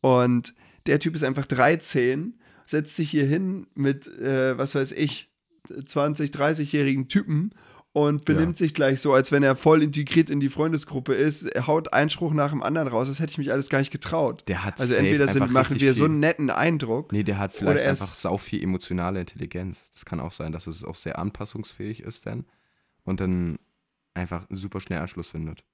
Und 0.00 0.54
der 0.86 1.00
Typ 1.00 1.14
ist 1.14 1.24
einfach 1.24 1.46
13, 1.46 2.40
setzt 2.66 2.96
sich 2.96 3.10
hier 3.10 3.26
hin 3.26 3.66
mit, 3.74 4.06
äh, 4.06 4.56
was 4.56 4.74
weiß 4.74 4.92
ich, 4.92 5.30
20, 5.84 6.30
30-jährigen 6.30 7.08
Typen 7.08 7.52
und 7.92 8.24
benimmt 8.24 8.56
sich 8.56 8.74
gleich 8.74 9.00
so, 9.00 9.12
als 9.14 9.32
wenn 9.32 9.42
er 9.42 9.56
voll 9.56 9.82
integriert 9.82 10.30
in 10.30 10.40
die 10.40 10.48
Freundesgruppe 10.48 11.14
ist. 11.14 11.44
Er 11.44 11.66
haut 11.66 11.92
einen 11.92 12.10
Spruch 12.10 12.32
nach 12.32 12.50
dem 12.50 12.62
anderen 12.62 12.88
raus. 12.88 13.08
Das 13.08 13.18
hätte 13.18 13.30
ich 13.30 13.38
mich 13.38 13.50
alles 13.50 13.68
gar 13.68 13.78
nicht 13.78 13.90
getraut. 13.90 14.44
der 14.46 14.64
hat 14.64 14.80
Also 14.80 14.94
entweder 14.94 15.28
sind, 15.28 15.50
machen 15.50 15.80
wir 15.80 15.94
so 15.94 16.04
einen 16.04 16.20
netten 16.20 16.50
Eindruck. 16.50 17.12
Nee, 17.12 17.22
der 17.24 17.38
hat 17.38 17.52
vielleicht 17.52 17.84
einfach 17.84 18.14
sau 18.14 18.38
viel 18.38 18.62
emotionale 18.62 19.20
Intelligenz. 19.20 19.90
Das 19.94 20.04
kann 20.04 20.20
auch 20.20 20.32
sein, 20.32 20.52
dass 20.52 20.66
es 20.66 20.84
auch 20.84 20.94
sehr 20.94 21.18
anpassungsfähig 21.18 22.02
ist 22.02 22.26
dann 22.26 22.44
und 23.04 23.20
dann 23.20 23.58
einfach 24.14 24.46
super 24.50 24.80
schnell 24.80 25.00
Anschluss 25.00 25.28
findet. 25.28 25.64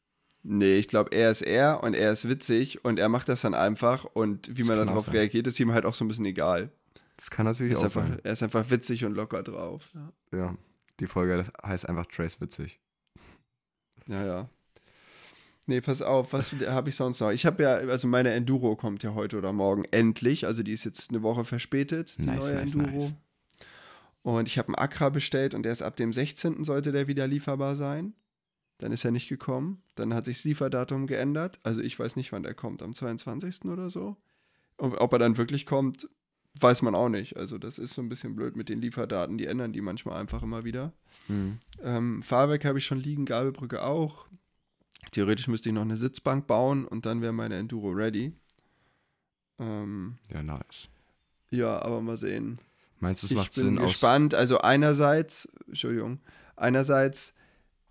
Nee, 0.46 0.76
ich 0.76 0.88
glaube, 0.88 1.10
er 1.12 1.30
ist 1.30 1.40
er 1.42 1.82
und 1.82 1.94
er 1.94 2.12
ist 2.12 2.28
witzig 2.28 2.84
und 2.84 2.98
er 2.98 3.08
macht 3.08 3.28
das 3.30 3.40
dann 3.40 3.54
einfach 3.54 4.04
und 4.04 4.48
wie 4.56 4.60
Das 4.62 4.68
man 4.68 4.86
darauf 4.86 5.10
reagiert, 5.12 5.46
ist 5.46 5.58
ihm 5.58 5.72
halt 5.72 5.86
auch 5.86 5.94
so 5.94 6.04
ein 6.04 6.08
bisschen 6.08 6.26
egal. 6.26 6.70
Das 7.16 7.30
kann 7.30 7.46
natürlich 7.46 7.76
auch 7.76 7.84
einfach, 7.84 8.02
sein. 8.02 8.18
er 8.22 8.32
ist 8.32 8.42
einfach 8.42 8.68
witzig 8.70 9.04
und 9.04 9.14
locker 9.14 9.42
drauf. 9.42 9.82
Ja, 9.94 10.38
Ja, 10.38 10.56
die 11.00 11.06
Folge 11.06 11.44
heißt 11.64 11.88
einfach 11.88 12.06
Trace 12.06 12.40
witzig. 12.40 12.80
ja. 14.06 14.24
ja. 14.24 14.48
Nee, 15.66 15.80
pass 15.80 16.02
auf, 16.02 16.34
was 16.34 16.52
habe 16.66 16.90
ich 16.90 16.96
sonst 16.96 17.20
noch? 17.20 17.30
Ich 17.30 17.46
habe 17.46 17.62
ja, 17.62 17.76
also 17.76 18.06
meine 18.06 18.32
Enduro 18.32 18.76
kommt 18.76 19.02
ja 19.02 19.14
heute 19.14 19.38
oder 19.38 19.52
morgen 19.54 19.84
endlich. 19.92 20.46
Also 20.46 20.62
die 20.62 20.72
ist 20.72 20.84
jetzt 20.84 21.08
eine 21.08 21.22
Woche 21.22 21.46
verspätet, 21.46 22.16
die 22.18 22.22
Nice, 22.26 22.44
neue 22.44 22.54
nice, 22.54 22.74
Enduro. 22.74 22.90
nice. 23.04 23.14
Und 24.22 24.46
ich 24.46 24.58
habe 24.58 24.68
einen 24.68 24.74
Accra 24.74 25.08
bestellt 25.08 25.54
und 25.54 25.62
der 25.62 25.72
ist 25.72 25.80
ab 25.82 25.96
dem 25.96 26.12
16. 26.12 26.64
sollte 26.64 26.92
der 26.92 27.06
wieder 27.08 27.26
lieferbar 27.26 27.76
sein. 27.76 28.12
Dann 28.78 28.92
ist 28.92 29.04
er 29.04 29.10
nicht 29.10 29.28
gekommen. 29.28 29.82
Dann 29.94 30.12
hat 30.12 30.26
sich 30.26 30.38
das 30.38 30.44
Lieferdatum 30.44 31.06
geändert. 31.06 31.60
Also 31.62 31.80
ich 31.80 31.98
weiß 31.98 32.16
nicht, 32.16 32.32
wann 32.32 32.42
der 32.42 32.54
kommt. 32.54 32.82
Am 32.82 32.94
22. 32.94 33.64
oder 33.64 33.88
so. 33.88 34.16
Und 34.76 34.96
ob 34.96 35.12
er 35.14 35.18
dann 35.18 35.36
wirklich 35.38 35.64
kommt, 35.64 36.08
weiß 36.60 36.82
man 36.82 36.94
auch 36.94 37.08
nicht. 37.08 37.36
Also 37.36 37.58
das 37.58 37.78
ist 37.78 37.94
so 37.94 38.02
ein 38.02 38.08
bisschen 38.08 38.36
blöd 38.36 38.56
mit 38.56 38.68
den 38.68 38.80
Lieferdaten. 38.80 39.38
Die 39.38 39.46
ändern 39.46 39.72
die 39.72 39.80
manchmal 39.80 40.20
einfach 40.20 40.42
immer 40.42 40.64
wieder. 40.64 40.92
Hm. 41.26 41.58
Ähm, 41.82 42.22
Fahrwerk 42.22 42.64
habe 42.64 42.78
ich 42.78 42.86
schon 42.86 43.00
liegen, 43.00 43.24
Gabelbrücke 43.26 43.82
auch. 43.82 44.26
Theoretisch 45.10 45.48
müsste 45.48 45.68
ich 45.68 45.74
noch 45.74 45.82
eine 45.82 45.96
Sitzbank 45.96 46.46
bauen 46.46 46.86
und 46.86 47.06
dann 47.06 47.20
wäre 47.22 47.32
meine 47.32 47.56
Enduro 47.56 47.90
ready. 47.90 48.32
Ähm, 49.58 50.16
Ja, 50.32 50.42
nice. 50.42 50.88
ja, 51.50 51.80
aber 51.82 52.00
mal 52.00 52.16
sehen. 52.16 52.58
Meinst 53.00 53.22
du, 53.22 53.26
es 53.26 53.30
ich 53.32 53.36
macht 53.36 53.54
bin 53.54 53.64
Sinn 53.64 53.78
aus. 53.78 53.92
gespannt. 53.92 54.34
Also 54.34 54.58
einerseits, 54.58 55.48
Entschuldigung, 55.66 56.20
einerseits 56.56 57.34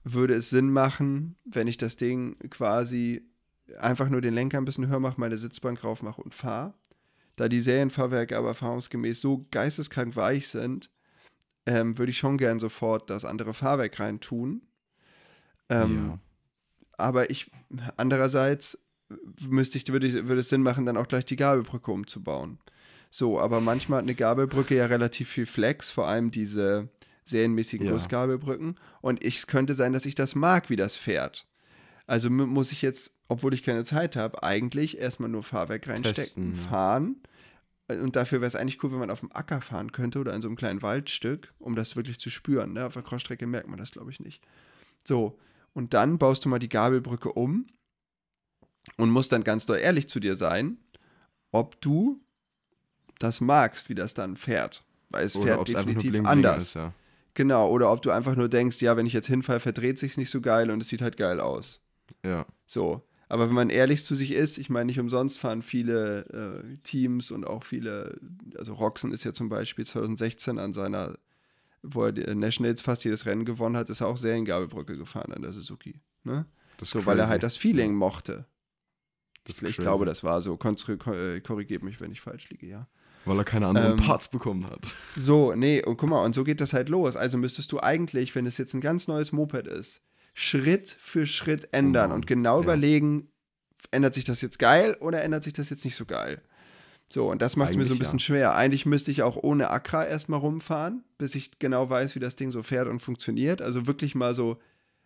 würde 0.04 0.34
es 0.34 0.50
Sinn 0.50 0.72
machen, 0.72 1.36
wenn 1.46 1.68
ich 1.68 1.78
das 1.78 1.96
Ding 1.96 2.38
quasi 2.50 3.22
einfach 3.80 4.10
nur 4.10 4.22
den 4.22 4.34
Lenker 4.34 4.58
ein 4.58 4.66
bisschen 4.66 4.88
höher 4.88 5.00
mache, 5.00 5.20
meine 5.20 5.38
Sitzbank 5.38 5.84
rauf 5.84 6.02
mache 6.04 6.22
und 6.22 6.34
fahre. 6.34 6.74
Da 7.36 7.50
die 7.50 7.62
Serienfahrwerke 7.62 8.38
aber 8.38 8.50
erfahrungsgemäß 8.50 9.22
so 9.22 9.48
geisteskrank 9.52 10.16
weich 10.16 10.48
sind, 10.48 10.90
ähm, 11.66 11.98
würde 11.98 12.12
ich 12.12 12.18
schon 12.18 12.38
gern 12.38 12.60
sofort 12.60 13.10
das 13.10 13.26
andere 13.26 13.54
Fahrwerk 13.54 14.00
rein 14.00 14.20
tun. 14.20 14.62
Ähm, 15.70 16.10
ja. 16.10 16.20
aber 16.98 17.30
ich, 17.30 17.50
andererseits 17.98 18.78
müsste 19.48 19.78
ich, 19.78 19.88
würde, 19.92 20.08
ich, 20.08 20.28
würde 20.28 20.42
es 20.42 20.50
Sinn 20.50 20.62
machen, 20.62 20.86
dann 20.86 20.98
auch 20.98 21.08
gleich 21.08 21.26
die 21.26 21.36
Gabelbrücke 21.36 21.92
umzubauen. 21.92 22.60
So, 23.10 23.40
aber 23.40 23.62
manchmal 23.62 24.00
hat 24.00 24.06
eine 24.06 24.16
Gabelbrücke 24.16 24.76
ja 24.76 24.88
relativ 24.88 25.30
viel 25.30 25.46
Flex, 25.46 25.92
vor 25.92 26.08
allem 26.08 26.32
diese 26.32 26.90
serienmäßigen 27.26 27.88
Ja. 27.88 27.94
Gussgabelbrücken. 27.94 28.80
Und 29.02 29.24
ich, 29.24 29.38
es 29.38 29.48
könnte 29.48 29.76
sein, 29.76 29.94
dass 29.94 30.06
ich 30.06 30.16
das 30.16 30.36
mag, 30.36 30.70
wie 30.70 30.76
das 30.76 30.96
fährt. 30.96 31.46
Also 32.06 32.30
mu- 32.30 32.46
muss 32.48 32.72
ich 32.72 32.82
jetzt, 32.82 33.14
obwohl 33.28 33.54
ich 33.54 33.64
keine 33.64 33.84
Zeit 33.86 34.16
habe, 34.16 34.44
eigentlich 34.44 34.98
erstmal 34.98 35.30
nur 35.30 35.44
Fahrwerk 35.44 35.88
reinstecken, 35.88 36.54
Testen, 36.54 36.56
fahren. 36.56 37.22
Und 37.88 38.16
dafür 38.16 38.42
wäre 38.42 38.48
es 38.48 38.56
eigentlich 38.56 38.82
cool, 38.84 38.92
wenn 38.92 39.00
man 39.00 39.12
auf 39.12 39.20
dem 39.20 39.32
Acker 39.34 39.62
fahren 39.62 39.92
könnte 39.92 40.20
oder 40.20 40.34
in 40.34 40.42
so 40.42 40.48
einem 40.48 40.56
kleinen 40.58 40.82
Waldstück, 40.82 41.54
um 41.60 41.76
das 41.76 41.96
wirklich 41.96 42.20
zu 42.20 42.30
spüren. 42.30 42.74
Ne? 42.74 42.86
Auf 42.86 42.94
der 42.94 43.04
Crossstrecke 43.04 43.46
merkt 43.46 43.68
man 43.68 43.78
das, 43.78 43.92
glaube 43.92 44.12
ich, 44.12 44.20
nicht. 44.20 44.42
So, 45.06 45.38
und 45.74 45.94
dann 45.94 46.18
baust 46.18 46.46
du 46.46 46.50
mal 46.50 46.60
die 46.60 46.70
Gabelbrücke 46.70 47.32
um 47.32 47.68
und 48.98 49.10
musst 49.10 49.32
dann 49.32 49.44
ganz 49.44 49.66
doll 49.66 49.78
ehrlich 49.78 50.08
zu 50.08 50.20
dir 50.20 50.36
sein, 50.36 50.78
ob 51.52 51.80
du 51.82 52.22
das 53.20 53.42
magst, 53.42 53.90
wie 53.90 53.96
das 53.96 54.14
dann 54.14 54.38
fährt. 54.38 54.84
Weil 55.10 55.26
es 55.26 55.36
Oder 55.36 55.56
fährt 55.56 55.68
definitiv 55.68 56.12
bling 56.12 56.24
bling 56.24 56.26
anders. 56.26 56.64
Ist, 56.64 56.74
ja. 56.76 56.94
Genau, 57.36 57.70
oder 57.70 57.92
ob 57.92 58.02
du 58.02 58.12
einfach 58.12 58.36
nur 58.36 58.50
denkst, 58.50 58.82
ja, 58.82 58.96
wenn 58.96 59.06
ich 59.06 59.14
jetzt 59.14 59.28
hinfall, 59.28 59.60
verdreht 59.60 60.00
sich's 60.00 60.18
nicht 60.18 60.30
so 60.30 60.42
geil 60.42 60.72
und 60.72 60.82
es 60.82 60.90
sieht 60.90 61.02
halt 61.02 61.18
geil 61.18 61.40
aus. 61.40 61.82
Ja. 62.24 62.46
So. 62.66 63.08
Aber 63.30 63.48
wenn 63.48 63.56
man 63.56 63.70
ehrlich 63.70 64.06
zu 64.06 64.14
sich 64.14 64.32
ist, 64.32 64.58
ich 64.58 64.70
meine, 64.70 64.86
nicht 64.86 65.00
umsonst 65.00 65.40
fahren 65.40 65.62
viele 65.64 66.64
äh, 66.64 66.78
Teams 66.84 67.32
und 67.32 67.48
auch 67.48 67.64
viele, 67.64 68.20
also 68.58 68.74
Roxen 68.74 69.12
ist 69.12 69.24
ja 69.24 69.34
zum 69.34 69.50
Beispiel 69.50 69.86
2016 69.86 70.60
an 70.60 70.74
seiner, 70.74 71.18
wo 71.82 72.04
er 72.04 72.12
die 72.12 72.36
Nationals 72.36 72.82
fast 72.82 73.04
jedes 73.06 73.26
Rennen 73.26 73.46
gewonnen 73.46 73.76
hat, 73.76 73.90
ist 73.90 74.02
er 74.02 74.08
auch 74.08 74.18
Seriengabelbrücke 74.18 74.98
gefahren 74.98 75.34
an 75.34 75.42
der 75.42 75.52
Suzuki. 75.52 76.00
Ne? 76.24 76.46
So, 76.82 77.06
weil 77.06 77.18
er 77.18 77.24
crazy. 77.24 77.32
halt 77.32 77.44
das 77.44 77.58
Feeling 77.58 77.96
mochte. 77.96 78.46
Das 79.46 79.58
Ich, 79.58 79.62
crazy. 79.64 79.82
glaube, 79.82 80.06
das 80.06 80.24
war 80.24 80.42
so. 80.42 80.54
Äh, 80.56 81.42
Korrigiert 81.42 81.84
mich, 81.84 82.00
wenn 82.02 82.12
ich 82.12 82.22
falsch 82.22 82.50
liege, 82.50 82.68
ja. 82.68 82.88
Weil 83.26 83.38
er 83.38 83.46
keine 83.46 83.68
anderen 83.68 83.92
Ähm, 83.92 83.98
Parts 83.98 84.28
bekommen 84.28 84.70
hat. 84.70 84.94
So, 85.18 85.56
nee, 85.56 85.84
und 85.84 85.98
guck 85.98 86.10
mal, 86.10 86.24
und 86.24 86.36
so 86.36 86.44
geht 86.44 86.62
das 86.62 86.74
halt 86.74 86.90
los. 86.90 87.16
Also 87.16 87.38
müsstest 87.38 87.72
du 87.72 87.80
eigentlich, 87.80 88.36
wenn 88.36 88.46
es 88.46 88.58
jetzt 88.58 88.74
ein 88.74 88.82
ganz 88.82 89.08
neues 89.08 89.32
Moped 89.32 89.66
ist, 89.68 90.02
Schritt 90.34 90.96
für 91.00 91.28
Schritt 91.28 91.70
ändern 91.72 92.10
Mann, 92.10 92.16
und 92.16 92.28
genau 92.28 92.58
ja. 92.58 92.64
überlegen, 92.64 93.30
ändert 93.92 94.14
sich 94.14 94.26
das 94.26 94.42
jetzt 94.42 94.60
geil 94.60 94.98
oder 95.00 95.22
ändert 95.22 95.44
sich 95.44 95.54
das 95.54 95.70
jetzt 95.70 95.86
nicht 95.86 95.96
so 95.96 96.06
geil? 96.06 96.42
So, 97.10 97.30
und 97.30 97.44
das 97.44 97.56
macht 97.56 97.72
es 97.72 97.78
mir 97.78 97.86
so 97.86 97.94
ein 97.94 98.00
bisschen 98.00 98.18
ja. 98.18 98.26
schwer. 98.26 98.56
Eigentlich 98.56 98.88
müsste 98.88 99.12
ich 99.12 99.22
auch 99.22 99.38
ohne 99.38 99.70
Accra 99.70 100.04
erstmal 100.04 100.40
rumfahren, 100.40 101.04
bis 101.20 101.36
ich 101.36 101.60
genau 101.60 101.88
weiß, 101.88 102.16
wie 102.16 102.20
das 102.20 102.36
Ding 102.36 102.52
so 102.52 102.64
fährt 102.64 102.88
und 102.88 103.02
funktioniert. 103.02 103.62
Also 103.62 103.86
wirklich 103.86 104.16
mal 104.16 104.34
so 104.34 104.58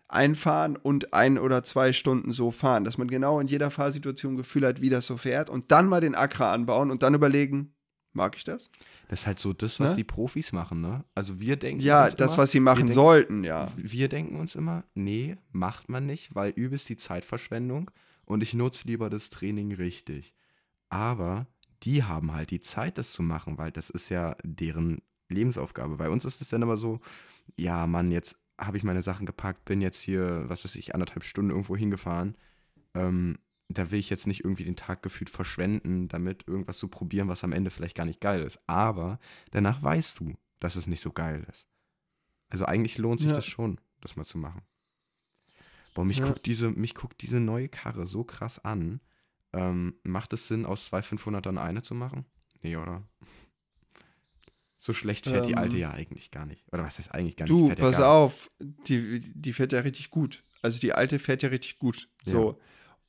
einfahren 0.08 0.78
und 0.78 1.14
ein 1.14 1.38
oder 1.38 1.66
zwei 1.66 1.92
Stunden 1.92 2.32
so 2.32 2.52
fahren, 2.52 2.86
dass 2.86 2.98
man 2.98 3.10
genau 3.10 3.42
in 3.42 3.48
jeder 3.48 3.72
Fahrsituation 3.72 4.34
ein 4.34 4.38
Gefühl 4.38 4.66
hat, 4.66 4.80
wie 4.80 4.90
das 4.90 5.06
so 5.06 5.18
fährt 5.18 5.50
und 5.50 5.72
dann 5.72 5.88
mal 5.88 6.00
den 6.00 6.16
Accra 6.16 6.54
anbauen 6.54 6.92
und 6.92 7.04
dann 7.04 7.14
überlegen, 7.14 7.74
Mag 8.18 8.36
ich 8.36 8.44
das? 8.44 8.72
Das 9.10 9.22
ist 9.22 9.28
halt 9.28 9.38
so 9.40 9.54
das, 9.54 9.80
was 9.80 9.92
Ne? 9.92 9.98
die 9.98 10.04
Profis 10.04 10.52
machen, 10.52 10.82
ne? 10.82 11.06
Also 11.14 11.40
wir 11.40 11.56
denken 11.56 11.82
Ja, 11.82 12.10
das, 12.10 12.32
immer, 12.34 12.44
was 12.44 12.52
sie 12.52 12.60
machen 12.60 12.80
denken, 12.80 12.94
sollten, 12.94 13.44
ja. 13.44 13.72
Wir 13.78 14.10
denken 14.10 14.40
uns 14.40 14.56
immer, 14.56 14.84
nee, 14.96 15.38
macht 15.52 15.88
man 15.88 16.08
nicht, 16.08 16.34
weil 16.34 16.52
übelst 16.52 16.90
die 16.90 16.98
Zeitverschwendung 16.98 17.92
und 18.26 18.42
ich 18.42 18.56
nutze 18.56 18.88
lieber 18.88 19.12
das 19.12 19.30
Training 19.30 19.72
richtig. 19.72 20.34
Aber 20.90 21.46
die 21.84 22.04
haben 22.04 22.34
halt 22.34 22.50
die 22.50 22.60
Zeit, 22.60 22.98
das 22.98 23.12
zu 23.12 23.22
machen, 23.22 23.60
weil 23.60 23.72
das 23.72 23.92
ist 23.92 24.10
ja 24.10 24.36
deren 24.44 25.02
Lebensaufgabe. 25.30 25.98
Bei 25.98 26.10
uns 26.10 26.26
ist 26.26 26.42
es 26.42 26.50
dann 26.50 26.64
immer 26.64 26.78
so, 26.78 27.00
ja, 27.56 27.86
Mann, 27.86 28.12
jetzt 28.12 28.36
habe 28.60 28.78
ich 28.78 28.84
meine 28.84 29.04
Sachen 29.04 29.28
gepackt, 29.28 29.64
bin 29.66 29.80
jetzt 29.82 30.02
hier, 30.02 30.46
was 30.48 30.64
weiß 30.64 30.76
ich, 30.76 30.96
anderthalb 30.96 31.24
Stunden 31.24 31.52
irgendwo 31.52 31.78
hingefahren. 31.78 32.36
Ähm, 32.96 33.38
da 33.70 33.92
will 33.92 34.00
ich 34.00 34.10
jetzt 34.10 34.28
nicht 34.28 34.44
irgendwie 34.44 34.64
den 34.64 34.76
Tag 34.76 35.02
gefühlt 35.04 35.30
verschwenden, 35.30 36.08
damit 36.08 36.48
irgendwas 36.48 36.78
zu 36.78 36.88
probieren, 36.88 37.28
was 37.28 37.44
am 37.44 37.52
Ende 37.52 37.70
vielleicht 37.70 37.96
gar 37.98 38.06
nicht 38.06 38.22
geil 38.22 38.42
ist. 38.42 38.60
Aber 38.68 39.20
danach 39.52 39.82
weißt 39.84 40.20
du, 40.20 40.36
dass 40.60 40.76
es 40.76 40.88
nicht 40.88 41.02
so 41.02 41.12
geil 41.12 41.46
ist. 41.52 41.68
Also 42.50 42.66
eigentlich 42.66 42.98
lohnt 42.98 43.20
sich 43.20 43.30
Ja. 43.30 43.36
das 43.36 43.46
schon, 43.46 43.80
das 44.02 44.16
mal 44.16 44.24
zu 44.26 44.38
machen. 44.38 44.62
Boah, 45.94 46.06
mich, 46.06 46.18
Ja. 46.20 46.28
guckt 46.28 46.46
diese, 46.46 46.70
mich 46.70 46.94
guckt 46.96 47.22
diese 47.22 47.40
neue 47.40 47.68
Karre 47.68 48.08
so 48.08 48.24
krass 48.24 48.60
an. 48.64 49.02
Ähm, 49.54 49.96
macht 50.04 50.34
es 50.34 50.48
Sinn, 50.48 50.66
aus 50.66 50.86
zwei 50.86 51.00
500ern 51.02 51.58
eine 51.58 51.82
zu 51.82 51.96
machen? 51.96 52.26
Nee, 52.62 52.76
oder? 52.78 53.04
So 54.80 54.94
schlecht 54.94 55.26
fährt 55.26 55.48
die 55.48 55.58
alte 55.58 55.76
Ähm, 55.76 55.82
ja 55.82 55.92
eigentlich 55.92 56.30
gar 56.32 56.46
nicht. 56.46 56.64
Oder 56.72 56.84
was 56.84 56.98
heißt 57.00 57.14
eigentlich 57.14 57.36
gar 57.36 57.48
Du, 57.48 57.68
nicht? 57.70 57.80
Ja 57.80 57.84
pass 57.84 58.00
auf, 58.00 58.50
die, 58.60 59.20
die 59.20 59.52
fährt 59.52 59.74
ja 59.74 59.80
richtig 59.82 60.12
gut. 60.12 60.44
Also 60.62 60.80
die 60.80 60.94
alte 60.94 61.20
fährt 61.20 61.42
ja 61.44 61.50
richtig 61.50 61.80
gut. 61.80 62.10
So. 62.24 62.62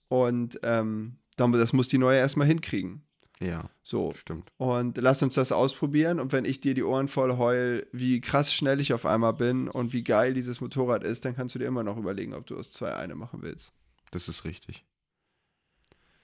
Und 0.09 0.59
ähm, 0.63 1.19
das 1.37 1.73
muss 1.73 1.89
die 1.89 1.99
neue 1.99 2.19
erstmal 2.19 2.47
hinkriegen. 2.47 3.03
Ja, 3.41 3.71
So. 3.85 4.13
stimmt. 4.15 4.51
Und 4.57 4.99
lass 4.99 5.23
uns 5.23 5.35
das 5.35 5.53
ausprobieren. 5.53 6.19
Und 6.19 6.33
wenn 6.33 6.45
ich 6.45 6.61
dir 6.61 6.75
die 6.75 6.83
Ohren 6.83 7.07
voll 7.07 7.37
heul, 7.37 7.87
wie 7.93 8.21
krass 8.21 8.53
schnell 8.53 8.81
ich 8.81 8.93
auf 8.93 9.07
einmal 9.07 9.33
bin 9.35 9.69
und 9.69 9.93
wie 9.93 10.03
geil 10.03 10.35
dieses 10.35 10.61
Motorrad 10.61 11.05
ist, 11.05 11.25
dann 11.25 11.37
kannst 11.37 11.55
du 11.55 11.61
dir 11.61 11.67
immer 11.67 11.85
noch 11.85 11.97
überlegen, 11.97 12.35
ob 12.35 12.47
du 12.47 12.59
aus 12.59 12.73
zwei 12.73 12.95
eine 12.95 13.15
machen 13.15 13.43
willst. 13.43 13.73
Das 14.11 14.29
ist 14.29 14.45
richtig. 14.45 14.85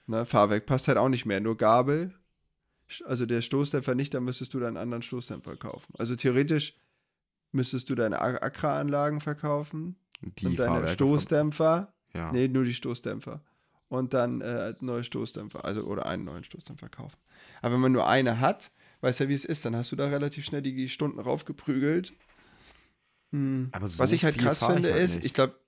Ne? 0.07 0.25
Fahrwerk 0.25 0.65
passt 0.65 0.87
halt 0.89 0.97
auch 0.97 1.07
nicht 1.09 1.25
mehr. 1.25 1.39
Nur 1.39 1.55
Gabel, 1.57 2.13
also 3.05 3.25
der 3.25 3.41
Stoßdämpfer 3.41 3.95
nicht, 3.95 4.13
dann 4.13 4.25
müsstest 4.25 4.53
du 4.53 4.59
deinen 4.59 4.77
anderen 4.77 5.01
Stoßdämpfer 5.01 5.55
kaufen. 5.55 5.93
Also 5.97 6.15
theoretisch 6.17 6.75
müsstest 7.53 7.89
du 7.89 7.95
deine 7.95 8.19
Ak- 8.21 8.43
Akra-Anlagen 8.43 9.21
verkaufen 9.21 9.95
Die 10.21 10.47
und 10.47 10.59
deine 10.59 10.71
Fahrwerke 10.73 10.93
Stoßdämpfer. 10.95 11.93
Von, 12.11 12.19
ja. 12.19 12.31
Nee, 12.33 12.47
nur 12.49 12.65
die 12.65 12.73
Stoßdämpfer. 12.73 13.41
Und 13.87 14.13
dann 14.13 14.41
äh, 14.41 14.73
neue 14.81 15.03
Stoßdämpfer, 15.03 15.63
also 15.63 15.83
oder 15.83 16.07
einen 16.07 16.25
neuen 16.25 16.43
Stoßdämpfer 16.43 16.89
kaufen. 16.89 17.17
Aber 17.61 17.75
wenn 17.75 17.81
man 17.81 17.91
nur 17.91 18.07
eine 18.07 18.39
hat, 18.39 18.71
weißt 19.01 19.19
ja, 19.19 19.29
wie 19.29 19.33
es 19.33 19.45
ist, 19.45 19.63
dann 19.63 19.75
hast 19.75 19.91
du 19.91 19.95
da 19.95 20.07
relativ 20.07 20.43
schnell 20.45 20.61
die 20.61 20.89
Stunden 20.89 21.19
raufgeprügelt. 21.19 22.13
Hm. 23.31 23.69
Aber 23.71 23.87
so 23.87 23.99
Was 23.99 24.11
ich 24.11 24.23
halt 24.23 24.37
krass 24.37 24.63
finde, 24.63 24.91
halt 24.91 25.03
ist, 25.03 25.15
nicht. 25.17 25.25
ich 25.25 25.33
glaube, 25.33 25.59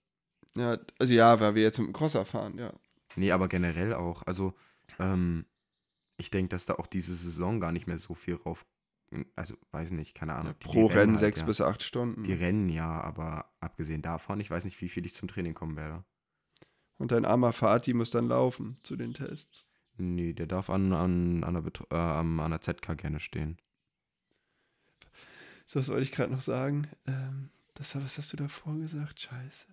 ja, 0.58 0.77
also 0.97 1.13
ja, 1.13 1.39
weil 1.39 1.56
wir 1.56 1.62
jetzt 1.62 1.77
mit 1.77 1.88
dem 1.88 1.93
Crosser 1.93 2.25
fahren, 2.25 2.58
ja. 2.58 2.73
Nee, 3.15 3.32
aber 3.32 3.47
generell 3.47 3.93
auch. 3.93 4.23
Also, 4.23 4.53
ähm, 4.99 5.45
ich 6.17 6.32
denke, 6.32 6.49
dass 6.49 6.65
da 6.65 6.75
auch 6.75 6.88
diese 6.88 7.15
Saison 7.15 7.60
gar 7.60 7.71
nicht 7.71 7.88
mehr 7.88 7.99
so 7.99 8.15
viel 8.15 8.36
rauf. 8.36 8.65
Also, 9.36 9.56
weiß 9.71 9.91
nicht, 9.91 10.15
keine 10.15 10.34
Ahnung. 10.34 10.53
Die 10.62 10.67
Pro 10.67 10.88
Rennen 10.88 11.13
halt, 11.13 11.19
sechs 11.19 11.39
ja. 11.41 11.45
bis 11.45 11.62
acht 11.62 11.84
Stunden. 11.84 12.23
Die 12.23 12.34
rennen 12.34 12.69
ja, 12.69 13.01
aber 13.01 13.51
abgesehen 13.60 14.01
davon, 14.01 14.39
ich 14.39 14.49
weiß 14.49 14.63
nicht, 14.63 14.80
wie 14.82 14.89
viel 14.89 15.06
ich 15.06 15.13
zum 15.13 15.27
Training 15.27 15.53
kommen 15.53 15.75
werde. 15.75 16.03
Und 16.97 17.12
dein 17.12 17.25
armer 17.25 17.53
Vati 17.53 17.93
muss 17.93 18.10
dann 18.10 18.27
laufen 18.27 18.77
zu 18.83 18.95
den 18.95 19.13
Tests. 19.13 19.65
Nee, 19.97 20.33
der 20.33 20.47
darf 20.47 20.69
an, 20.69 20.93
an, 20.93 21.43
an, 21.43 21.53
der, 21.53 21.71
äh, 21.91 21.95
an 21.95 22.51
der 22.51 22.62
ZK 22.62 22.95
gerne 22.97 23.19
stehen. 23.19 23.57
So, 25.65 25.79
was 25.79 25.89
wollte 25.89 26.03
ich 26.03 26.12
gerade 26.12 26.31
noch 26.31 26.41
sagen? 26.41 26.88
Ähm, 27.07 27.49
das, 27.73 27.95
was 27.95 28.17
hast 28.17 28.31
du 28.33 28.38
davor 28.38 28.75
gesagt? 28.77 29.19
Scheiße. 29.21 29.65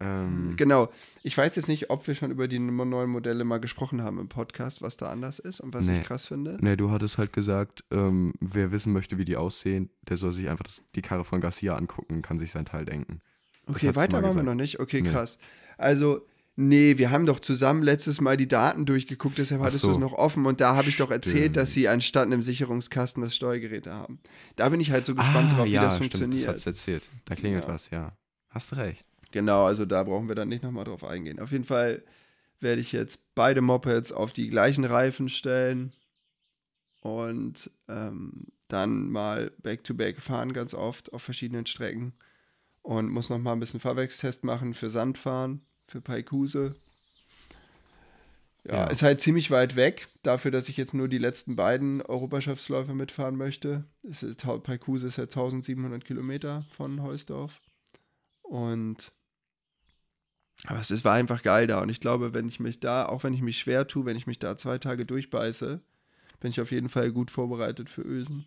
Ähm, 0.00 0.54
Genau. 0.56 0.90
Ich 1.22 1.36
weiß 1.36 1.56
jetzt 1.56 1.68
nicht, 1.68 1.90
ob 1.90 2.06
wir 2.06 2.14
schon 2.14 2.30
über 2.30 2.48
die 2.48 2.58
neuen 2.58 3.10
Modelle 3.10 3.44
mal 3.44 3.60
gesprochen 3.60 4.02
haben 4.02 4.18
im 4.18 4.28
Podcast, 4.28 4.80
was 4.82 4.96
da 4.96 5.10
anders 5.10 5.38
ist 5.38 5.60
und 5.60 5.74
was 5.74 5.86
Nee. 5.86 6.00
ich 6.00 6.06
krass 6.06 6.26
finde. 6.26 6.56
Nee, 6.60 6.76
du 6.76 6.90
hattest 6.90 7.18
halt 7.18 7.32
gesagt, 7.34 7.84
ähm, 7.90 8.32
wer 8.40 8.72
wissen 8.72 8.92
möchte, 8.92 9.18
wie 9.18 9.24
die 9.26 9.36
aussehen, 9.36 9.90
der 10.02 10.16
soll 10.16 10.32
sich 10.32 10.48
einfach 10.48 10.64
das, 10.64 10.82
die 10.94 11.02
Karre 11.02 11.24
von 11.24 11.40
Garcia 11.40 11.76
angucken 11.76 12.22
kann 12.22 12.38
sich 12.38 12.50
sein 12.50 12.64
Teil 12.64 12.86
denken. 12.86 13.20
Okay, 13.66 13.94
weiter 13.94 14.22
waren 14.22 14.34
wir 14.36 14.42
noch 14.42 14.54
nicht. 14.54 14.80
Okay, 14.80 15.02
Nee. 15.02 15.10
krass. 15.10 15.38
Also, 15.76 16.26
nee, 16.56 16.98
wir 16.98 17.10
haben 17.10 17.26
doch 17.26 17.40
zusammen 17.40 17.82
letztes 17.82 18.20
Mal 18.20 18.36
die 18.36 18.48
Daten 18.48 18.86
durchgeguckt, 18.86 19.38
deshalb 19.38 19.62
hattest 19.62 19.82
so. 19.82 19.88
du 19.88 19.92
es 19.94 19.98
noch 19.98 20.12
offen 20.12 20.46
und 20.46 20.60
da 20.60 20.76
habe 20.76 20.88
ich 20.88 20.96
doch 20.96 21.10
erzählt, 21.10 21.38
Stimmt. 21.38 21.56
dass 21.56 21.72
sie 21.72 21.88
anstatt 21.88 22.26
einem 22.26 22.42
Sicherungskasten 22.42 23.22
das 23.22 23.34
Steuergeräte 23.34 23.92
haben. 23.92 24.20
Da 24.56 24.68
bin 24.68 24.80
ich 24.80 24.90
halt 24.90 25.06
so 25.06 25.14
gespannt 25.14 25.52
drauf, 25.52 25.66
wie 25.66 25.74
das 25.74 25.96
stimmt, 25.96 26.12
funktioniert. 26.12 26.48
Das 26.48 26.56
hast 26.56 26.64
du 26.66 26.70
erzählt. 26.70 27.08
Da 27.24 27.34
klingelt 27.34 27.64
Ja. 27.64 27.74
was, 27.74 27.90
ja. 27.90 28.12
Hast 28.50 28.76
recht. 28.76 29.04
Genau, 29.32 29.64
also 29.66 29.86
da 29.86 30.02
brauchen 30.02 30.28
wir 30.28 30.34
dann 30.34 30.48
nicht 30.48 30.62
nochmal 30.62 30.84
drauf 30.84 31.04
eingehen. 31.04 31.38
Auf 31.38 31.52
jeden 31.52 31.64
Fall 31.64 32.02
werde 32.58 32.80
ich 32.80 32.92
jetzt 32.92 33.20
beide 33.34 33.60
Mopeds 33.60 34.12
auf 34.12 34.32
die 34.32 34.48
gleichen 34.48 34.84
Reifen 34.84 35.28
stellen 35.28 35.92
und 37.00 37.70
ähm, 37.88 38.46
dann 38.68 39.08
mal 39.08 39.52
Back-to-Back 39.62 40.20
fahren, 40.20 40.52
ganz 40.52 40.74
oft 40.74 41.12
auf 41.12 41.22
verschiedenen 41.22 41.66
Strecken. 41.66 42.12
Und 42.82 43.08
muss 43.10 43.28
nochmal 43.28 43.52
ein 43.54 43.60
bisschen 43.60 43.80
Fahrwerkstest 43.80 44.42
machen 44.42 44.74
für 44.74 44.90
Sandfahren, 44.90 45.60
für 45.90 46.00
Paikuse. 46.00 46.76
Ja, 48.66 48.74
Ja. 48.74 48.84
ist 48.86 49.02
halt 49.02 49.20
ziemlich 49.20 49.50
weit 49.50 49.74
weg, 49.74 50.08
dafür, 50.22 50.50
dass 50.50 50.68
ich 50.68 50.76
jetzt 50.76 50.94
nur 50.94 51.08
die 51.08 51.18
letzten 51.18 51.56
beiden 51.56 52.02
Europaschaftsläufe 52.02 52.94
mitfahren 52.94 53.36
möchte. 53.36 53.84
Es 54.02 54.22
ist, 54.22 54.40
Paikuse 54.62 55.06
ist 55.06 55.16
ja 55.16 55.26
1700 55.26 56.04
Kilometer 56.04 56.66
von 56.70 57.02
Heusdorf. 57.02 57.60
Und 58.42 59.12
aber 60.66 60.78
es 60.78 60.90
ist, 60.90 61.04
war 61.04 61.14
einfach 61.14 61.42
geil 61.42 61.66
da. 61.66 61.80
Und 61.80 61.88
ich 61.88 62.00
glaube, 62.00 62.34
wenn 62.34 62.46
ich 62.46 62.60
mich 62.60 62.80
da, 62.80 63.06
auch 63.06 63.24
wenn 63.24 63.32
ich 63.32 63.40
mich 63.40 63.58
schwer 63.58 63.86
tue, 63.86 64.04
wenn 64.04 64.16
ich 64.16 64.26
mich 64.26 64.38
da 64.38 64.58
zwei 64.58 64.76
Tage 64.76 65.06
durchbeiße, 65.06 65.80
bin 66.38 66.50
ich 66.50 66.60
auf 66.60 66.70
jeden 66.70 66.90
Fall 66.90 67.12
gut 67.12 67.30
vorbereitet 67.30 67.88
für 67.88 68.02
Ösen. 68.02 68.44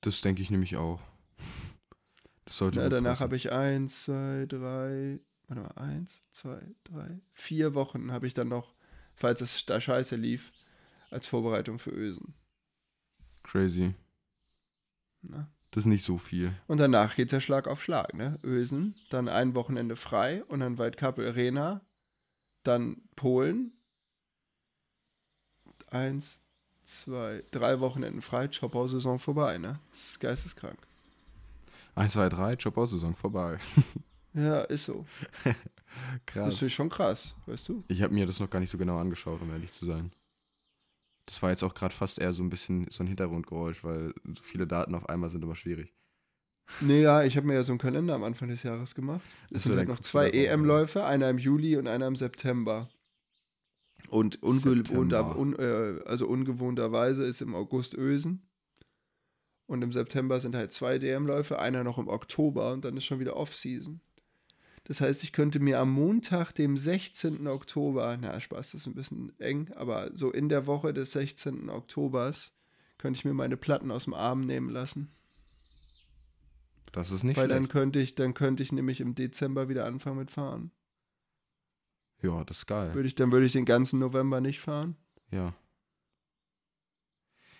Das 0.00 0.20
denke 0.20 0.42
ich 0.42 0.50
nämlich 0.50 0.76
auch. 0.76 1.00
Das 2.44 2.58
sollte 2.58 2.80
Ja, 2.80 2.88
danach 2.88 3.20
habe 3.20 3.36
ich 3.36 3.52
eins, 3.52 4.04
zwei, 4.04 4.46
drei, 4.48 5.20
warte 5.48 5.62
mal, 5.62 5.82
eins, 5.82 6.22
zwei, 6.32 6.60
drei, 6.84 7.20
vier 7.32 7.74
Wochen 7.74 8.12
habe 8.12 8.26
ich 8.26 8.34
dann 8.34 8.48
noch, 8.48 8.74
falls 9.14 9.40
es 9.40 9.64
da 9.66 9.80
scheiße 9.80 10.16
lief, 10.16 10.52
als 11.10 11.26
Vorbereitung 11.26 11.78
für 11.78 11.90
Ösen. 11.90 12.34
Crazy. 13.42 13.94
Na? 15.22 15.50
Das 15.70 15.84
ist 15.84 15.88
nicht 15.88 16.04
so 16.04 16.18
viel. 16.18 16.52
Und 16.66 16.78
danach 16.78 17.16
geht 17.16 17.28
es 17.28 17.32
ja 17.32 17.40
Schlag 17.40 17.66
auf 17.66 17.82
Schlag, 17.82 18.14
ne? 18.14 18.38
Ösen, 18.42 18.94
dann 19.10 19.28
ein 19.28 19.54
Wochenende 19.54 19.96
frei 19.96 20.44
und 20.44 20.60
dann 20.60 20.78
Waldkappel 20.78 21.26
Arena, 21.26 21.80
dann 22.62 23.02
Polen. 23.16 23.72
Eins, 25.88 26.42
zwei, 26.84 27.42
drei 27.50 27.80
Wochenenden 27.80 28.20
frei, 28.20 28.46
Jobbau-Saison 28.46 29.18
vorbei, 29.18 29.58
ne? 29.58 29.80
Das 29.90 30.10
ist 30.10 30.20
geisteskrank. 30.20 30.78
1, 31.94 32.14
2, 32.14 32.28
3, 32.28 32.54
Job-Saison 32.54 33.14
vorbei. 33.14 33.58
Ja, 34.34 34.62
ist 34.62 34.84
so. 34.84 35.06
Das 36.24 36.34
Krass. 36.34 36.62
ist 36.62 36.72
schon 36.72 36.88
krass, 36.88 37.36
weißt 37.44 37.68
du? 37.68 37.84
Ich 37.88 38.00
habe 38.00 38.14
mir 38.14 38.24
das 38.24 38.40
noch 38.40 38.48
gar 38.48 38.60
nicht 38.60 38.70
so 38.70 38.78
genau 38.78 38.98
angeschaut, 38.98 39.42
um 39.42 39.50
ehrlich 39.50 39.72
zu 39.72 39.84
sein. 39.84 40.10
Das 41.26 41.42
war 41.42 41.50
jetzt 41.50 41.62
auch 41.62 41.74
gerade 41.74 41.94
fast 41.94 42.18
eher 42.18 42.32
so 42.32 42.42
ein 42.42 42.48
bisschen 42.48 42.86
so 42.90 43.04
ein 43.04 43.06
Hintergrundgeräusch, 43.06 43.84
weil 43.84 44.14
so 44.24 44.42
viele 44.42 44.66
Daten 44.66 44.94
auf 44.94 45.08
einmal 45.08 45.28
sind 45.28 45.42
immer 45.42 45.54
schwierig. 45.54 45.94
Nee, 46.80 47.02
ja, 47.02 47.24
ich 47.24 47.36
habe 47.36 47.46
mir 47.46 47.54
ja 47.54 47.64
so 47.64 47.72
einen 47.72 47.80
Kalender 47.80 48.14
am 48.14 48.24
Anfang 48.24 48.48
des 48.48 48.62
Jahres 48.62 48.94
gemacht. 48.94 49.20
Es 49.50 49.64
sind 49.64 49.76
halt 49.76 49.88
noch 49.88 50.00
zwei. 50.00 50.30
EM-Läufe, 50.30 51.04
einer 51.04 51.28
im 51.28 51.36
Juli 51.36 51.76
und 51.76 51.86
einer 51.88 52.06
im 52.06 52.16
September. 52.16 52.88
Und 54.08 54.42
ungewohnter, 54.42 55.36
un, 55.36 55.54
äh, 55.58 56.00
also 56.06 56.26
ungewohnterweise 56.26 57.24
ist 57.24 57.42
im 57.42 57.54
August 57.54 57.94
Ösen. 57.94 58.48
Und 59.66 59.82
im 59.82 59.92
September 59.92 60.40
sind 60.40 60.54
halt 60.54 60.72
zwei 60.72 60.98
DM-Läufe, 60.98 61.58
einer 61.58 61.84
noch 61.84 61.98
im 61.98 62.08
Oktober 62.08 62.72
und 62.72 62.84
dann 62.84 62.96
ist 62.96 63.04
schon 63.04 63.20
wieder 63.20 63.36
Off-Season. 63.36 64.00
Das 64.84 65.00
heißt, 65.00 65.22
ich 65.22 65.32
könnte 65.32 65.60
mir 65.60 65.78
am 65.78 65.92
Montag, 65.92 66.52
dem 66.52 66.76
16. 66.76 67.46
Oktober, 67.46 68.18
na 68.20 68.40
Spaß, 68.40 68.72
das 68.72 68.80
ist 68.82 68.86
ein 68.88 68.94
bisschen 68.94 69.38
eng, 69.38 69.70
aber 69.76 70.10
so 70.14 70.30
in 70.32 70.48
der 70.48 70.66
Woche 70.66 70.92
des 70.92 71.12
16. 71.12 71.70
Oktobers 71.70 72.52
könnte 72.98 73.18
ich 73.18 73.24
mir 73.24 73.34
meine 73.34 73.56
Platten 73.56 73.90
aus 73.90 74.04
dem 74.04 74.14
Arm 74.14 74.40
nehmen 74.40 74.68
lassen. 74.68 75.12
Das 76.90 77.10
ist 77.10 77.22
nicht 77.24 77.36
Weil 77.36 77.48
dann 77.48 77.64
schlecht. 77.64 77.72
könnte 77.72 77.98
ich, 78.00 78.14
dann 78.14 78.34
könnte 78.34 78.62
ich 78.62 78.72
nämlich 78.72 79.00
im 79.00 79.14
Dezember 79.14 79.68
wieder 79.68 79.86
anfangen 79.86 80.18
mit 80.18 80.30
fahren. 80.30 80.72
Ja, 82.20 82.44
das 82.44 82.58
ist 82.58 82.66
geil. 82.66 82.94
Würde 82.94 83.08
ich, 83.08 83.14
dann 83.14 83.32
würde 83.32 83.46
ich 83.46 83.52
den 83.52 83.64
ganzen 83.64 83.98
November 83.98 84.40
nicht 84.40 84.60
fahren. 84.60 84.96
Ja. 85.30 85.54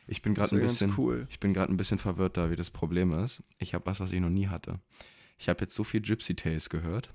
Ich 0.06 0.22
bin 0.22 0.34
gerade 0.34 0.56
ein 0.56 0.60
bisschen, 0.60 0.94
cool. 0.98 1.26
ich 1.30 1.40
bin 1.40 1.54
gerade 1.54 1.72
ein 1.72 1.76
bisschen 1.76 1.98
verwirrt 1.98 2.36
da, 2.36 2.50
wie 2.50 2.56
das 2.56 2.70
Problem 2.70 3.12
ist. 3.12 3.42
Ich 3.58 3.74
habe 3.74 3.86
was, 3.86 4.00
was 4.00 4.12
ich 4.12 4.20
noch 4.20 4.30
nie 4.30 4.48
hatte. 4.48 4.80
Ich 5.42 5.48
habe 5.48 5.62
jetzt 5.62 5.74
so 5.74 5.82
viel 5.82 6.00
Gypsy 6.00 6.36
Tales 6.36 6.70
gehört, 6.70 7.12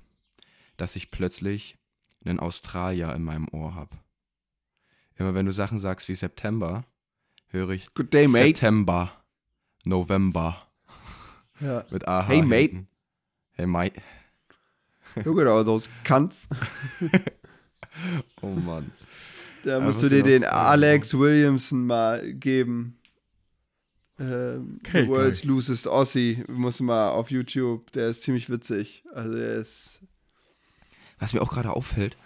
dass 0.76 0.96
ich 0.96 1.10
plötzlich 1.10 1.78
einen 2.26 2.38
Australier 2.38 3.14
in 3.14 3.22
meinem 3.22 3.48
Ohr 3.52 3.74
habe. 3.74 3.96
Immer 5.16 5.32
wenn 5.32 5.46
du 5.46 5.52
Sachen 5.52 5.78
sagst 5.78 6.10
wie 6.10 6.14
September, 6.14 6.84
höre 7.46 7.70
ich 7.70 7.94
Good 7.94 8.12
day, 8.12 8.28
mate. 8.28 8.48
September, 8.48 9.24
November 9.84 10.68
Ja. 11.58 11.86
mit 11.90 12.06
AH. 12.06 12.28
Hey, 12.28 12.42
mate. 12.42 12.60
hinten. 12.72 12.88
Hey, 13.52 13.66
mate. 13.66 14.02
Look 15.24 15.40
at 15.40 15.46
all 15.46 15.64
those 15.64 15.88
cunts. 16.04 16.48
Oh 18.42 18.48
Mann. 18.48 18.92
Da 19.64 19.80
musst 19.80 20.02
du 20.02 20.08
dir 20.10 20.22
den 20.22 20.44
Alex 20.44 21.18
Williamson 21.18 21.86
mal 21.86 22.34
geben. 22.34 22.97
Ähm, 24.18 24.80
Okay, 24.84 25.02
The 25.04 25.08
World's 25.08 25.44
Loosest 25.44 25.86
Aussie. 25.88 26.44
Muss 26.48 26.80
mal 26.80 27.10
auf 27.10 27.30
YouTube. 27.30 27.92
Der 27.92 28.08
ist 28.08 28.22
ziemlich 28.22 28.50
witzig. 28.50 29.04
Also 29.12 29.32
der 29.32 29.54
ist. 29.56 30.00
Was 31.18 31.32
mir 31.34 31.40
auch 31.42 31.50
gerade 31.50 31.70
auffällt, 31.72 32.16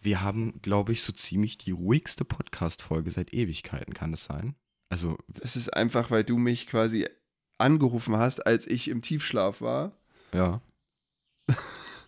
wir 0.00 0.22
haben, 0.22 0.60
glaube 0.62 0.92
ich, 0.92 1.02
so 1.02 1.12
ziemlich 1.12 1.58
die 1.58 1.70
ruhigste 1.72 2.24
Podcast-Folge 2.24 3.10
seit 3.10 3.32
Ewigkeiten, 3.34 3.92
kann 3.94 4.10
das 4.10 4.24
sein? 4.24 4.54
Also, 4.90 5.18
Das 5.28 5.54
ist 5.56 5.74
einfach, 5.74 6.10
weil 6.10 6.24
du 6.24 6.38
mich 6.38 6.66
quasi 6.66 7.06
angerufen 7.58 8.16
hast, 8.16 8.46
als 8.46 8.66
ich 8.66 8.88
im 8.88 9.02
Tiefschlaf 9.02 9.60
war. 9.60 9.92
ja. 10.32 10.60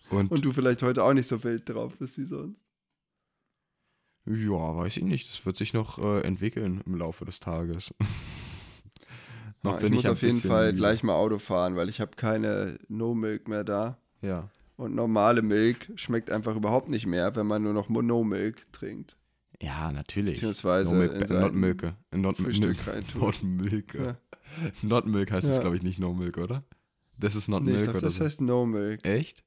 Und, 0.09 0.29
Und 0.29 0.43
du 0.43 0.51
vielleicht 0.51 0.83
heute 0.83 1.03
auch 1.05 1.13
nicht 1.13 1.27
so 1.27 1.41
wild 1.43 1.69
drauf 1.69 1.97
bist 1.97 2.17
wie 2.17 2.25
sonst. 2.25 2.59
ja, 4.25 4.75
weiß 4.75 4.97
ich 4.97 5.03
nicht. 5.03 5.29
Das 5.29 5.45
wird 5.45 5.55
sich 5.55 5.71
noch 5.73 5.99
äh, 5.99 6.21
entwickeln 6.21 6.81
im 6.85 6.95
Laufe 6.95 7.23
des 7.23 7.39
Tages. 7.39 7.93
Ja, 9.63 9.79
ich 9.79 9.91
muss 9.91 10.05
auf 10.05 10.21
jeden 10.21 10.39
Fall 10.41 10.73
gleich 10.73 11.03
mal 11.03 11.13
Auto 11.15 11.37
fahren, 11.37 11.75
weil 11.75 11.89
ich 11.89 12.01
habe 12.01 12.11
keine 12.15 12.79
No-Milk 12.87 13.47
mehr 13.47 13.63
da. 13.63 13.97
Ja. 14.21 14.49
Und 14.75 14.95
normale 14.95 15.41
Milk 15.43 15.91
schmeckt 15.95 16.31
einfach 16.31 16.55
überhaupt 16.55 16.89
nicht 16.89 17.05
mehr, 17.05 17.35
wenn 17.35 17.45
man 17.45 17.61
nur 17.61 17.73
noch 17.73 17.87
No-Milk 17.89 18.71
trinkt. 18.71 19.15
Ja, 19.61 19.91
natürlich. 19.91 20.33
Beziehungsweise 20.33 20.95
no 20.95 21.01
milk, 21.01 21.11
in 21.13 21.19
not 21.19 21.27
sein 21.29 21.53
Milke. 21.53 21.95
Not, 22.11 22.37
Frühstück 22.37 22.65
Milk. 22.65 22.87
reintun. 22.87 23.21
Not 23.21 23.43
Milke. 23.43 24.03
Ja. 24.03 24.15
Not 24.81 25.05
Milk 25.05 25.31
heißt 25.31 25.47
Ja. 25.47 25.59
glaube 25.59 25.77
ich, 25.77 25.83
nicht 25.83 25.99
No 25.99 26.13
Milk, 26.13 26.39
oder? 26.39 26.63
Das 27.19 27.35
ist 27.35 27.47
Not 27.47 27.61
Nee, 27.63 27.69
ich 27.69 27.75
Milk 27.75 27.83
glaube, 27.83 27.99
oder 27.99 28.07
das 28.07 28.15
so. 28.15 28.25
heißt 28.25 28.41
No-Milk. 28.41 29.05
Echt? 29.05 29.43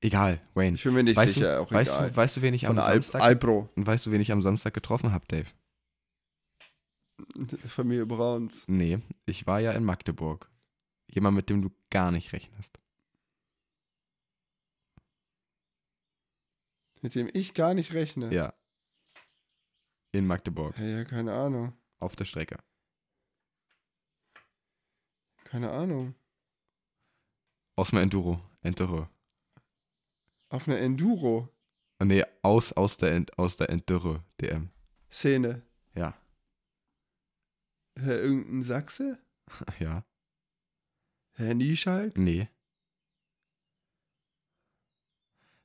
Egal, 0.00 0.40
Wayne. 0.54 0.76
Ich 0.76 0.82
bin 0.82 0.94
mir 0.94 1.02
nicht 1.02 1.16
weißt 1.16 1.34
sicher, 1.34 1.56
du, 1.56 1.60
auch 1.60 1.70
weißt 1.70 1.92
egal. 1.92 2.10
Du, 2.10 2.16
weißt 2.16 2.36
du, 2.38 2.42
wen 2.42 2.54
ich 2.54 2.66
am 2.66 2.76
Von 2.76 2.84
Al 2.84 2.94
Samstag 2.94 3.22
Alpro, 3.22 3.68
und 3.76 3.86
weißt 3.86 4.06
du, 4.06 4.10
wen 4.10 4.20
ich 4.20 4.32
am 4.32 4.42
Samstag 4.42 4.74
getroffen 4.74 5.12
habe, 5.12 5.24
Dave? 5.28 5.46
Familie 7.68 8.06
Brauns. 8.06 8.64
Nee, 8.68 9.00
ich 9.26 9.46
war 9.46 9.60
ja 9.60 9.72
in 9.72 9.84
Magdeburg. 9.84 10.50
Jemand, 11.08 11.36
mit 11.36 11.50
dem 11.50 11.62
du 11.62 11.70
gar 11.90 12.10
nicht 12.10 12.32
rechnest. 12.32 12.78
Mit 17.00 17.14
dem 17.14 17.28
ich 17.32 17.54
gar 17.54 17.74
nicht 17.74 17.92
rechne. 17.92 18.32
Ja. 18.32 18.54
In 20.12 20.26
Magdeburg. 20.26 20.78
Ja, 20.78 20.84
ja, 20.84 21.04
keine 21.04 21.32
Ahnung. 21.32 21.72
Auf 21.98 22.14
der 22.16 22.24
Strecke. 22.24 22.58
Keine 25.44 25.70
Ahnung. 25.70 26.14
Aus 27.76 27.90
dem 27.90 27.98
Enduro. 27.98 28.40
Enduro. 28.62 29.08
Auf 30.48 30.68
einer 30.68 30.78
Enduro-Szene. 30.78 31.48
Nee, 32.04 32.24
aus, 32.42 32.72
aus 32.72 32.96
der, 32.98 33.12
End, 33.12 33.38
aus 33.38 33.56
der 33.56 33.70
Enduro 33.70 34.20
DM. 34.40 34.70
Ja. 35.22 35.62
Herr 37.98 38.20
irgendein 38.20 38.62
Sachse? 38.62 39.18
Ja. 39.78 40.04
Herr 41.34 41.54
Nieschalk? 41.54 42.16
Nee. 42.16 42.48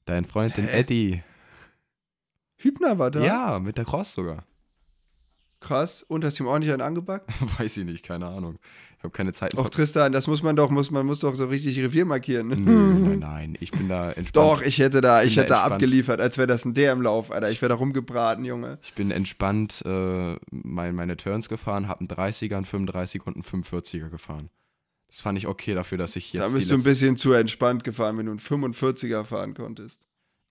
Dein 0.06 0.26
Freund, 0.26 0.56
den 0.58 0.66
Hä? 0.66 0.80
Eddie. 0.80 1.24
Hübner 2.58 2.98
war 2.98 3.12
da? 3.12 3.24
Ja, 3.24 3.60
mit 3.60 3.78
der 3.78 3.86
Cross 3.86 4.14
sogar. 4.14 4.46
Krass. 5.60 6.04
Und 6.04 6.24
hast 6.24 6.40
ihm 6.40 6.46
ordentlich 6.46 6.72
einen 6.72 6.82
angebackt? 6.82 7.30
Weiß 7.60 7.78
ich 7.78 7.86
nicht, 7.86 8.04
keine 8.04 8.28
Ahnung. 8.28 8.60
Ich 8.98 9.04
habe 9.04 9.12
keine 9.12 9.32
Zeit. 9.32 9.56
Och, 9.56 9.70
Tristan, 9.70 10.12
das 10.12 10.28
muss 10.28 10.42
man 10.42 10.56
doch, 10.56 10.70
muss, 10.70 10.90
man 10.90 11.06
muss 11.06 11.20
doch 11.20 11.36
so 11.36 11.46
richtig 11.46 11.78
Revier 11.80 12.06
markieren. 12.06 12.48
Nö, 12.48 12.94
nein, 12.94 13.20
nein. 13.20 13.58
Ich 13.60 13.72
bin 13.72 13.88
da 13.88 14.12
entspannt. 14.12 14.36
Doch, 14.36 14.62
ich 14.62 14.80
hätte 14.80 15.02
da, 15.02 15.20
bin 15.20 15.28
ich 15.28 15.36
da 15.36 15.42
hätte 15.42 15.54
da 15.54 15.64
abgeliefert, 15.64 16.20
als 16.20 16.38
wäre 16.38 16.48
das 16.48 16.66
ein 16.66 16.74
DM-Lauf, 16.74 17.32
Alter. 17.32 17.52
Ich 17.52 17.62
wäre 17.62 17.70
da 17.70 17.76
rumgebraten, 17.76 18.44
Junge. 18.44 18.80
Ich 18.82 18.94
bin 18.94 19.12
entspannt 19.12 19.84
äh, 19.86 20.36
mein, 20.52 20.96
meine 20.96 21.16
Turns 21.16 21.48
gefahren, 21.48 21.88
habe 21.88 22.02
einen 22.02 22.10
30er, 22.10 22.56
einen 22.56 22.66
35er 22.66 23.24
und 23.26 23.36
einen 23.36 23.64
45er 23.64 24.10
gefahren. 24.10 24.50
Das 25.10 25.22
fand 25.22 25.38
ich 25.38 25.48
okay 25.48 25.74
dafür, 25.74 25.98
dass 25.98 26.16
ich 26.16 26.34
jetzt. 26.34 26.44
da 26.44 26.50
bist 26.50 26.70
du 26.70 26.76
ein 26.76 26.84
bisschen 26.84 27.18
zu 27.18 27.34
entspannt 27.34 27.84
gefahren, 27.84 28.18
wenn 28.18 28.26
du 28.26 28.32
einen 28.32 28.40
45er 28.40 29.24
fahren 29.24 29.54
konntest. 29.54 30.02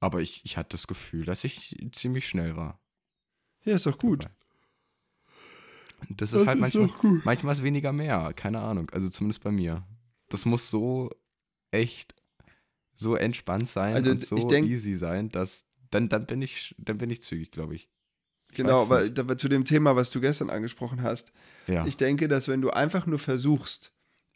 Aber 0.01 0.21
ich, 0.21 0.43
ich 0.45 0.57
hatte 0.57 0.71
das 0.71 0.87
Gefühl, 0.87 1.25
dass 1.25 1.45
ich 1.45 1.77
ziemlich 1.93 2.27
schnell 2.27 2.57
war. 2.57 2.81
Ja, 3.65 3.75
ist 3.75 3.87
doch 3.87 3.99
gut. 3.99 4.25
Und 4.25 4.31
Das 6.11 6.33
ist 6.33 6.47
halt 6.47 6.59
manchmal, 6.59 6.87
doch 6.87 6.99
gut. 6.99 7.25
manchmal 7.25 7.55
ist 7.55 7.63
weniger 7.63 7.93
mehr, 7.93 8.33
keine 8.35 8.61
Ahnung. 8.61 8.91
Also 8.91 9.09
zumindest 9.09 9.43
bei 9.43 9.51
mir. 9.51 9.85
Das 10.29 10.45
muss 10.45 10.71
so 10.71 11.11
echt 11.71 12.15
so 12.95 13.15
entspannt 13.17 13.69
sein 13.69 13.95
Also 13.95 14.11
und 14.11 14.25
so 14.25 14.37
ich 14.37 14.45
denk- 14.47 14.67
easy 14.69 14.95
sein, 14.95 15.31
dass 15.31 15.65
dann, 15.91 16.09
dann 16.09 16.27
bin 16.27 16.43
ich 16.43 16.75
dann 16.79 16.99
bin 16.99 17.11
ich 17.11 17.23
zügig, 17.23 17.51
glaube 17.51 17.75
ich. 17.75 17.89
Ich 18.51 18.57
Genau, 18.57 18.89
weil 18.89 19.11
da- 19.11 19.37
zu 19.37 19.49
dem 19.49 19.65
Thema, 19.65 19.97
was 19.97 20.11
du 20.11 20.21
gestern 20.21 20.51
angesprochen 20.51 21.03
hast. 21.03 21.33
Ja. 21.67 21.87
Ich 21.87 21.97
denke, 21.97 22.27
dass 22.29 22.49
wenn 22.49 22.61
du 22.63 22.71
einfach 22.71 23.07
nur 23.07 23.19
versuchst, 23.19 23.93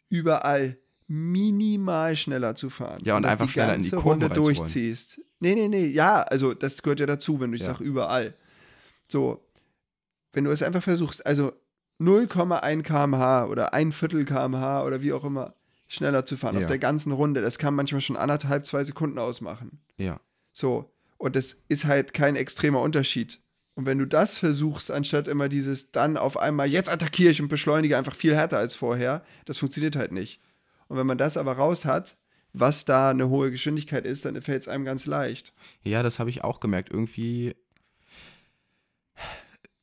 überall 0.09 0.77
minimal 1.07 2.15
schneller 2.15 2.55
zu 2.55 2.69
fahren 2.69 3.01
Ja, 3.03 3.17
und 3.17 3.23
das 3.23 3.33
einfach 3.33 3.49
schneller 3.49 3.75
in 3.75 3.81
die 3.81 3.89
Runde 3.95 4.27
reinzurollen. 4.27 4.55
durchziehst. 4.57 5.19
Nee, 5.39 5.55
nee, 5.55 5.67
nee, 5.67 5.85
ja, 5.87 6.21
also 6.21 6.53
das 6.53 6.81
gehört 6.83 6.99
ja 6.99 7.05
dazu, 7.05 7.39
wenn 7.39 7.51
du 7.51 7.55
ich 7.57 7.63
Ja. 7.63 7.69
sag 7.73 7.79
überall. 7.81 8.35
So, 9.07 9.43
wenn 10.33 10.43
du 10.45 10.51
es 10.51 10.61
einfach 10.63 10.83
versuchst, 10.83 11.25
also 11.25 11.51
0,1 11.99 12.83
km/h 12.83 13.45
oder 13.45 13.73
ein 13.73 13.91
Viertel 13.91 14.25
km/h 14.25 14.83
oder 14.85 15.01
wie 15.01 15.13
auch 15.13 15.23
immer 15.23 15.55
schneller 15.87 16.25
zu 16.25 16.37
fahren 16.37 16.55
Ja. 16.55 16.61
auf 16.61 16.67
der 16.67 16.79
ganzen 16.79 17.11
Runde, 17.11 17.41
das 17.41 17.57
kann 17.59 17.75
manchmal 17.75 18.01
schon 18.01 18.17
anderthalb, 18.17 18.65
zwei 18.65 18.83
Sekunden 18.83 19.19
ausmachen. 19.19 19.79
ja. 19.97 20.19
So, 20.53 20.91
und 21.17 21.37
das 21.37 21.55
ist 21.69 21.85
halt 21.85 22.13
kein 22.13 22.35
extremer 22.35 22.81
Unterschied. 22.81 23.39
Und 23.75 23.85
wenn 23.85 23.97
du 23.99 24.05
das 24.05 24.37
versuchst, 24.37 24.91
anstatt 24.91 25.29
immer 25.29 25.47
dieses 25.47 25.91
dann 25.91 26.17
auf 26.17 26.35
einmal, 26.35 26.67
jetzt 26.67 26.91
attackiere 26.91 27.31
ich 27.31 27.41
und 27.41 27.47
beschleunige 27.47 27.97
einfach 27.97 28.15
viel 28.15 28.35
härter 28.35 28.57
als 28.57 28.75
vorher, 28.75 29.23
das 29.45 29.57
funktioniert 29.59 29.95
halt 29.95 30.11
nicht. 30.11 30.41
Und 30.89 30.97
wenn 30.97 31.07
man 31.07 31.17
das 31.17 31.37
aber 31.37 31.53
raus 31.53 31.85
hat, 31.85 32.17
was 32.51 32.83
da 32.83 33.11
eine 33.11 33.29
hohe 33.29 33.49
Geschwindigkeit 33.49 34.05
ist, 34.05 34.25
dann 34.25 34.41
fällt 34.41 34.63
es 34.63 34.67
einem 34.67 34.83
ganz 34.83 35.05
leicht. 35.05 35.53
Ja, 35.83 36.03
das 36.03 36.19
habe 36.19 36.29
ich 36.29 36.43
auch 36.43 36.59
gemerkt. 36.59 36.89
Irgendwie, 36.91 37.55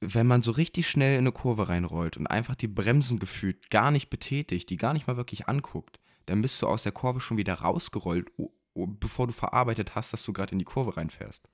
wenn 0.00 0.26
man 0.26 0.42
so 0.42 0.52
richtig 0.52 0.88
schnell 0.88 1.14
in 1.14 1.20
eine 1.20 1.32
Kurve 1.32 1.68
reinrollt 1.68 2.16
und 2.16 2.26
einfach 2.26 2.54
die 2.54 2.68
Bremsen 2.68 3.18
gefühlt 3.18 3.70
gar 3.70 3.90
nicht 3.90 4.10
betätigt, 4.10 4.70
die 4.70 4.76
gar 4.76 4.92
nicht 4.92 5.06
mal 5.06 5.16
wirklich 5.16 5.48
anguckt, 5.48 5.98
dann 6.26 6.42
bist 6.42 6.60
du 6.62 6.66
aus 6.66 6.82
der 6.84 6.92
Kurve 6.92 7.20
schon 7.20 7.36
wieder 7.36 7.54
rausgerollt, 7.54 8.30
bevor 8.74 9.26
du 9.26 9.32
verarbeitet 9.32 9.94
hast, 9.94 10.12
dass 10.12 10.22
du 10.22 10.32
gerade 10.32 10.52
in 10.52 10.58
die 10.58 10.64
Kurve 10.64 10.96
reinfährst. 10.96 11.48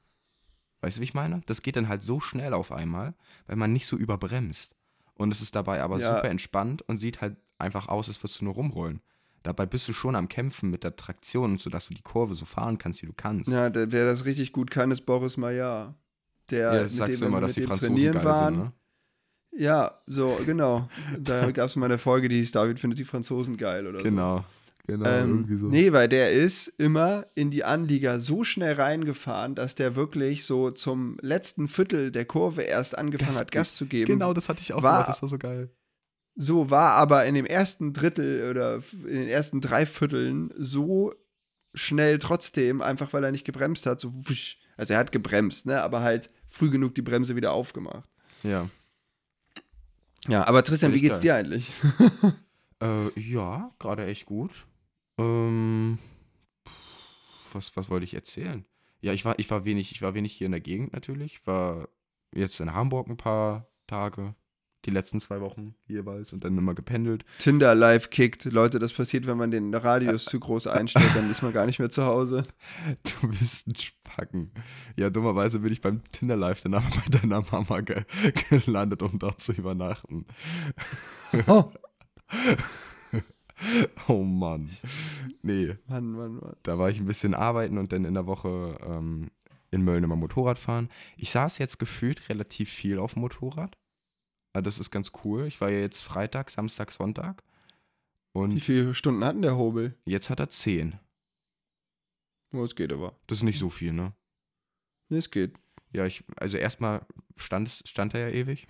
Weißt 0.82 0.98
du, 0.98 1.00
wie 1.00 1.04
ich 1.04 1.14
meine? 1.14 1.40
Das 1.46 1.62
geht 1.62 1.76
dann 1.76 1.88
halt 1.88 2.02
so 2.02 2.20
schnell 2.20 2.52
auf 2.52 2.70
einmal, 2.70 3.14
weil 3.46 3.56
man 3.56 3.72
nicht 3.72 3.86
so 3.86 3.96
überbremst. 3.96 4.74
Und 5.14 5.32
es 5.32 5.40
ist 5.40 5.54
dabei 5.54 5.80
aber 5.82 5.98
Ja. 5.98 6.16
super 6.16 6.28
entspannt 6.28 6.82
und 6.82 6.98
sieht 6.98 7.20
halt 7.22 7.36
einfach 7.56 7.88
aus, 7.88 8.08
als 8.08 8.22
würdest 8.22 8.40
du 8.40 8.44
nur 8.44 8.54
rumrollen. 8.54 9.00
Dabei 9.42 9.64
bist 9.64 9.88
du 9.88 9.92
schon 9.92 10.16
am 10.16 10.28
Kämpfen 10.28 10.70
mit 10.70 10.84
der 10.84 10.96
Traktion, 10.96 11.56
sodass 11.58 11.88
du 11.88 11.94
die 11.94 12.02
Kurve 12.02 12.34
so 12.34 12.44
fahren 12.44 12.78
kannst, 12.78 13.00
wie 13.02 13.06
du 13.06 13.12
kannst. 13.14 13.48
Ja, 13.50 13.70
wer 13.74 14.04
das 14.06 14.24
richtig 14.24 14.52
gut 14.52 14.70
kann, 14.70 14.90
ist 14.90 15.02
Boris 15.02 15.36
Maillard. 15.36 15.94
Der, 16.50 16.74
Ja, 16.74 16.82
mit 16.82 16.92
sagst 16.92 17.20
dem 17.20 17.28
immer, 17.28 17.40
dass 17.40 17.54
die 17.54 17.62
Franzosen 17.62 17.94
trainieren 17.94 18.14
geil 18.14 18.24
waren. 18.24 18.54
sind, 18.54 18.64
ne? 18.64 18.72
Ja, 19.56 19.98
so, 20.06 20.36
genau. 20.44 20.88
da 21.18 21.50
gab 21.52 21.68
es 21.70 21.76
mal 21.76 21.86
eine 21.86 21.98
Folge, 21.98 22.28
die 22.28 22.36
hieß 22.36 22.52
David 22.52 22.80
findet 22.80 22.98
die 22.98 23.04
Franzosen 23.04 23.56
geil 23.56 23.86
oder 23.86 23.98
so. 24.00 24.04
Genau. 24.04 24.44
Genau, 24.86 25.06
Ähm, 25.08 25.46
Nee, 25.70 25.92
weil 25.92 26.10
der 26.10 26.32
ist 26.32 26.66
immer 26.76 27.24
in 27.34 27.50
die 27.50 27.64
Anlieger 27.64 28.20
so 28.20 28.44
schnell 28.44 28.74
reingefahren, 28.74 29.54
dass 29.54 29.74
der 29.74 29.96
wirklich 29.96 30.44
so 30.44 30.70
zum 30.72 31.16
letzten 31.22 31.68
Viertel 31.68 32.10
der 32.10 32.26
Kurve 32.26 32.60
erst 32.62 32.98
angefangen 32.98 33.30
Gas 33.30 33.40
hat, 33.40 33.50
Gas 33.52 33.76
zu 33.76 33.86
geben. 33.86 34.12
Genau, 34.12 34.34
das 34.34 34.50
hatte 34.50 34.60
ich 34.60 34.74
auch 34.74 34.82
war- 34.82 34.92
gemacht, 35.04 35.08
das 35.08 35.22
war 35.22 35.28
so 35.30 35.38
geil. 35.38 35.70
So 36.36 36.68
war 36.68 36.92
aber 36.94 37.24
in 37.24 37.34
dem 37.34 37.46
ersten 37.46 37.94
Drittel 37.94 38.50
oder 38.50 38.82
in 39.04 39.14
den 39.20 39.28
ersten 39.28 39.62
drei 39.62 39.86
Vierteln 39.86 40.52
so 40.58 41.14
schnell 41.72 42.18
trotzdem, 42.18 42.82
einfach 42.82 43.12
weil 43.14 43.24
er 43.24 43.30
nicht 43.32 43.44
gebremst 43.46 43.86
hat. 43.86 44.00
So 44.02 44.12
wusch. 44.28 44.58
Also 44.76 44.94
er 44.94 44.98
hat 44.98 45.12
gebremst, 45.12 45.66
ne? 45.66 45.82
Aber 45.82 46.00
halt 46.00 46.30
früh 46.48 46.70
genug 46.70 46.94
die 46.94 47.02
Bremse 47.02 47.36
wieder 47.36 47.52
aufgemacht. 47.52 48.08
Ja. 48.42 48.68
Ja, 50.26 50.46
aber 50.46 50.62
Tristan, 50.62 50.94
wie 50.94 51.00
geht's 51.00 51.20
dir 51.20 51.34
eigentlich? 51.34 51.70
Äh, 52.82 53.18
ja, 53.18 53.72
gerade 53.78 54.04
echt 54.04 54.26
gut. 54.26 54.50
Ähm, 55.16 55.98
was, 57.52 57.74
was 57.76 57.88
wollte 57.88 58.04
ich 58.04 58.14
erzählen? 58.14 58.66
Ja, 59.00 59.12
ich 59.12 59.24
war, 59.24 59.38
ich 59.38 59.50
war 59.50 59.64
wenig, 59.64 59.92
ich 59.92 60.02
war 60.02 60.12
wenig 60.14 60.32
hier 60.32 60.46
in 60.46 60.52
der 60.52 60.60
Gegend 60.60 60.92
natürlich. 60.92 61.46
War 61.46 61.88
jetzt 62.34 62.58
in 62.60 62.74
Hamburg 62.74 63.08
ein 63.08 63.16
paar 63.16 63.68
Tage. 63.86 64.34
Die 64.86 64.90
letzten 64.90 65.20
zwei 65.20 65.40
Wochen 65.40 65.74
jeweils 65.86 66.32
und 66.32 66.44
dann 66.44 66.56
immer 66.56 66.74
gependelt. 66.74 67.24
Tinder 67.38 67.74
live 67.74 68.10
kickt. 68.10 68.44
Leute, 68.44 68.78
das 68.78 68.92
passiert, 68.92 69.26
wenn 69.26 69.38
man 69.38 69.50
den 69.50 69.74
Radius 69.74 70.24
zu 70.24 70.38
groß 70.38 70.66
einstellt, 70.66 71.10
dann 71.14 71.30
ist 71.30 71.42
man 71.42 71.52
gar 71.52 71.66
nicht 71.66 71.78
mehr 71.78 71.90
zu 71.90 72.04
Hause. 72.04 72.44
Du 73.20 73.28
bist 73.28 73.66
ein 73.66 73.76
Spacken. 73.76 74.52
Ja, 74.96 75.10
dummerweise 75.10 75.60
bin 75.60 75.72
ich 75.72 75.80
beim 75.80 76.02
Tinder 76.12 76.36
Live 76.36 76.62
dann 76.62 76.74
aber 76.74 76.86
bei 76.88 77.18
deiner 77.18 77.42
Mama 77.50 77.80
ge 77.80 78.04
gelandet, 78.50 79.02
um 79.02 79.18
dort 79.18 79.40
zu 79.40 79.52
übernachten. 79.52 80.26
Oh. 81.46 81.70
oh 84.08 84.22
Mann. 84.22 84.70
Nee, 85.42 85.76
Mann, 85.86 86.12
Mann, 86.12 86.34
Mann. 86.36 86.56
da 86.62 86.78
war 86.78 86.90
ich 86.90 86.98
ein 86.98 87.06
bisschen 87.06 87.34
arbeiten 87.34 87.78
und 87.78 87.92
dann 87.92 88.04
in 88.04 88.14
der 88.14 88.26
Woche 88.26 88.78
ähm, 88.86 89.30
in 89.70 89.82
Mölln 89.82 90.04
immer 90.04 90.16
Motorrad 90.16 90.58
fahren. 90.58 90.88
Ich 91.16 91.30
saß 91.30 91.58
jetzt 91.58 91.78
gefühlt 91.78 92.28
relativ 92.28 92.70
viel 92.70 92.98
auf 92.98 93.14
dem 93.14 93.22
Motorrad. 93.22 93.76
Also 94.54 94.64
das 94.64 94.78
ist 94.78 94.90
ganz 94.90 95.10
cool. 95.24 95.46
Ich 95.46 95.60
war 95.60 95.68
ja 95.68 95.80
jetzt 95.80 96.02
Freitag, 96.02 96.50
Samstag, 96.50 96.92
Sonntag. 96.92 97.42
Wie 98.32 98.38
Und 98.38 98.60
viele 98.60 98.94
Stunden 98.94 99.24
hatten 99.24 99.42
der 99.42 99.56
Hobel? 99.56 99.98
jetzt 100.06 100.30
hat 100.30 100.40
er 100.40 100.48
10. 100.48 100.98
Oh, 102.52 102.64
es 102.64 102.76
geht 102.76 102.92
aber. 102.92 103.16
Das 103.26 103.38
ist 103.38 103.44
nicht 103.44 103.58
so 103.58 103.68
viel, 103.68 103.92
ne? 103.92 104.12
Nee, 105.08 105.18
es 105.18 105.30
geht. 105.30 105.58
Ja, 105.92 106.06
ich, 106.06 106.24
also 106.36 106.56
erstmal 106.56 107.04
stand, 107.36 107.82
stand 107.84 108.14
er 108.14 108.28
ja 108.28 108.34
ewig. 108.34 108.66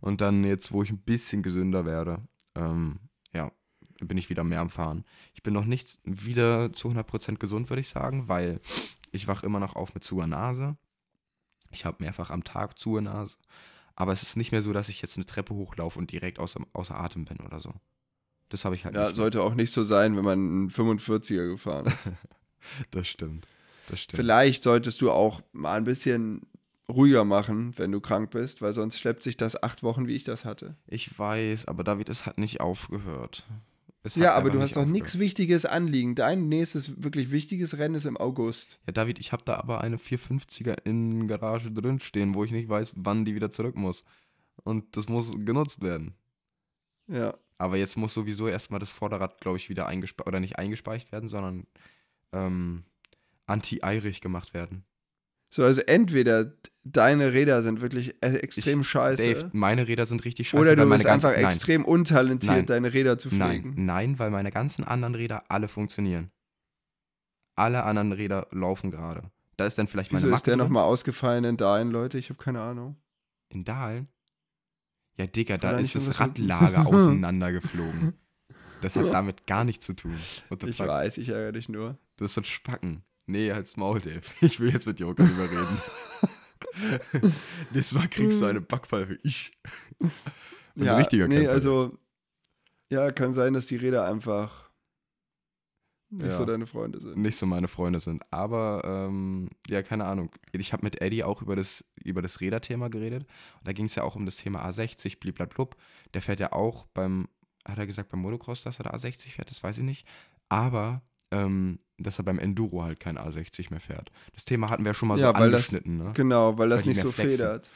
Und 0.00 0.20
dann 0.20 0.44
jetzt, 0.44 0.72
wo 0.72 0.82
ich 0.82 0.90
ein 0.90 0.98
bisschen 0.98 1.42
gesünder 1.42 1.84
werde, 1.84 2.26
ähm, 2.54 3.00
ja, 3.32 3.52
bin 4.00 4.18
ich 4.18 4.30
wieder 4.30 4.44
mehr 4.44 4.60
am 4.60 4.70
Fahren. 4.70 5.04
Ich 5.34 5.42
bin 5.42 5.52
noch 5.52 5.64
nicht 5.66 5.98
wieder 6.04 6.72
zu 6.72 6.88
100% 6.88 7.36
gesund, 7.36 7.68
würde 7.70 7.80
ich 7.80 7.88
sagen, 7.88 8.28
weil 8.28 8.60
ich 9.12 9.28
wach 9.28 9.42
immer 9.42 9.60
noch 9.60 9.76
auf 9.76 9.94
mit 9.94 10.04
zuer 10.04 10.26
Nase. 10.26 10.76
Ich 11.70 11.84
habe 11.84 12.02
mehrfach 12.02 12.30
am 12.30 12.44
Tag 12.44 12.78
zuer 12.78 13.02
Nase. 13.02 13.36
Aber 13.96 14.12
es 14.12 14.22
ist 14.22 14.36
nicht 14.36 14.52
mehr 14.52 14.62
so, 14.62 14.72
dass 14.72 14.88
ich 14.88 15.02
jetzt 15.02 15.16
eine 15.16 15.26
Treppe 15.26 15.54
hochlaufe 15.54 15.98
und 15.98 16.10
direkt 16.12 16.38
außer, 16.38 16.60
außer 16.74 16.94
Atem 16.98 17.24
bin 17.24 17.40
oder 17.40 17.60
so. 17.60 17.72
Das 18.50 18.64
habe 18.64 18.76
ich 18.76 18.84
halt 18.84 18.94
Ja, 18.94 19.00
nicht. 19.02 19.10
mehr. 19.10 19.16
sollte 19.16 19.42
auch 19.42 19.54
nicht 19.54 19.72
so 19.72 19.82
sein, 19.84 20.16
wenn 20.16 20.24
man 20.24 20.38
einen 20.38 20.70
45er 20.70 21.48
gefahren 21.48 21.86
ist. 21.86 21.96
Das 22.90 23.06
stimmt. 23.06 23.46
Das 23.88 24.00
stimmt. 24.00 24.16
Vielleicht 24.16 24.64
solltest 24.64 25.00
du 25.00 25.10
auch 25.12 25.40
mal 25.52 25.74
ein 25.76 25.84
bisschen 25.84 26.42
ruhiger 26.88 27.24
machen, 27.24 27.72
wenn 27.78 27.92
du 27.92 28.00
krank 28.00 28.30
bist, 28.32 28.60
weil 28.60 28.74
sonst 28.74 28.98
schleppt 28.98 29.22
sich 29.22 29.36
das 29.36 29.62
acht 29.62 29.84
Wochen, 29.84 30.08
wie 30.08 30.16
ich 30.16 30.24
das 30.24 30.44
hatte. 30.44 30.76
Ich 30.88 31.16
weiß, 31.16 31.66
aber 31.66 31.84
David, 31.84 32.08
es 32.08 32.26
hat 32.26 32.38
nicht 32.38 32.60
aufgehört. 32.60 33.44
Ja, 34.14 34.34
aber 34.34 34.50
du 34.50 34.60
hast 34.60 34.76
doch 34.76 34.86
nichts 34.86 35.18
Wichtiges 35.18 35.64
anliegen. 35.64 36.14
Dein 36.14 36.48
nächstes 36.48 37.02
wirklich 37.02 37.30
wichtiges 37.30 37.78
Rennen 37.78 37.96
ist 37.96 38.04
im 38.04 38.16
August. 38.16 38.78
Ja, 38.86 38.92
David, 38.92 39.18
ich 39.18 39.32
habe 39.32 39.42
da 39.44 39.56
aber 39.56 39.80
eine 39.80 39.96
450er 39.96 40.76
in 40.84 41.26
Garage 41.26 41.72
drin 41.72 41.98
stehen, 41.98 42.34
wo 42.34 42.44
ich 42.44 42.52
nicht 42.52 42.68
weiß, 42.68 42.92
wann 42.96 43.24
die 43.24 43.34
wieder 43.34 43.50
zurück 43.50 43.76
muss. 43.76 44.04
Und 44.62 44.96
das 44.96 45.08
muss 45.08 45.32
genutzt 45.32 45.82
werden. 45.82 46.14
Ja. 47.08 47.34
Aber 47.58 47.76
jetzt 47.76 47.96
muss 47.96 48.14
sowieso 48.14 48.48
erstmal 48.48 48.80
das 48.80 48.90
Vorderrad, 48.90 49.40
glaube 49.40 49.56
ich, 49.56 49.68
wieder 49.68 49.86
eingespeichert, 49.86 50.28
oder 50.28 50.40
nicht 50.40 50.58
eingespeicht 50.58 51.10
werden, 51.12 51.28
sondern 51.28 51.66
ähm, 52.32 52.84
anti-eirig 53.46 54.20
gemacht 54.20 54.54
werden. 54.54 54.84
So, 55.56 55.64
also 55.64 55.80
entweder 55.86 56.52
deine 56.84 57.32
Räder 57.32 57.62
sind 57.62 57.80
wirklich 57.80 58.10
e- 58.22 58.36
extrem 58.36 58.82
Ich- 58.82 58.88
scheiße. 58.88 59.22
Dave, 59.22 59.50
meine 59.54 59.88
Räder 59.88 60.04
sind 60.04 60.22
richtig 60.26 60.50
scheiße. 60.50 60.60
oder 60.60 60.76
du 60.76 60.86
bist 60.86 61.06
einfach 61.06 61.30
ganzen- 61.32 61.46
extrem 61.46 61.84
untalentiert, 61.86 62.52
Nein. 62.54 62.66
deine 62.66 62.92
Räder 62.92 63.16
zu 63.18 63.34
Nein, 63.34 63.48
pflegen. 63.62 63.70
nein, 63.70 63.86
nein, 63.86 64.18
weil 64.18 64.30
meine 64.30 64.50
ganzen 64.50 64.84
anderen 64.84 65.14
Räder 65.14 65.44
alle 65.50 65.68
funktionieren. 65.68 66.30
Alle 67.58 67.84
anderen 67.84 68.12
Räder 68.12 68.48
laufen 68.50 68.90
gerade. 68.90 69.30
Da 69.56 69.66
ist 69.66 69.78
dann 69.78 69.86
vielleicht 69.86 70.12
meine 70.12 70.24
Wieso 70.24 70.28
ist 70.28 70.32
Macke 70.40 70.44
der 70.44 70.56
drin. 70.56 70.64
nochmal 70.66 70.84
ausgefallen 70.84 71.44
in 71.44 71.56
Dahin, 71.56 71.90
Leute? 71.90 72.18
Ich 72.18 72.28
habe 72.28 72.38
keine 72.42 72.60
Ahnung. 72.60 72.96
In 73.48 73.64
Dahlen? 73.64 74.08
Ja, 75.18 75.26
Digga, 75.26 75.56
da 75.56 75.78
ist 75.78 75.94
das 75.94 76.20
Radlager 76.20 76.86
auseinandergeflogen. 76.86 78.12
Das 78.82 78.94
hat 78.94 79.06
damit 79.12 79.46
gar 79.46 79.64
nichts 79.64 79.86
zu 79.86 79.94
tun. 79.94 80.14
Ich 80.66 80.76
fuck? 80.76 80.86
weiß, 80.86 81.16
ich 81.16 81.30
ärgere 81.30 81.52
dich 81.52 81.70
nur. 81.70 81.96
Das 82.18 82.26
ist 82.32 82.34
so 82.34 82.42
ein 82.42 82.44
Spacken. 82.44 83.02
Nee, 83.26 83.52
halt's 83.52 83.76
Maul, 83.76 84.00
Dave. 84.00 84.22
Ich 84.40 84.60
will 84.60 84.72
jetzt 84.72 84.86
mit 84.86 84.98
dir 84.98 85.08
auch 85.08 85.14
gar 85.14 85.26
nicht 85.26 85.36
mehr 85.36 85.50
reden. 85.50 87.32
Nächstes 87.72 87.94
Mal 87.98 88.08
kriegst 88.08 88.40
du 88.40 88.46
eine 88.46 88.60
Backpfeife. 88.60 89.18
Ich. 89.22 89.50
Ein 90.76 90.88
richtiger 90.88 91.26
nee, 91.26 91.36
Kämpfer 91.36 91.52
also, 91.52 91.98
ja, 92.90 93.10
kann 93.10 93.34
sein, 93.34 93.52
dass 93.54 93.66
die 93.66 93.76
Räder 93.76 94.04
einfach 94.04 94.70
nicht 96.10 96.26
Ja. 96.26 96.36
so 96.36 96.44
deine 96.44 96.66
Freunde 96.66 97.00
sind. 97.00 97.16
nicht 97.16 97.36
so 97.36 97.46
meine 97.46 97.66
Freunde 97.66 97.98
sind. 97.98 98.22
Aber 98.30 98.82
ähm, 98.84 99.48
ja, 99.66 99.82
keine 99.82 100.04
Ahnung. 100.04 100.30
Ich 100.52 100.72
habe 100.72 100.84
mit 100.84 101.00
Eddie 101.00 101.24
auch 101.24 101.42
über 101.42 101.56
das, 101.56 101.84
über 102.04 102.22
das 102.22 102.40
Räderthema 102.40 102.88
geredet. 102.88 103.26
Und 103.58 103.66
da 103.66 103.72
ging 103.72 103.86
es 103.86 103.96
ja 103.96 104.04
auch 104.04 104.14
um 104.14 104.24
das 104.24 104.36
Thema 104.36 104.64
A60, 104.68 105.18
bliblablub. 105.18 105.76
Der 106.14 106.22
fährt 106.22 106.38
ja 106.38 106.52
auch 106.52 106.86
beim, 106.86 107.26
hat 107.66 107.78
er 107.78 107.86
gesagt, 107.86 108.10
beim 108.10 108.20
Motocross, 108.20 108.62
dass 108.62 108.78
er 108.78 108.84
da 108.84 108.90
A60 108.90 109.30
fährt, 109.30 109.50
das 109.50 109.62
weiß 109.64 109.78
ich 109.78 109.84
nicht. 109.84 110.06
Aber 110.48 111.02
ähm, 111.30 111.78
dass 111.98 112.18
er 112.18 112.24
beim 112.24 112.38
Enduro 112.38 112.82
halt 112.84 113.00
kein 113.00 113.18
A60 113.18 113.70
mehr 113.70 113.80
fährt. 113.80 114.10
Das 114.34 114.44
Thema 114.44 114.70
hatten 114.70 114.84
wir 114.84 114.90
ja 114.90 114.94
schon 114.94 115.08
mal 115.08 115.18
Ja, 115.18 115.28
so 115.34 115.40
weil 115.40 115.50
das- 115.50 115.58
angeschnitten, 115.60 115.96
ne? 115.98 116.12
Genau, 116.14 116.56
weil 116.58 116.68
das 116.68 116.84
nicht 116.84 117.00
so 117.00 117.10
flexen. 117.10 117.38
federt. 117.38 117.70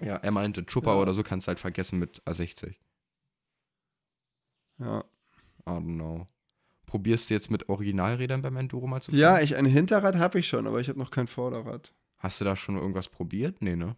Ja, 0.00 0.16
er 0.16 0.30
meinte, 0.30 0.64
Chopper 0.64 0.94
Ja. 0.94 1.00
oder 1.00 1.12
so 1.14 1.22
kannst 1.22 1.46
du 1.46 1.48
halt 1.48 1.60
vergessen 1.60 1.98
mit 1.98 2.22
A60. 2.26 2.74
Ja. 4.78 5.00
I 5.66 5.70
don't 5.70 5.84
know. 5.96 6.26
Probierst 6.86 7.30
du 7.30 7.34
jetzt 7.34 7.50
mit 7.50 7.68
Originalrädern 7.68 8.42
beim 8.42 8.56
Enduro 8.56 8.86
mal 8.86 9.00
zu 9.00 9.10
fahren? 9.12 9.20
ja, 9.20 9.40
ich, 9.40 9.56
ein 9.56 9.66
Hinterrad 9.66 10.16
habe 10.16 10.38
ich 10.40 10.48
schon, 10.48 10.66
aber 10.66 10.80
ich 10.80 10.88
habe 10.88 10.98
noch 10.98 11.10
kein 11.10 11.26
Vorderrad. 11.26 11.92
Hast 12.18 12.40
du 12.40 12.44
da 12.44 12.56
schon 12.56 12.76
irgendwas 12.76 13.08
probiert? 13.08 13.62
Nee, 13.62 13.76
ne? 13.76 13.96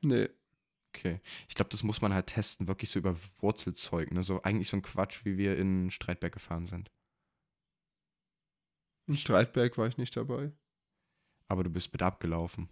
Nee. 0.00 0.28
Okay. 0.94 1.20
Ich 1.48 1.54
glaube, 1.54 1.68
das 1.70 1.82
muss 1.82 2.00
man 2.00 2.14
halt 2.14 2.28
testen, 2.28 2.66
wirklich 2.66 2.90
so 2.90 2.98
über 2.98 3.14
Wurzelzeug, 3.40 4.10
ne? 4.12 4.22
So 4.24 4.42
eigentlich 4.42 4.68
so 4.68 4.76
ein 4.76 4.82
Quatsch, 4.82 5.24
wie 5.24 5.36
wir 5.36 5.58
in 5.58 5.90
Streitberg 5.90 6.32
gefahren 6.32 6.66
sind. 6.66 6.90
In 9.08 9.16
Streitberg 9.16 9.78
war 9.78 9.88
ich 9.88 9.96
nicht 9.96 10.16
dabei. 10.16 10.52
Aber 11.48 11.64
du 11.64 11.70
bist 11.70 11.92
mit 11.92 12.02
abgelaufen. 12.02 12.68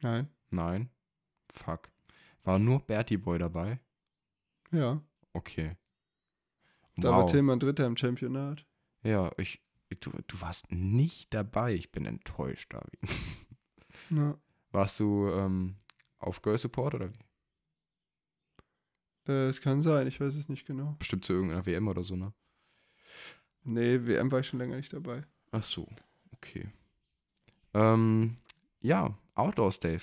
Nein. 0.00 0.28
Nein? 0.50 0.88
Fuck. 1.52 1.90
War 2.44 2.58
nur 2.58 2.80
Bertie 2.80 3.16
Boy 3.16 3.38
dabei? 3.38 3.80
Ja. 4.70 5.02
Okay. 5.32 5.76
Da 6.96 7.10
war 7.10 7.26
Tillmann 7.26 7.58
Dritter 7.58 7.86
im 7.86 7.96
Championat. 7.96 8.64
Ja, 9.02 9.32
ich. 9.36 9.60
Du, 10.00 10.10
du 10.26 10.40
warst 10.40 10.70
nicht 10.72 11.34
dabei. 11.34 11.74
Ich 11.74 11.92
bin 11.92 12.06
enttäuscht, 12.06 12.72
David. 12.72 13.00
Ja. 14.10 14.36
Warst 14.70 15.00
du 15.00 15.28
ähm, 15.30 15.76
auf 16.18 16.42
Girl 16.42 16.58
Support 16.58 16.94
oder 16.94 17.10
wie? 17.10 17.18
Äh, 19.28 19.46
es 19.46 19.60
kann 19.60 19.82
sein, 19.82 20.06
ich 20.08 20.20
weiß 20.20 20.34
es 20.34 20.48
nicht 20.48 20.66
genau. 20.66 20.96
Bestimmt 20.98 21.24
zu 21.24 21.32
irgendeiner 21.32 21.64
WM 21.64 21.88
oder 21.88 22.02
so, 22.02 22.16
ne? 22.16 22.34
Nee, 23.64 24.00
WM 24.06 24.30
war 24.30 24.40
ich 24.40 24.46
schon 24.48 24.58
länger 24.58 24.76
nicht 24.76 24.92
dabei. 24.92 25.22
Ach 25.52 25.62
so, 25.62 25.86
okay. 26.34 26.68
Ähm, 27.72 28.36
ja, 28.80 29.10
Outdoors, 29.34 29.80
Dave. 29.80 30.02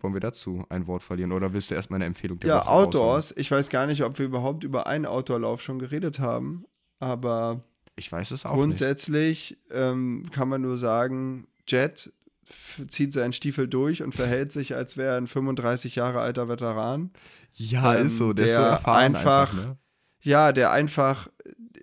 Wollen 0.00 0.14
wir 0.14 0.20
dazu 0.20 0.64
ein 0.68 0.86
Wort 0.88 1.02
verlieren 1.04 1.30
oder 1.32 1.52
willst 1.52 1.70
du 1.70 1.74
erstmal 1.76 1.98
eine 1.98 2.06
Empfehlung 2.06 2.38
der 2.40 2.48
Ja, 2.48 2.60
Woche? 2.60 2.68
Outdoors. 2.70 3.34
Ich 3.36 3.50
weiß 3.50 3.68
gar 3.68 3.86
nicht, 3.86 4.02
ob 4.02 4.18
wir 4.18 4.26
überhaupt 4.26 4.64
über 4.64 4.86
einen 4.88 5.06
Outdoor-Lauf 5.06 5.62
schon 5.62 5.78
geredet 5.78 6.18
haben, 6.18 6.64
aber 6.98 7.60
Ich 7.94 8.10
weiß 8.10 8.32
es 8.32 8.44
auch 8.44 8.50
nicht. 8.50 8.58
grundsätzlich 8.58 9.58
ähm, 9.70 10.24
kann 10.32 10.48
man 10.48 10.60
nur 10.62 10.76
sagen, 10.76 11.46
Jet 11.68 12.12
zieht 12.88 13.12
seinen 13.12 13.32
Stiefel 13.32 13.68
durch 13.68 14.02
und 14.02 14.12
verhält 14.14 14.50
sich, 14.50 14.74
als 14.74 14.96
wäre 14.96 15.12
er 15.12 15.16
ein 15.18 15.28
35 15.28 15.94
Jahre 15.94 16.20
alter 16.20 16.48
Veteran. 16.48 17.10
Ja, 17.54 17.94
ähm, 17.96 18.06
ist 18.06 18.16
so. 18.18 18.32
Der, 18.32 18.46
ist 18.46 18.52
so 18.54 18.58
der 18.60 18.68
erfahren 18.70 19.14
einfach- 19.16 19.52
ne? 19.52 19.76
Ja, 20.22 20.52
der 20.52 20.70
einfach, 20.70 21.28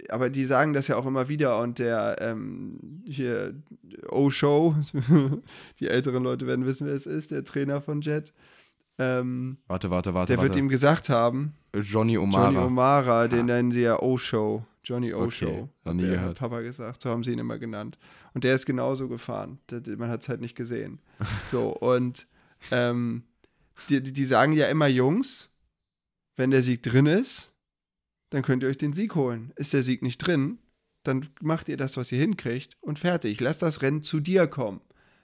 aber 0.09 0.29
die 0.29 0.45
sagen 0.45 0.73
das 0.73 0.87
ja 0.87 0.95
auch 0.95 1.05
immer 1.05 1.27
wieder 1.29 1.59
und 1.59 1.77
der 1.79 2.17
ähm, 2.21 3.03
hier 3.05 3.53
O-Show, 4.09 4.75
die 5.79 5.87
älteren 5.87 6.23
Leute 6.23 6.47
werden 6.47 6.65
wissen, 6.65 6.87
wer 6.87 6.93
es 6.95 7.05
ist, 7.05 7.31
der 7.31 7.43
Trainer 7.43 7.81
von 7.81 8.01
Jet, 8.01 8.33
ähm, 8.97 9.57
Warte, 9.67 9.89
warte, 9.89 10.13
warte. 10.13 10.33
der 10.33 10.37
warte. 10.37 10.49
wird 10.49 10.57
ihm 10.57 10.67
gesagt 10.69 11.09
haben, 11.09 11.53
Johnny 11.73 12.17
Omara. 12.17 12.45
Johnny 12.51 12.57
O'Mara, 12.57 13.27
den 13.27 13.41
Ah. 13.41 13.43
nennen 13.55 13.71
sie 13.71 13.81
ja 13.81 13.99
O-Show. 13.99 14.65
Johnny 14.83 15.13
O-Show. 15.13 15.45
Okay, 15.47 15.67
noch 15.85 15.93
nie 15.93 16.03
hat 16.03 16.09
der 16.11 16.17
gehört. 16.17 16.39
Papa 16.39 16.61
gesagt, 16.61 17.01
so 17.03 17.09
haben 17.09 17.23
sie 17.23 17.31
ihn 17.33 17.39
immer 17.39 17.59
genannt. 17.59 17.97
Und 18.33 18.43
der 18.43 18.55
ist 18.55 18.65
genauso 18.65 19.07
gefahren. 19.07 19.59
Man 19.97 20.09
hat 20.09 20.21
es 20.23 20.29
halt 20.29 20.41
nicht 20.41 20.55
gesehen. 20.55 20.99
So, 21.45 21.69
und 21.69 22.25
ähm, 22.71 23.23
die, 23.89 24.01
die, 24.01 24.11
die 24.13 24.25
sagen 24.25 24.53
ja 24.53 24.67
immer, 24.67 24.87
Jungs, 24.87 25.49
wenn 26.37 26.51
der 26.51 26.61
Sieg 26.63 26.81
drin 26.83 27.05
ist, 27.05 27.48
dann 28.29 28.41
könnt 28.43 28.63
ihr 28.63 28.69
euch 28.69 28.77
den 28.77 28.93
Sieg 28.93 29.15
holen. 29.15 29.51
Ist 29.55 29.73
der 29.73 29.83
Sieg 29.83 30.01
nicht 30.01 30.17
drin, 30.19 30.59
dann 31.03 31.27
macht 31.41 31.69
ihr 31.69 31.77
das, 31.77 31.97
was 31.97 32.11
ihr 32.11 32.19
hinkriegt 32.19 32.77
und 32.81 32.99
fertig. 32.99 33.39
Lass 33.39 33.57
das 33.57 33.81
Rennen 33.81 34.03
zu 34.03 34.19
dir 34.19 34.47
kommen. 34.47 34.81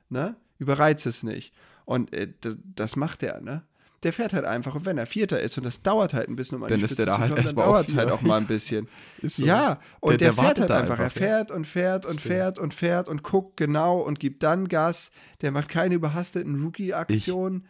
Ne? 0.09 0.35
Überreiz 0.57 1.05
es 1.05 1.23
nicht. 1.23 1.53
Und 1.85 2.13
äh, 2.13 2.31
das 2.75 2.95
macht 2.95 3.21
er, 3.23 3.41
ne? 3.41 3.63
Der 4.03 4.13
fährt 4.13 4.33
halt 4.33 4.45
einfach 4.45 4.75
und 4.75 4.85
wenn 4.85 4.99
er 4.99 5.07
Vierter 5.07 5.39
ist 5.39 5.57
und 5.57 5.63
das 5.65 5.81
dauert 5.81 6.13
halt 6.13 6.27
ein 6.29 6.35
bisschen, 6.35 6.57
um 6.57 6.63
an 6.63 6.69
Dann 6.69 6.77
die 6.77 6.85
ist 6.85 6.91
Spitze 6.91 7.05
der 7.05 7.05
da 7.07 7.13
zu 7.13 7.19
halt 7.21 7.33
kommen, 7.35 7.45
dann 7.45 7.55
dauert 7.55 7.87
es 7.89 7.95
halt 7.95 8.11
auch 8.11 8.21
mal 8.21 8.37
ein 8.37 8.45
bisschen. 8.45 8.87
Ist 9.21 9.37
so. 9.37 9.45
Ja, 9.45 9.79
und 9.99 10.11
Der- 10.21 10.31
der, 10.31 10.33
der 10.33 10.43
fährt 10.43 10.59
halt 10.59 10.71
einfach. 10.71 10.99
einfach, 10.99 11.03
Er 11.05 11.09
fährt 11.09 11.51
und 11.51 11.65
fährt 11.65 12.05
und 12.05 12.21
fährt 12.21 12.59
und 12.59 12.73
fährt 12.73 13.07
und 13.09 13.23
guckt 13.23 13.57
genau 13.57 13.99
und 13.99 14.19
gibt 14.19 14.43
dann 14.43 14.67
Gas. 14.67 15.09
Der 15.41 15.49
macht 15.51 15.69
keine 15.69 15.95
überhasteten 15.95 16.61
Rookie-Aktionen. 16.63 17.65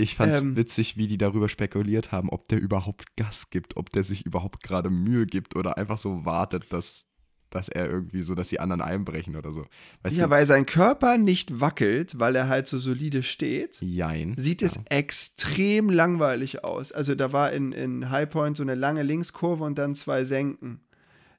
Ich 0.00 0.14
fand's 0.16 0.38
Ähm. 0.40 0.56
witzig, 0.56 0.96
wie 0.96 1.06
die 1.06 1.18
darüber 1.18 1.48
spekuliert 1.48 2.10
haben, 2.12 2.28
ob 2.30 2.48
der 2.48 2.60
überhaupt 2.60 3.16
Gas 3.16 3.50
gibt, 3.50 3.76
ob 3.76 3.90
der 3.90 4.02
sich 4.02 4.24
überhaupt 4.26 4.62
gerade 4.62 4.90
Mühe 4.90 5.26
gibt 5.26 5.56
oder 5.56 5.76
einfach 5.76 5.98
so 5.98 6.24
wartet, 6.24 6.72
dass, 6.72 7.06
dass 7.50 7.68
er 7.68 7.88
irgendwie 7.90 8.22
so, 8.22 8.34
dass 8.34 8.48
die 8.48 8.60
anderen 8.60 8.80
einbrechen 8.80 9.36
oder 9.36 9.52
so. 9.52 9.66
Weißt 10.02 10.16
Ja, 10.16 10.24
du? 10.24 10.30
weil 10.30 10.46
sein 10.46 10.66
Körper 10.66 11.18
nicht 11.18 11.60
wackelt, 11.60 12.18
weil 12.18 12.34
er 12.36 12.48
halt 12.48 12.66
so 12.66 12.78
solide 12.78 13.22
steht. 13.22 13.80
Jein. 13.82 14.34
Sieht 14.38 14.62
es 14.62 14.80
extrem 14.88 15.90
langweilig 15.90 16.64
aus. 16.64 16.92
Also 16.92 17.14
da 17.14 17.32
war 17.32 17.52
in, 17.52 17.72
in 17.72 18.10
High 18.10 18.30
Point 18.30 18.56
so 18.56 18.62
eine 18.62 18.74
lange 18.74 19.02
Linkskurve 19.02 19.64
und 19.64 19.76
dann 19.78 19.94
zwei 19.94 20.24
Senken. 20.24 20.80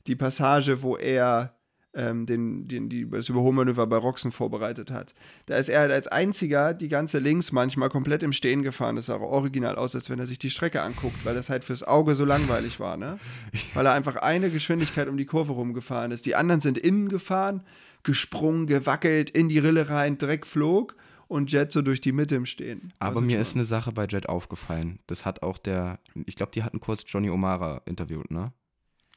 Die 0.07 0.15
Passage, 0.15 0.81
wo 0.83 0.97
er 0.97 1.55
ähm, 1.93 2.25
den, 2.25 2.67
den, 2.67 2.89
die, 2.89 3.09
das 3.09 3.29
Überholmanöver 3.29 3.85
bei 3.87 3.97
Roxen 3.97 4.31
vorbereitet 4.31 4.91
hat. 4.91 5.13
Da 5.45 5.55
ist 5.55 5.69
er 5.69 5.81
halt 5.81 5.91
als 5.91 6.07
einziger 6.07 6.73
die 6.73 6.87
ganze 6.87 7.19
Links 7.19 7.51
manchmal 7.51 7.89
komplett 7.89 8.23
im 8.23 8.33
Stehen 8.33 8.63
gefahren. 8.63 8.95
Das 8.95 9.07
sah 9.07 9.15
auch 9.15 9.21
original 9.21 9.75
aus, 9.75 9.95
als 9.95 10.09
wenn 10.09 10.19
er 10.19 10.27
sich 10.27 10.39
die 10.39 10.49
Strecke 10.49 10.81
anguckt, 10.81 11.25
weil 11.25 11.35
das 11.35 11.49
halt 11.49 11.63
fürs 11.63 11.83
Auge 11.83 12.15
so 12.15 12.25
langweilig 12.25 12.79
war, 12.79 12.97
ne? 12.97 13.19
Weil 13.73 13.85
er 13.85 13.93
einfach 13.93 14.15
eine 14.15 14.49
Geschwindigkeit 14.49 15.07
um 15.07 15.17
die 15.17 15.25
Kurve 15.25 15.53
rumgefahren 15.53 16.11
ist. 16.11 16.25
Die 16.25 16.35
anderen 16.35 16.61
sind 16.61 16.77
innen 16.77 17.09
gefahren, 17.09 17.63
gesprungen, 18.03 18.67
gewackelt, 18.67 19.29
in 19.29 19.49
die 19.49 19.59
Rille 19.59 19.89
rein, 19.89 20.17
Dreck 20.17 20.45
flog 20.45 20.95
und 21.27 21.51
Jet 21.51 21.71
so 21.71 21.81
durch 21.81 22.01
die 22.01 22.11
Mitte 22.11 22.35
im 22.35 22.45
Stehen. 22.45 22.93
Aber 22.99 23.17
Also 23.17 23.21
mir 23.21 23.39
ist 23.39 23.55
eine 23.55 23.65
Sache 23.65 23.91
bei 23.91 24.05
Jet 24.05 24.27
aufgefallen. 24.27 24.99
Das 25.07 25.25
hat 25.25 25.43
auch 25.43 25.57
der, 25.57 25.99
ich 26.25 26.35
glaube, 26.35 26.51
die 26.53 26.63
hatten 26.63 26.79
kurz 26.79 27.03
Johnny 27.05 27.29
O'Mara 27.29 27.81
interviewt, 27.85 28.31
ne? 28.31 28.51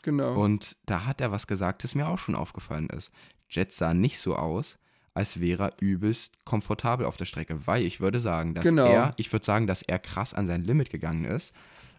Genau. 0.04 0.34
Und 0.40 0.76
da 0.86 1.06
hat 1.06 1.20
er 1.20 1.32
was 1.32 1.46
gesagt, 1.46 1.82
das 1.82 1.94
mir 1.94 2.06
auch 2.08 2.18
schon 2.18 2.34
aufgefallen 2.34 2.88
ist. 2.90 3.10
Jet 3.48 3.72
sah 3.72 3.94
nicht 3.94 4.18
so 4.18 4.36
aus, 4.36 4.78
als 5.14 5.40
wäre 5.40 5.64
er 5.70 5.72
übelst 5.80 6.44
komfortabel 6.44 7.06
auf 7.06 7.16
der 7.16 7.24
Strecke, 7.24 7.66
weil 7.66 7.82
ich 7.84 8.00
würde 8.00 8.20
sagen, 8.20 8.54
dass 8.54 8.64
Genau. 8.64 8.86
er, 8.86 9.12
ich 9.16 9.32
würde 9.32 9.44
sagen, 9.46 9.66
dass 9.66 9.82
er 9.82 9.98
krass 9.98 10.34
an 10.34 10.46
sein 10.46 10.62
Limit 10.64 10.90
gegangen 10.90 11.24
ist. 11.24 11.52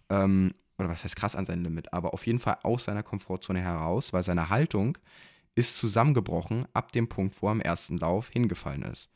Ähm, 0.09 0.53
oder 0.77 0.89
was 0.89 1.03
heißt 1.03 1.15
krass 1.15 1.35
an 1.35 1.45
sein 1.45 1.63
Limit, 1.63 1.93
aber 1.93 2.13
auf 2.13 2.25
jeden 2.27 2.39
Fall 2.39 2.57
aus 2.63 2.83
seiner 2.83 3.01
Komfortzone 3.03 3.59
heraus, 3.61 4.11
weil 4.13 4.23
seine 4.23 4.49
Haltung 4.49 4.97
ist 5.55 5.77
zusammengebrochen 5.77 6.65
ab 6.73 6.91
dem 6.91 7.07
Punkt, 7.07 7.41
wo 7.41 7.47
er 7.47 7.53
im 7.53 7.61
ersten 7.61 7.97
Lauf 7.97 8.29
hingefallen 8.29 8.83
ist. 8.83 9.09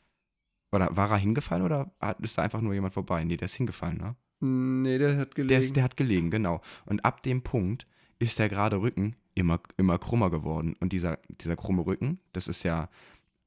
Oder 0.72 0.96
war 0.96 1.10
er 1.10 1.18
hingefallen 1.18 1.62
oder 1.64 1.90
ist 2.22 2.38
da 2.38 2.42
einfach 2.42 2.60
nur 2.62 2.72
jemand 2.74 2.94
vorbei? 2.94 3.22
Nee, 3.24 3.36
der 3.36 3.46
ist 3.46 3.54
hingefallen, 3.54 3.98
ne? 3.98 4.16
nee, 4.42 4.96
der 4.96 5.18
hat 5.18 5.34
gelegen. 5.34 5.48
Der, 5.48 5.58
ist, 5.58 5.76
der 5.76 5.82
hat 5.84 5.96
gelegen, 5.98 6.30
genau. 6.30 6.62
Und 6.86 7.04
ab 7.04 7.22
dem 7.22 7.42
Punkt 7.42 7.84
ist 8.20 8.38
der 8.38 8.48
gerade 8.48 8.80
Rücken 8.80 9.16
immer, 9.34 9.60
immer 9.76 9.98
krummer 9.98 10.30
geworden. 10.30 10.76
Und 10.78 10.92
dieser, 10.92 11.18
dieser 11.28 11.56
krumme 11.56 11.84
Rücken, 11.84 12.20
das 12.32 12.46
ist 12.46 12.62
ja 12.62 12.88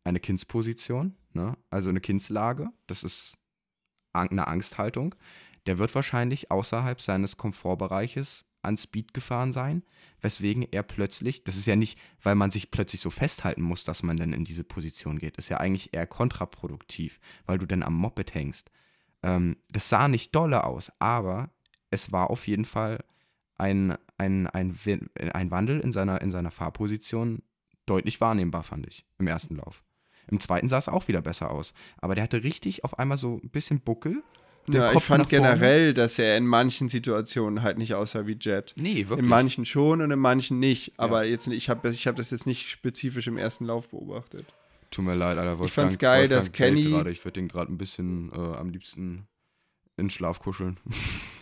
eine 0.04 0.20
Kindsposition, 0.20 1.16
ne? 1.32 1.56
also 1.70 1.90
eine 1.90 2.02
Kindslage. 2.02 2.70
Das 2.88 3.04
ist 3.04 3.38
eine 4.12 4.48
Angsthaltung. 4.48 5.16
Der 5.66 5.78
wird 5.78 5.96
wahrscheinlich 5.96 6.52
außerhalb 6.52 7.00
seines 7.00 7.38
Komfortbereiches 7.38 8.46
an 8.64 8.78
Speed 8.78 9.14
gefahren 9.14 9.52
sein, 9.52 9.84
weswegen 10.22 10.66
er 10.72 10.84
plötzlich, 10.84 11.44
das 11.44 11.58
ist 11.58 11.68
ja 11.68 11.76
nicht, 11.76 12.00
weil 12.22 12.36
man 12.36 12.50
sich 12.50 12.72
plötzlich 12.72 13.02
so 13.02 13.10
festhalten 13.10 13.62
muss, 13.62 13.84
dass 13.84 14.04
man 14.04 14.18
dann 14.18 14.34
in 14.34 14.46
diese 14.46 14.64
Position 14.64 15.20
geht, 15.20 15.38
ist 15.38 15.50
ja 15.50 15.58
eigentlich 15.58 15.94
eher 15.94 16.08
kontraproduktiv, 16.08 17.20
weil 17.46 17.58
du 17.58 17.66
dann 17.66 17.84
am 17.84 17.94
Moped 17.94 18.34
hängst. 18.34 18.72
Ähm, 19.22 19.58
das 19.70 19.90
sah 19.90 20.08
nicht 20.08 20.34
dolle 20.34 20.64
aus, 20.64 20.92
aber 21.00 21.50
es 21.92 22.12
war 22.12 22.30
auf 22.30 22.48
jeden 22.48 22.66
Fall 22.66 23.04
ein, 23.58 23.96
ein, 24.18 24.48
ein, 24.48 24.78
ein 25.34 25.52
Wandel 25.52 25.80
in 25.80 25.92
seiner, 25.92 26.22
in 26.22 26.32
seiner 26.32 26.52
Fahrposition 26.52 27.42
deutlich 27.86 28.20
wahrnehmbar, 28.22 28.64
fand 28.64 28.88
ich, 28.88 29.06
im 29.20 29.28
ersten 29.28 29.56
Lauf. 29.58 29.84
Im 30.32 30.40
zweiten 30.40 30.70
sah 30.70 30.78
es 30.78 30.88
auch 30.88 31.08
wieder 31.10 31.22
besser 31.22 31.52
aus. 31.52 31.74
Aber 31.98 32.16
der 32.16 32.24
hatte 32.24 32.44
richtig 32.44 32.84
auf 32.84 32.98
einmal 32.98 33.18
so 33.18 33.42
ein 33.44 33.50
bisschen 33.50 33.82
Buckel. 33.82 34.24
ja, 34.70 34.88
ich 34.88 34.94
Kopf 34.94 35.04
fand 35.04 35.24
nach 35.24 35.30
vorne. 35.30 35.44
generell, 35.50 35.94
dass 35.94 36.18
er 36.18 36.38
in 36.38 36.48
manchen 36.48 36.88
Situationen 36.88 37.62
halt 37.62 37.78
nicht 37.78 37.94
aussah 37.94 38.26
wie 38.26 38.38
Jet. 38.40 38.74
Nee, 38.78 39.00
wirklich. 39.10 39.20
In 39.20 39.26
manchen 39.28 39.66
schon 39.66 40.02
und 40.02 40.12
in 40.12 40.20
manchen 40.20 40.60
nicht. 40.60 40.94
Aber 40.98 41.26
jetzt, 41.26 41.48
nicht- 41.48 41.58
ich 41.58 41.70
habe 41.70 41.90
ich 41.90 42.08
hab 42.08 42.16
das 42.16 42.32
jetzt 42.32 42.46
nicht 42.48 42.70
spezifisch 42.70 43.28
im 43.28 43.38
ersten 43.38 43.66
Lauf 43.66 43.90
beobachtet. 43.90 44.46
Tut 44.92 45.04
mir 45.04 45.16
leid, 45.16 45.38
Alter. 45.38 45.60
Wolfgang, 45.60 45.68
Ich 45.68 45.74
fand's 45.74 45.98
geil, 46.00 46.22
Wolfgang 46.30 46.40
dass 46.46 46.52
Kenny- 46.54 46.84
Gerade. 46.92 47.12
Ich 47.12 47.26
würde 47.26 47.42
den 47.42 47.50
gerade 47.50 47.72
ein 47.74 47.78
bisschen 47.78 48.32
äh, 48.32 48.36
am 48.38 48.70
liebsten 48.70 49.28
in 49.98 50.10
Schlaf 50.10 50.40
kuscheln. 50.40 50.80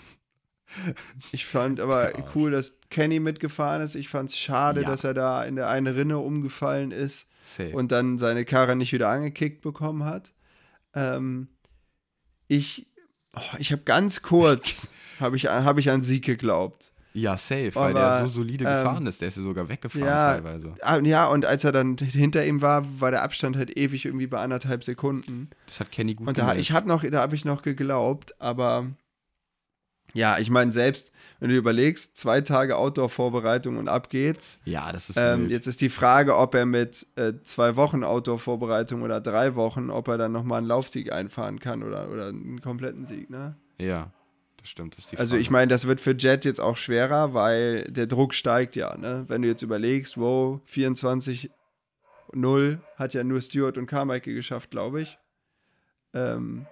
Ich 1.31 1.45
fand 1.45 1.79
aber 1.79 2.11
cool, 2.35 2.51
dass 2.51 2.75
Kenny 2.89 3.19
mitgefahren 3.19 3.81
ist. 3.81 3.95
Ich 3.95 4.09
fand 4.09 4.29
es 4.29 4.37
schade, 4.37 4.81
Ja. 4.81 4.87
dass 4.89 5.03
er 5.03 5.13
da 5.13 5.43
in 5.43 5.55
der 5.55 5.69
eine 5.69 5.95
Rinne 5.95 6.17
umgefallen 6.19 6.91
ist 6.91 7.27
Safe. 7.43 7.71
und 7.75 7.91
dann 7.91 8.19
seine 8.19 8.45
Karre 8.45 8.75
nicht 8.75 8.93
wieder 8.93 9.09
angekickt 9.09 9.61
bekommen 9.61 10.05
hat. 10.05 10.31
Ähm, 10.93 11.47
ich 12.47 12.87
oh, 13.35 13.39
ich 13.59 13.71
habe 13.71 13.83
ganz 13.83 14.21
kurz 14.21 14.89
habe 15.19 15.35
ich, 15.37 15.47
hab 15.47 15.77
ich 15.77 15.89
an 15.89 16.01
Sieg 16.01 16.25
geglaubt. 16.25 16.91
ja, 17.13 17.37
safe, 17.37 17.71
weil 17.75 17.95
aber, 17.95 18.17
der 18.17 18.27
so 18.27 18.27
solide 18.41 18.65
ähm, 18.65 18.71
gefahren 18.71 19.05
ist. 19.07 19.21
Der 19.21 19.27
ist 19.27 19.37
ja 19.37 19.43
sogar 19.43 19.69
weggefahren 19.69 20.05
ja, 20.07 20.33
teilweise. 20.33 20.73
Ah, 20.81 20.97
Ja, 20.99 21.27
und 21.27 21.45
als 21.45 21.63
er 21.63 21.71
dann 21.71 21.97
hinter 21.97 22.45
ihm 22.45 22.61
war, 22.61 22.85
war 22.99 23.11
der 23.11 23.21
Abstand 23.23 23.55
halt 23.57 23.77
ewig 23.77 24.05
irgendwie 24.05 24.27
bei 24.27 24.39
anderthalb 24.39 24.83
Sekunden. 24.83 25.49
Das 25.67 25.79
hat 25.79 25.91
Kenny 25.91 26.15
gut 26.15 26.27
Und 26.27 26.37
da, 26.37 26.41
gemanagt. 26.43 26.61
ich 26.61 26.71
habe 26.71 26.87
noch, 26.87 27.03
da 27.03 27.21
habe 27.21 27.35
ich 27.35 27.45
noch 27.45 27.61
geglaubt, 27.61 28.33
aber 28.41 28.87
ja, 30.13 30.37
ich 30.37 30.49
meine, 30.49 30.71
selbst 30.71 31.11
wenn 31.41 31.49
du 31.49 31.55
überlegst, 31.55 32.17
zwei 32.17 32.41
Tage 32.41 32.77
Outdoor-Vorbereitung 32.77 33.77
und 33.77 33.87
ab 33.87 34.11
geht's. 34.11 34.59
Ja, 34.63 34.91
das 34.91 35.09
ist 35.09 35.17
Ähm, 35.17 35.49
jetzt 35.49 35.65
ist 35.65 35.81
die 35.81 35.89
Frage, 35.89 36.37
ob 36.37 36.53
er 36.53 36.67
mit 36.67 37.07
äh, 37.15 37.33
zwei 37.43 37.75
Wochen 37.75 38.03
Outdoor-Vorbereitung 38.03 39.01
oder 39.01 39.19
drei 39.19 39.55
Wochen, 39.55 39.89
ob 39.89 40.07
er 40.07 40.19
dann 40.19 40.31
nochmal 40.31 40.59
einen 40.59 40.67
Laufsieg 40.67 41.11
einfahren 41.11 41.59
kann 41.59 41.81
oder, 41.81 42.09
oder 42.09 42.27
einen 42.27 42.61
kompletten 42.61 43.07
Sieg, 43.07 43.31
ne? 43.31 43.55
Ja, 43.79 44.11
das 44.57 44.69
stimmt. 44.69 44.95
Das 44.95 45.05
ist 45.05 45.13
die 45.13 45.17
Also 45.17 45.35
ich 45.35 45.49
meine, 45.49 45.69
das 45.69 45.87
wird 45.87 45.99
für 45.99 46.11
Jet 46.11 46.45
jetzt 46.45 46.61
auch 46.61 46.77
schwerer, 46.77 47.33
weil 47.33 47.85
der 47.85 48.05
Druck 48.05 48.35
steigt 48.35 48.75
ja, 48.75 48.95
ne? 48.95 49.25
Wenn 49.27 49.41
du 49.41 49.47
jetzt 49.47 49.63
überlegst, 49.63 50.19
wow, 50.19 50.59
24-0 50.71 51.49
hat 52.97 53.15
ja 53.15 53.23
nur 53.23 53.41
Stewart 53.41 53.79
und 53.79 53.87
Carmichael 53.87 54.35
geschafft, 54.35 54.69
glaube 54.69 55.01
ich. 55.01 55.17
Ähm, 56.13 56.67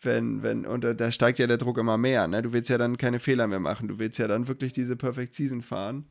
wenn, 0.00 0.42
wenn, 0.42 0.64
und 0.66 0.84
da, 0.84 0.94
da 0.94 1.10
steigt 1.10 1.38
ja 1.38 1.46
der 1.46 1.56
Druck 1.56 1.78
immer 1.78 1.98
mehr, 1.98 2.28
ne? 2.28 2.42
Du 2.42 2.52
willst 2.52 2.70
ja 2.70 2.78
dann 2.78 2.96
keine 2.98 3.18
Fehler 3.18 3.46
mehr 3.46 3.60
machen. 3.60 3.88
Du 3.88 3.98
willst 3.98 4.18
ja 4.18 4.28
dann 4.28 4.46
wirklich 4.48 4.72
diese 4.72 4.96
Perfect 4.96 5.34
Season 5.34 5.62
fahren. 5.62 6.06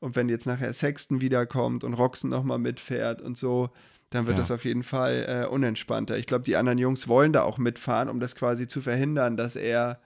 Und 0.00 0.16
wenn 0.16 0.28
jetzt 0.28 0.46
nachher 0.46 0.72
Sexton 0.74 1.20
wiederkommt 1.20 1.82
und 1.82 1.94
Roxen 1.94 2.30
nochmal 2.30 2.58
mitfährt 2.58 3.22
und 3.22 3.36
so, 3.38 3.70
dann 4.10 4.26
wird 4.26 4.36
Ja. 4.36 4.42
das 4.42 4.50
auf 4.50 4.64
jeden 4.64 4.82
Fall 4.82 5.24
äh, 5.26 5.46
unentspannter. 5.52 6.16
Ich 6.18 6.26
glaube, 6.26 6.44
die 6.44 6.56
anderen 6.56 6.78
Jungs 6.78 7.08
wollen 7.08 7.32
da 7.32 7.42
auch 7.42 7.58
mitfahren, 7.58 8.08
um 8.08 8.20
das 8.20 8.36
quasi 8.36 8.68
zu 8.68 8.80
verhindern, 8.82 9.36
dass 9.36 9.56
er 9.56 10.00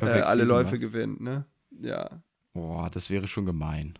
äh, 0.00 0.06
alle 0.06 0.42
Season, 0.42 0.48
Läufe 0.48 0.72
wa? 0.72 0.76
gewinnt, 0.76 1.20
ne? 1.20 1.44
Ja. 1.82 2.22
Boah, 2.54 2.88
das 2.90 3.10
wäre 3.10 3.28
schon 3.28 3.44
gemein. 3.44 3.94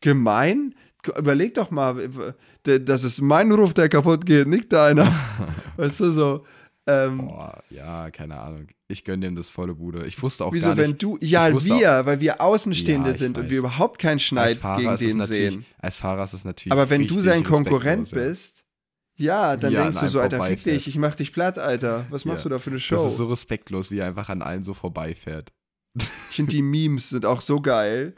Gemein? 0.00 0.74
Überleg 1.18 1.54
doch 1.54 1.70
mal, 1.70 2.08
das 2.62 3.04
ist 3.04 3.20
mein 3.20 3.52
Ruf, 3.52 3.74
der 3.74 3.88
kaputt 3.90 4.24
geht, 4.24 4.46
nicht 4.48 4.72
deiner. 4.72 5.12
weißt 5.76 6.00
du, 6.00 6.12
so. 6.12 6.46
Ähm, 6.86 7.18
Boah, 7.26 7.62
ja, 7.70 8.10
keine 8.10 8.38
Ahnung. 8.38 8.66
Ich 8.88 9.04
gönne 9.04 9.24
dem 9.26 9.36
das 9.36 9.48
volle 9.48 9.74
Bude. 9.74 10.06
Ich 10.06 10.22
wusste 10.22 10.44
auch 10.44 10.52
wieso, 10.52 10.66
gar 10.68 10.74
nicht. 10.74 10.86
wenn 10.86 10.98
du, 10.98 11.16
ja, 11.22 11.48
wir, 11.64 12.04
weil 12.04 12.20
wir 12.20 12.40
Außenstehende 12.42 13.10
Ja, 13.12 13.16
sind 13.16 13.38
und 13.38 13.44
weiß. 13.44 13.50
wir 13.50 13.58
überhaupt 13.58 13.98
keinen 13.98 14.18
Schneid 14.18 14.60
gegen 14.76 14.96
den 14.96 15.24
sehen. 15.24 15.64
Als 15.78 15.96
Fahrer 15.96 16.24
ist 16.24 16.34
es 16.34 16.44
natürlich. 16.44 16.72
Aber 16.72 16.90
wenn 16.90 17.06
du 17.06 17.20
sein 17.20 17.42
Konkurrent 17.42 18.10
ja. 18.10 18.18
bist, 18.18 18.64
ja, 19.16 19.56
dann 19.56 19.72
er 19.72 19.82
denkst 19.84 20.00
du 20.00 20.08
so, 20.08 20.20
Alter, 20.20 20.44
fick 20.44 20.64
dich, 20.64 20.86
ich 20.88 20.96
mach 20.96 21.14
dich 21.14 21.32
platt, 21.32 21.58
Alter. 21.58 22.06
Was 22.10 22.24
machst 22.26 22.40
Ja. 22.44 22.50
du 22.50 22.54
da 22.54 22.58
für 22.58 22.70
eine 22.70 22.76
Das 22.76 22.82
Show? 22.84 23.06
ist 23.06 23.16
so 23.16 23.26
respektlos, 23.28 23.90
wie 23.90 23.98
er 24.00 24.06
einfach 24.08 24.28
an 24.28 24.42
allen 24.42 24.62
so 24.62 24.74
vorbeifährt. 24.74 25.52
Ich 25.96 26.36
finde 26.36 26.50
die 26.50 26.62
Memes 26.62 27.10
sind 27.10 27.24
auch 27.24 27.40
so 27.40 27.60
geil, 27.62 28.12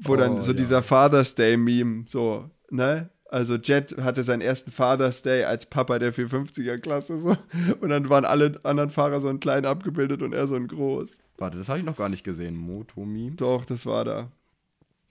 wo 0.00 0.12
Oh, 0.14 0.16
dann 0.16 0.40
so 0.40 0.52
ja. 0.52 0.56
dieser 0.56 0.82
Father's 0.82 1.34
Day 1.34 1.56
Meme, 1.56 2.04
so, 2.08 2.48
ne? 2.70 3.10
Also 3.30 3.56
Jet 3.56 3.96
hatte 3.98 4.22
seinen 4.24 4.40
ersten 4.40 4.70
Father's 4.70 5.22
Day 5.22 5.44
als 5.44 5.66
Papa 5.66 5.98
der 5.98 6.14
450er 6.14 6.78
Klasse 6.78 7.20
so 7.20 7.36
und 7.80 7.90
dann 7.90 8.08
waren 8.08 8.24
alle 8.24 8.58
anderen 8.64 8.88
Fahrer 8.88 9.20
so 9.20 9.28
ein 9.28 9.38
klein 9.38 9.66
abgebildet 9.66 10.22
und 10.22 10.32
er 10.32 10.46
so 10.46 10.54
ein 10.54 10.66
groß. 10.66 11.18
Warte, 11.36 11.58
das 11.58 11.68
habe 11.68 11.78
ich 11.78 11.84
noch 11.84 11.96
gar 11.96 12.08
nicht 12.08 12.24
gesehen. 12.24 12.56
Motomeme? 12.56 13.36
Doch, 13.36 13.66
das 13.66 13.84
war 13.84 14.04
da. 14.04 14.32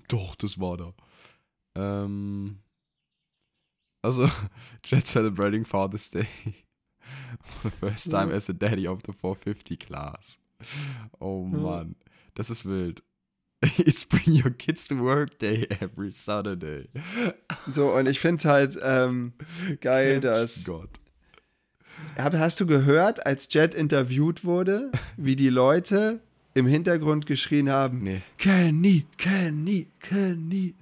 Doch, 0.07 0.35
das 0.35 0.59
war 0.59 0.77
da. 0.77 0.93
Ähm. 1.75 2.59
Also, 4.01 4.29
Jet 4.85 5.05
celebrating 5.05 5.65
Father's 5.65 6.09
Day. 6.09 6.27
For 7.41 7.69
the 7.69 7.77
first 7.77 8.09
time 8.09 8.33
as 8.33 8.49
a 8.49 8.53
daddy 8.53 8.87
of 8.87 8.99
the 9.05 9.13
450 9.13 9.77
class. 9.77 10.39
Oh. 11.19 11.43
Mann, 11.43 11.95
das 12.33 12.49
ist 12.49 12.65
wild. 12.65 13.03
It's 13.77 14.05
bring 14.05 14.35
your 14.43 14.51
kids 14.51 14.87
to 14.87 14.95
work 14.99 15.39
day 15.39 15.67
every 15.81 16.11
Saturday. 16.11 16.89
So, 17.73 17.91
und 17.93 18.07
ich 18.07 18.19
finde 18.19 18.43
halt 18.49 18.77
ähm, 18.81 19.33
geil, 19.81 20.21
dass. 20.21 20.63
Gott. 20.63 20.89
Hast 22.17 22.59
du 22.59 22.65
gehört, 22.67 23.25
als 23.25 23.51
Jet 23.51 23.73
interviewt 23.73 24.45
wurde, 24.45 24.91
wie 25.17 25.35
die 25.35 25.49
Leute 25.49 26.21
im 26.53 26.65
Hintergrund 26.67 27.25
geschrien 27.25 27.69
haben: 27.69 28.03
Nee. 28.03 28.21
Kenny, 28.37 29.05
Kenny, 29.17 29.87
Kenny. 29.99 30.75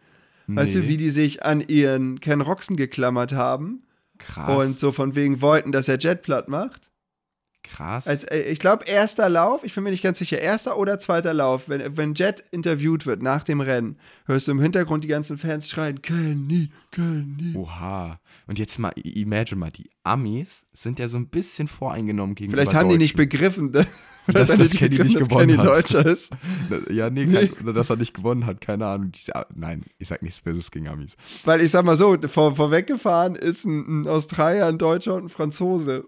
Weißt 0.48 0.76
du, 0.76 0.80
Nee. 0.80 0.88
wie 0.90 0.98
die 0.98 1.10
sich 1.10 1.44
an 1.44 1.62
ihren 1.62 2.20
Ken 2.20 2.42
Roxen 2.42 2.76
geklammert 2.76 3.34
haben 3.34 3.82
Krass. 4.20 4.64
und 4.68 4.80
so 4.80 4.92
von 4.92 5.16
wegen 5.16 5.42
wollten, 5.42 5.72
dass 5.72 5.88
er 5.88 5.98
Jet 5.98 6.22
platt 6.22 6.48
macht? 6.50 6.92
Krass. 7.70 8.08
Als, 8.08 8.24
äh, 8.26 8.40
ich 8.42 8.60
glaube, 8.60 8.86
erster 8.86 9.28
Lauf, 9.30 9.64
ich 9.64 9.74
bin 9.74 9.84
mir 9.84 9.92
nicht 9.92 10.04
ganz 10.04 10.20
sicher, 10.20 10.40
erster 10.40 10.78
oder 10.78 11.00
zweiter 11.00 11.34
Lauf, 11.34 11.68
wenn, 11.68 11.98
wenn 11.98 12.14
Jet 12.14 12.44
interviewt 12.52 13.06
wird 13.06 13.22
nach 13.24 13.44
dem 13.44 13.60
Rennen, 13.62 13.98
hörst 14.26 14.48
du 14.48 14.52
im 14.52 14.60
Hintergrund 14.62 15.04
die 15.04 15.08
ganzen 15.08 15.38
Fans 15.38 15.70
schreien, 15.70 16.02
Kenny, 16.02 16.70
Kenny. 16.92 17.56
Oha. 17.56 18.20
Und 18.48 18.60
jetzt 18.60 18.78
mal, 18.78 18.92
imagine 19.04 19.60
mal, 19.60 19.72
die 19.72 19.90
Amis 20.04 20.66
sind 20.74 21.00
ja 21.00 21.08
so 21.08 21.18
ein 21.18 21.28
bisschen 21.30 21.68
voreingenommen 21.68 22.36
gegenüber 22.36 22.62
Vielleicht 22.62 22.78
haben 22.78 22.90
die 22.90 22.98
nicht 22.98 23.18
Deutschen. 23.18 23.30
begriffen, 23.30 23.72
Dass 24.28 24.48
dass, 24.48 24.58
das 24.58 24.58
nicht 24.60 24.78
Kenny 24.78 24.98
nicht 24.98 25.20
dass 25.20 25.28
gewonnen 25.28 25.48
Kenny 25.50 25.58
hat. 25.58 25.66
Deutscher 25.68 26.04
ist. 26.06 26.32
Ja, 26.90 27.10
nee, 27.12 27.26
Nee. 27.26 27.48
Kein, 27.48 27.74
dass 27.76 27.90
er 27.92 27.96
nicht 27.96 28.14
gewonnen 28.16 28.46
hat, 28.48 28.60
keine 28.60 28.88
Ahnung. 28.88 29.12
Ah, 29.34 29.46
Nein, 29.54 29.84
ich 30.00 30.08
sag 30.08 30.24
nichts 30.24 30.42
Böses 30.42 30.72
gegen 30.72 30.88
Amis. 30.88 31.16
Weil 31.44 31.62
ich 31.62 31.70
sag 31.70 31.86
mal 31.86 31.96
so, 31.96 32.16
vor, 32.28 32.56
vorweggefahren 32.56 33.36
ist 33.36 33.66
ein, 33.66 34.02
ein 34.02 34.08
Australier, 34.08 34.66
ein 34.66 34.80
Deutscher 34.80 35.14
und 35.16 35.26
ein 35.26 35.30
Franzose. 35.30 36.06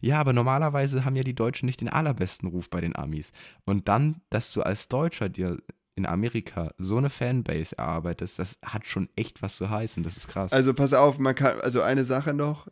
Ja, 0.00 0.18
aber 0.20 0.32
normalerweise 0.32 1.04
haben 1.04 1.16
ja 1.16 1.22
die 1.22 1.34
Deutschen 1.34 1.66
nicht 1.66 1.80
den 1.80 1.88
allerbesten 1.88 2.48
Ruf 2.48 2.70
bei 2.70 2.80
den 2.80 2.96
Amis. 2.96 3.32
Und 3.64 3.88
dann, 3.88 4.20
dass 4.30 4.52
du 4.52 4.62
als 4.62 4.88
Deutscher 4.88 5.28
dir 5.28 5.58
in 5.94 6.06
Amerika 6.06 6.72
so 6.78 6.98
eine 6.98 7.10
Fanbase 7.10 7.76
erarbeitest, 7.78 8.38
das 8.38 8.58
hat 8.64 8.86
schon 8.86 9.08
echt 9.16 9.42
was 9.42 9.56
zu 9.56 9.70
heißen. 9.70 10.02
Das 10.02 10.16
ist 10.16 10.28
krass. 10.28 10.52
Also 10.52 10.74
pass 10.74 10.92
auf, 10.92 11.18
man 11.18 11.34
kann, 11.34 11.60
also 11.60 11.80
eine 11.80 12.04
Sache 12.04 12.34
noch, 12.34 12.68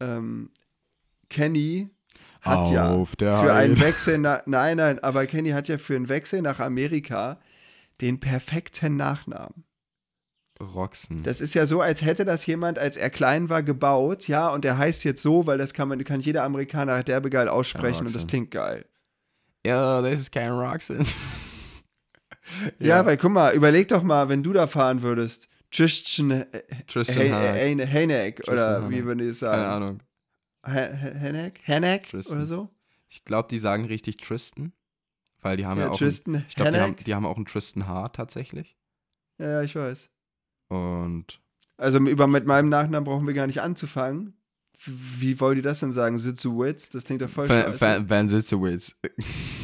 ähm, 0.00 0.50
Kenny 1.30 1.90
hat 2.40 2.70
ja 2.70 2.90
Auf 2.90 3.16
der 3.16 3.40
für 3.40 3.52
einen 3.52 3.76
Heide. 3.76 3.86
Wechsel 3.86 4.18
nach, 4.18 4.42
nein, 4.46 4.76
nein, 4.76 4.98
aber 4.98 5.26
Kenny 5.26 5.50
hat 5.50 5.68
ja 5.68 5.78
für 5.78 5.96
einen 5.96 6.08
Wechsel 6.08 6.42
nach 6.42 6.60
Amerika 6.60 7.40
den 8.00 8.20
perfekten 8.20 8.96
Nachnamen. 8.96 9.64
Roxen. 10.60 11.22
Das 11.24 11.40
ist 11.40 11.54
ja 11.54 11.66
so, 11.66 11.80
als 11.80 12.02
hätte 12.02 12.24
das 12.24 12.46
jemand, 12.46 12.78
als 12.78 12.96
er 12.96 13.10
klein 13.10 13.48
war, 13.48 13.62
gebaut, 13.62 14.28
ja, 14.28 14.48
und 14.48 14.64
der 14.64 14.78
heißt 14.78 15.02
jetzt 15.04 15.20
so, 15.22 15.46
weil 15.46 15.58
das 15.58 15.74
kann 15.74 15.88
man, 15.88 16.02
kann 16.04 16.20
jeder 16.20 16.44
Amerikaner 16.44 17.02
derbe 17.02 17.28
geil 17.30 17.48
aussprechen 17.48 18.06
und 18.06 18.14
das 18.14 18.26
klingt 18.26 18.50
geil. 18.52 18.84
Ja, 19.66 20.00
das 20.02 20.20
ist 20.20 20.32
kein 20.32 20.52
Roxen. 20.52 21.04
Ja, 22.78 23.04
weil 23.06 23.16
guck 23.16 23.32
mal, 23.32 23.54
überleg 23.54 23.88
doch 23.88 24.02
mal, 24.02 24.28
wenn 24.28 24.42
du 24.42 24.52
da 24.52 24.66
fahren 24.66 25.02
würdest. 25.02 25.48
Tristan 25.70 26.30
äh, 26.30 26.46
Tristan 26.86 27.16
Hey- 27.16 27.76
Hanek. 27.86 28.42
Oder 28.46 28.88
wie 28.90 29.04
würden 29.04 29.18
die 29.20 29.24
es 29.24 29.40
Keine 29.40 29.62
sagen? 29.62 29.82
Ahnung. 29.84 30.00
Hanek? 30.62 31.60
Hanek 31.66 32.08
Tristan. 32.10 32.36
oder 32.36 32.46
so? 32.46 32.68
Ich 33.08 33.24
glaube, 33.24 33.48
die 33.50 33.58
sagen 33.58 33.86
richtig 33.86 34.18
Tristan. 34.18 34.72
Weil 35.40 35.56
die 35.56 35.66
haben 35.66 35.78
ja, 35.78 35.86
Ja, 35.86 35.90
auch. 35.92 35.98
Tristan 35.98 36.36
einen, 36.36 36.44
ich 36.48 36.54
glaube, 36.54 36.70
die 36.70 36.76
haben, 36.78 36.82
Hanek? 36.92 37.04
die 37.04 37.14
haben 37.14 37.26
auch 37.26 37.36
einen 37.36 37.46
Tristan 37.46 37.86
Hart 37.86 38.16
tatsächlich. 38.16 38.76
Ja, 39.38 39.46
ja, 39.48 39.62
ich 39.62 39.74
weiß. 39.74 40.10
Und 40.68 41.40
Also 41.76 41.98
über 42.00 42.26
mit 42.26 42.46
meinem 42.46 42.68
Nachnamen 42.68 43.04
brauchen 43.04 43.26
wir 43.26 43.34
gar 43.34 43.46
nicht 43.46 43.60
anzufangen. 43.62 44.34
Wie 44.86 45.38
wollt 45.40 45.56
ihr 45.56 45.62
das 45.62 45.80
denn 45.80 45.92
sagen? 45.92 46.18
Sitzowitz? 46.18 46.90
Das 46.90 47.04
klingt 47.04 47.22
doch 47.22 47.28
voll 47.28 47.48
Van, 47.48 47.62
scheiße. 47.62 47.80
Van, 47.80 48.10
Van 48.10 48.28
Sitzewitz. 48.28 48.94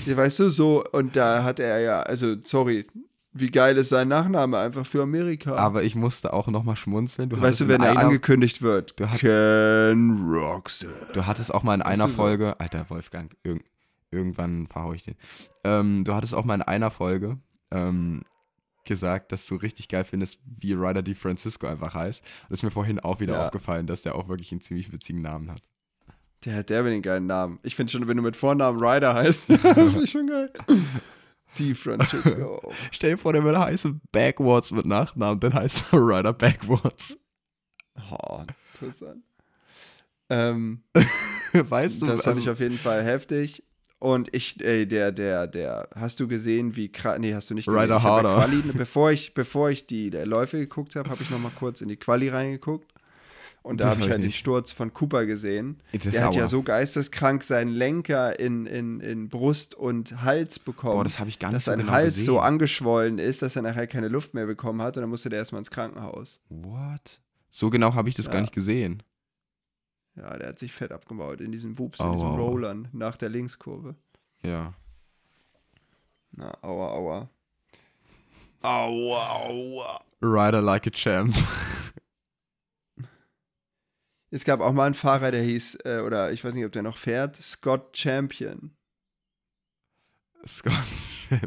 Ja, 0.06 0.16
weißt 0.16 0.38
du, 0.38 0.50
so, 0.50 0.82
und 0.92 1.14
da 1.14 1.44
hat 1.44 1.60
er 1.60 1.78
ja, 1.80 2.00
also, 2.00 2.36
sorry, 2.42 2.86
wie 3.34 3.50
geil 3.50 3.76
ist 3.76 3.90
sein 3.90 4.08
Nachname 4.08 4.56
einfach 4.58 4.86
für 4.86 5.02
Amerika. 5.02 5.54
Aber 5.56 5.82
ich 5.82 5.94
musste 5.94 6.32
auch 6.32 6.48
nochmal 6.48 6.76
schmunzeln. 6.76 7.28
Du 7.28 7.36
weißt 7.36 7.44
hattest 7.44 7.60
du, 7.60 7.68
wenn 7.68 7.82
er 7.82 7.98
angekündigt 7.98 8.62
wird? 8.62 8.98
Du 8.98 9.08
hast- 9.10 9.20
Ken 9.20 10.26
Roxon. 10.26 10.88
Du 11.12 11.26
hattest 11.26 11.52
auch 11.52 11.62
mal 11.62 11.74
in 11.74 11.82
einer? 11.82 12.08
Folge, 12.08 12.58
alter 12.58 12.88
Wolfgang, 12.88 13.36
irg 13.44 13.60
irgendwann 14.10 14.66
verhau 14.66 14.94
ich 14.94 15.04
den. 15.04 15.16
Ähm, 15.64 16.02
du 16.04 16.14
hattest 16.14 16.34
auch 16.34 16.44
mal 16.46 16.54
in 16.54 16.62
einer 16.62 16.90
Folge 16.90 17.36
ähm, 17.70 18.22
gesagt, 18.84 19.32
dass 19.32 19.46
du 19.46 19.56
richtig 19.56 19.88
geil 19.88 20.04
findest, 20.04 20.40
wie 20.44 20.72
Ryder 20.72 21.02
Di 21.02 21.14
Francisco 21.14 21.66
einfach 21.66 21.94
heißt. 21.94 22.22
Und 22.48 22.52
ist 22.54 22.62
mir 22.62 22.70
vorhin 22.70 22.98
auch 23.00 23.20
wieder 23.20 23.34
Ja. 23.34 23.46
aufgefallen, 23.46 23.86
dass 23.86 24.02
der 24.02 24.14
auch 24.14 24.28
wirklich 24.28 24.50
einen 24.52 24.60
ziemlich 24.60 24.92
witzigen 24.92 25.22
Namen 25.22 25.50
hat. 25.50 25.62
Der 26.44 26.56
hat 26.56 26.70
der 26.70 26.82
den 26.82 27.02
geilen 27.02 27.26
Namen. 27.26 27.58
Ich 27.62 27.76
finde 27.76 27.92
schon, 27.92 28.08
wenn 28.08 28.16
du 28.16 28.22
mit 28.22 28.36
Vornamen 28.36 28.82
Ryder 28.82 29.14
heißt, 29.14 29.44
finde 29.46 30.04
ich 30.04 30.10
schon 30.10 30.26
geil. 30.26 30.50
Die 31.58 31.74
Francisco. 31.74 32.72
Stell 32.90 33.12
dir 33.12 33.18
vor, 33.18 33.32
der 33.32 33.44
würde 33.44 33.58
heißen 33.60 34.00
Backwards 34.12 34.70
mit 34.70 34.86
Nachnamen, 34.86 35.40
dann 35.40 35.52
heißt 35.54 35.92
er 35.92 35.98
Ryder 35.98 36.32
Backwards. 36.32 37.18
Oh, 38.10 38.42
interessant. 38.80 39.22
Ähm, 40.30 40.82
weißt 41.52 42.00
du, 42.02 42.06
das 42.06 42.22
fand 42.22 42.36
also- 42.36 42.40
ich 42.40 42.48
auf 42.50 42.60
jeden 42.60 42.78
Fall 42.78 43.02
heftig. 43.04 43.62
Und 44.00 44.34
ich, 44.34 44.56
ey, 44.64 44.88
der, 44.88 45.12
der, 45.12 45.46
der, 45.46 45.88
hast 45.94 46.20
du 46.20 46.26
gesehen, 46.26 46.74
wie 46.74 46.90
krass, 46.90 47.18
nee, 47.18 47.34
hast 47.34 47.50
du 47.50 47.54
nicht 47.54 47.66
gesehen. 47.66 47.80
Ryder 47.80 47.98
ich 47.98 48.02
Harder. 48.02 48.34
Quali, 48.34 48.62
bevor 48.74 49.12
ich, 49.12 49.34
bevor 49.34 49.68
ich 49.70 49.86
die 49.86 50.08
der 50.08 50.24
Läufe 50.26 50.56
geguckt 50.58 50.96
habe, 50.96 51.10
habe 51.10 51.22
ich 51.22 51.28
noch 51.28 51.38
mal 51.38 51.52
kurz 51.54 51.82
in 51.82 51.88
die 51.88 51.96
Quali 51.96 52.28
reingeguckt. 52.30 52.92
Und 53.62 53.78
da 53.82 53.90
habe 53.90 53.96
ich 53.96 53.98
hab 54.00 54.06
ich 54.06 54.12
halt 54.12 54.22
den. 54.24 54.32
Sturz 54.32 54.72
von 54.72 54.94
Cooper 54.94 55.26
gesehen. 55.26 55.82
Der 55.92 56.24
hat 56.24 56.34
ja 56.34 56.40
sauer. 56.40 56.48
so 56.48 56.62
geisteskrank 56.62 57.42
seinen 57.44 57.72
Lenker 57.72 58.40
in, 58.40 58.64
in, 58.64 59.00
in 59.00 59.28
Brust 59.28 59.74
und 59.74 60.22
Hals 60.22 60.58
bekommen. 60.58 60.94
Boah, 60.94 61.04
das 61.04 61.18
habe 61.18 61.28
ich 61.28 61.38
gar 61.38 61.48
nicht 61.50 61.56
dass 61.58 61.64
so 61.66 61.72
sein 61.72 61.80
genau 61.80 61.92
Hals 61.92 62.14
gesehen. 62.14 62.24
so 62.26 62.38
angeschwollen 62.38 63.18
ist, 63.18 63.42
dass 63.42 63.56
er 63.56 63.60
nachher 63.62 63.86
keine 63.86 64.08
Luft 64.08 64.32
mehr 64.32 64.46
bekommen 64.46 64.80
hat 64.80 64.96
und 64.96 65.02
dann 65.02 65.10
musste 65.10 65.28
der 65.28 65.40
erstmal 65.40 65.58
ins 65.58 65.70
Krankenhaus. 65.70 66.40
What? 66.48 67.20
So 67.50 67.68
genau 67.68 67.92
habe 67.94 68.08
ich 68.08 68.14
das 68.14 68.26
Ja. 68.26 68.32
gar 68.32 68.40
nicht 68.40 68.54
gesehen. 68.54 69.02
Ja, 70.16 70.36
der 70.36 70.48
hat 70.48 70.58
sich 70.58 70.72
fett 70.72 70.92
abgebaut 70.92 71.40
in 71.40 71.52
diesen 71.52 71.78
Wups, 71.78 72.00
in 72.00 72.12
diesen. 72.12 72.26
Rollern 72.26 72.88
nach 72.92 73.16
der 73.16 73.28
Linkskurve. 73.28 73.94
Ja. 74.42 74.74
Na, 76.32 76.52
aua, 76.62 76.92
aua. 76.92 77.30
Aua, 78.62 79.28
aua. 79.30 80.04
Rider 80.20 80.60
like 80.60 80.86
a 80.86 80.90
champ. 80.90 81.34
Es 84.32 84.44
gab 84.44 84.60
auch 84.60 84.72
mal 84.72 84.86
einen 84.86 84.94
Fahrer, 84.94 85.32
der 85.32 85.42
hieß, 85.42 85.78
äh, 85.84 86.02
oder 86.06 86.30
ich 86.30 86.44
weiß 86.44 86.54
nicht, 86.54 86.64
ob 86.64 86.70
der 86.70 86.84
noch 86.84 86.96
fährt, 86.96 87.42
Scott 87.42 87.96
Champion. 87.96 88.70
Scott. 90.46 90.72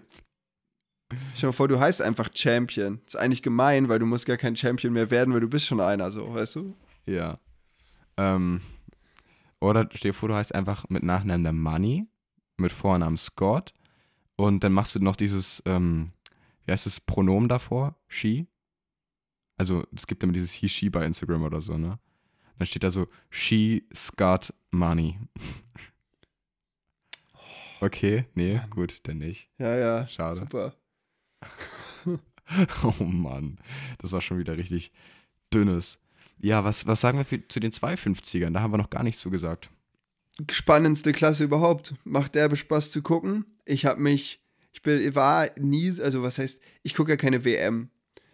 Stell 1.35 1.49
dir 1.49 1.53
vor, 1.53 1.67
du 1.67 1.79
heißt 1.79 2.01
einfach 2.01 2.29
Champion. 2.33 2.99
Ist 3.05 3.15
eigentlich 3.15 3.41
gemein, 3.41 3.87
weil 3.87 3.99
du 3.99 4.05
musst 4.05 4.25
gar 4.25 4.35
kein 4.35 4.55
Champion 4.55 4.91
mehr 4.91 5.09
werden, 5.11 5.33
weil 5.33 5.39
du 5.39 5.47
bist 5.47 5.65
schon 5.65 5.79
einer, 5.79 6.11
so, 6.11 6.33
weißt 6.33 6.55
du? 6.55 6.75
Ja. 7.05 7.39
Ähm, 8.17 8.61
oder 9.59 9.87
stell 9.93 10.11
dir 10.11 10.15
vor, 10.15 10.29
du 10.29 10.35
heißt 10.35 10.53
einfach 10.53 10.89
mit 10.89 11.03
Nachnamen 11.03 11.43
der 11.43 11.53
Money, 11.53 12.05
mit 12.57 12.71
Vornamen 12.71 13.17
Scott 13.17 13.73
und 14.35 14.63
dann 14.63 14.73
machst 14.73 14.95
du 14.95 14.99
noch 14.99 15.15
dieses, 15.15 15.63
ähm, 15.65 16.11
wie 16.65 16.71
heißt 16.71 16.85
das, 16.85 16.99
Pronomen 17.01 17.49
davor? 17.49 17.95
She? 18.07 18.47
Also 19.57 19.85
es 19.95 20.07
gibt 20.07 20.23
immer 20.23 20.33
dieses 20.33 20.51
He, 20.51 20.67
She 20.67 20.89
bei 20.89 21.05
Instagram 21.05 21.43
oder 21.43 21.61
so, 21.61 21.77
ne? 21.77 21.99
Dann 22.57 22.67
steht 22.67 22.83
da 22.83 22.91
so 22.91 23.07
She, 23.29 23.87
Scott, 23.93 24.53
Money. 24.71 25.19
Okay, 27.79 28.25
nee, 28.33 28.61
gut, 28.69 29.01
dann 29.03 29.17
nicht. 29.17 29.49
Ja, 29.57 29.75
ja. 29.75 30.07
Schade. 30.07 30.39
Super. 30.41 30.75
Oh 32.83 33.03
Mann, 33.03 33.57
das 33.99 34.11
war 34.11 34.21
schon 34.21 34.37
wieder 34.37 34.57
richtig 34.57 34.91
dünnes. 35.53 35.97
Ja, 36.39 36.63
was, 36.63 36.85
was 36.85 37.01
sagen 37.01 37.17
wir 37.17 37.25
für, 37.25 37.47
zu 37.47 37.59
den 37.59 37.71
250ern? 37.71 38.51
Da 38.51 38.61
haben 38.61 38.71
wir 38.71 38.77
noch 38.77 38.89
gar 38.89 39.03
nichts 39.03 39.21
zu 39.21 39.29
gesagt. 39.29 39.69
Spannendste 40.49 41.13
Klasse 41.13 41.43
überhaupt. 41.43 41.93
Macht 42.03 42.35
derbe 42.35 42.55
Spaß 42.55 42.91
zu 42.91 43.01
gucken. 43.01 43.45
Ich 43.65 43.85
habe 43.85 44.01
mich, 44.01 44.41
ich 44.71 44.81
bin, 44.81 45.15
war 45.15 45.49
nie, 45.57 45.89
also 46.01 46.23
was 46.23 46.39
heißt, 46.39 46.59
ich 46.81 46.95
gucke 46.95 47.11
ja 47.11 47.17
keine 47.17 47.45
WM. 47.45 47.89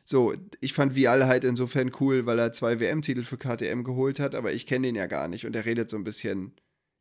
So, 0.06 0.34
ich 0.60 0.74
fand 0.74 0.96
Vial 0.96 1.28
halt 1.28 1.44
insofern 1.44 1.92
cool, 2.00 2.26
weil 2.26 2.40
er 2.40 2.52
zwei 2.52 2.80
WM-Titel 2.80 3.24
für 3.24 3.38
KTM 3.38 3.84
geholt 3.84 4.20
hat, 4.20 4.34
aber 4.34 4.54
ich 4.54 4.66
kenne 4.66 4.88
den 4.88 4.96
ja 4.96 5.06
gar 5.06 5.28
nicht 5.28 5.46
und 5.46 5.56
er 5.56 5.66
redet 5.66 5.92
so 5.92 5.98
ein 5.98 6.04
bisschen, 6.04 6.54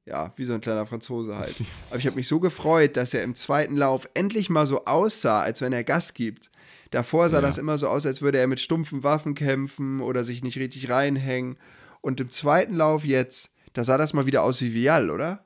ja, 0.07 0.33
wie 0.37 0.45
so 0.45 0.55
ein 0.55 0.61
kleiner 0.61 0.87
Franzose 0.87 1.37
halt. 1.37 1.55
Aber 1.91 1.99
ich 1.99 2.07
habe 2.07 2.17
mich 2.17 2.29
so 2.29 2.41
gefreut, 2.41 2.97
dass 2.97 3.13
er 3.15 3.23
im 3.23 3.35
zweiten 3.35 3.77
Lauf 3.77 4.09
endlich 4.15 4.49
mal 4.51 4.67
so 4.67 4.85
aussah, 4.87 5.43
als 5.43 5.61
wenn 5.61 5.73
er 5.73 5.85
Gas 5.85 6.15
gibt. 6.15 6.51
Davor 6.91 7.29
sah 7.29 7.37
Ja. 7.37 7.41
das 7.43 7.59
immer 7.59 7.77
so 7.77 7.89
aus, 7.89 8.07
als 8.07 8.23
würde 8.23 8.39
er 8.39 8.47
mit 8.47 8.61
stumpfen 8.61 9.03
Waffen 9.03 9.35
kämpfen 9.35 10.01
oder 10.01 10.25
sich 10.25 10.43
nicht 10.43 10.57
richtig 10.59 10.89
reinhängen. 10.91 11.59
Und 12.01 12.21
im 12.21 12.31
zweiten 12.31 12.75
Lauf 12.75 13.05
jetzt, 13.05 13.51
da 13.75 13.85
sah 13.85 13.99
das 13.99 14.15
mal 14.15 14.25
wieder 14.27 14.43
aus 14.43 14.61
wie 14.63 14.73
Vial, 14.73 15.11
oder? 15.11 15.45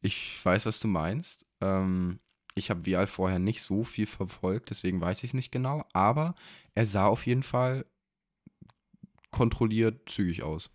Ich 0.00 0.38
weiß, 0.42 0.64
was 0.64 0.80
du 0.80 0.88
meinst. 0.88 1.44
Ähm, 1.60 2.20
ich 2.54 2.70
habe 2.70 2.86
Vial 2.86 3.06
vorher 3.06 3.38
nicht 3.38 3.62
so 3.62 3.84
viel 3.84 4.06
verfolgt, 4.06 4.70
deswegen 4.70 5.00
weiß 5.00 5.18
ich 5.24 5.30
es 5.30 5.34
nicht 5.34 5.52
genau. 5.52 5.84
Aber 5.92 6.34
er 6.74 6.86
sah 6.86 7.06
auf 7.06 7.26
jeden 7.26 7.42
Fall 7.42 7.84
kontrolliert 9.30 10.08
zügig 10.08 10.42
aus. 10.42 10.70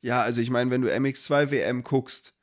Ja, 0.00 0.20
also 0.22 0.40
ich 0.40 0.50
meine, 0.50 0.70
wenn 0.70 0.82
du 0.82 0.88
MX2 0.94 1.50
WM 1.50 1.82
guckst, 1.82 2.33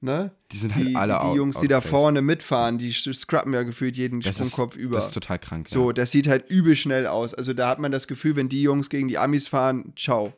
ne? 0.00 0.32
Die 0.52 0.56
sind 0.56 0.74
Die, 0.76 0.96
halt 0.96 1.10
alle 1.12 1.24
die, 1.26 1.30
die 1.32 1.36
Jungs, 1.36 1.58
die 1.60 1.68
da 1.68 1.80
vorne 1.80 2.22
mitfahren, 2.22 2.78
die 2.78 2.92
scrubben 2.92 3.52
ja 3.54 3.62
gefühlt 3.62 3.96
jeden 3.96 4.20
Das 4.20 4.30
ist- 4.40 4.50
Sprungkopf 4.52 4.76
über. 4.76 4.96
Das 4.96 5.06
ist 5.06 5.14
total 5.14 5.38
krank. 5.38 5.68
so, 5.68 5.88
ja. 5.88 5.92
das 5.92 6.10
sieht 6.10 6.26
halt 6.28 6.48
übel 6.50 6.76
schnell 6.76 7.06
aus. 7.06 7.34
Also 7.34 7.52
da 7.54 7.68
hat 7.68 7.78
man 7.78 7.92
das 7.92 8.06
Gefühl, 8.08 8.36
wenn 8.36 8.48
die 8.48 8.62
Jungs 8.62 8.88
gegen 8.90 9.08
die 9.08 9.18
Amis 9.18 9.48
fahren, 9.48 9.92
ciao. 9.96 10.32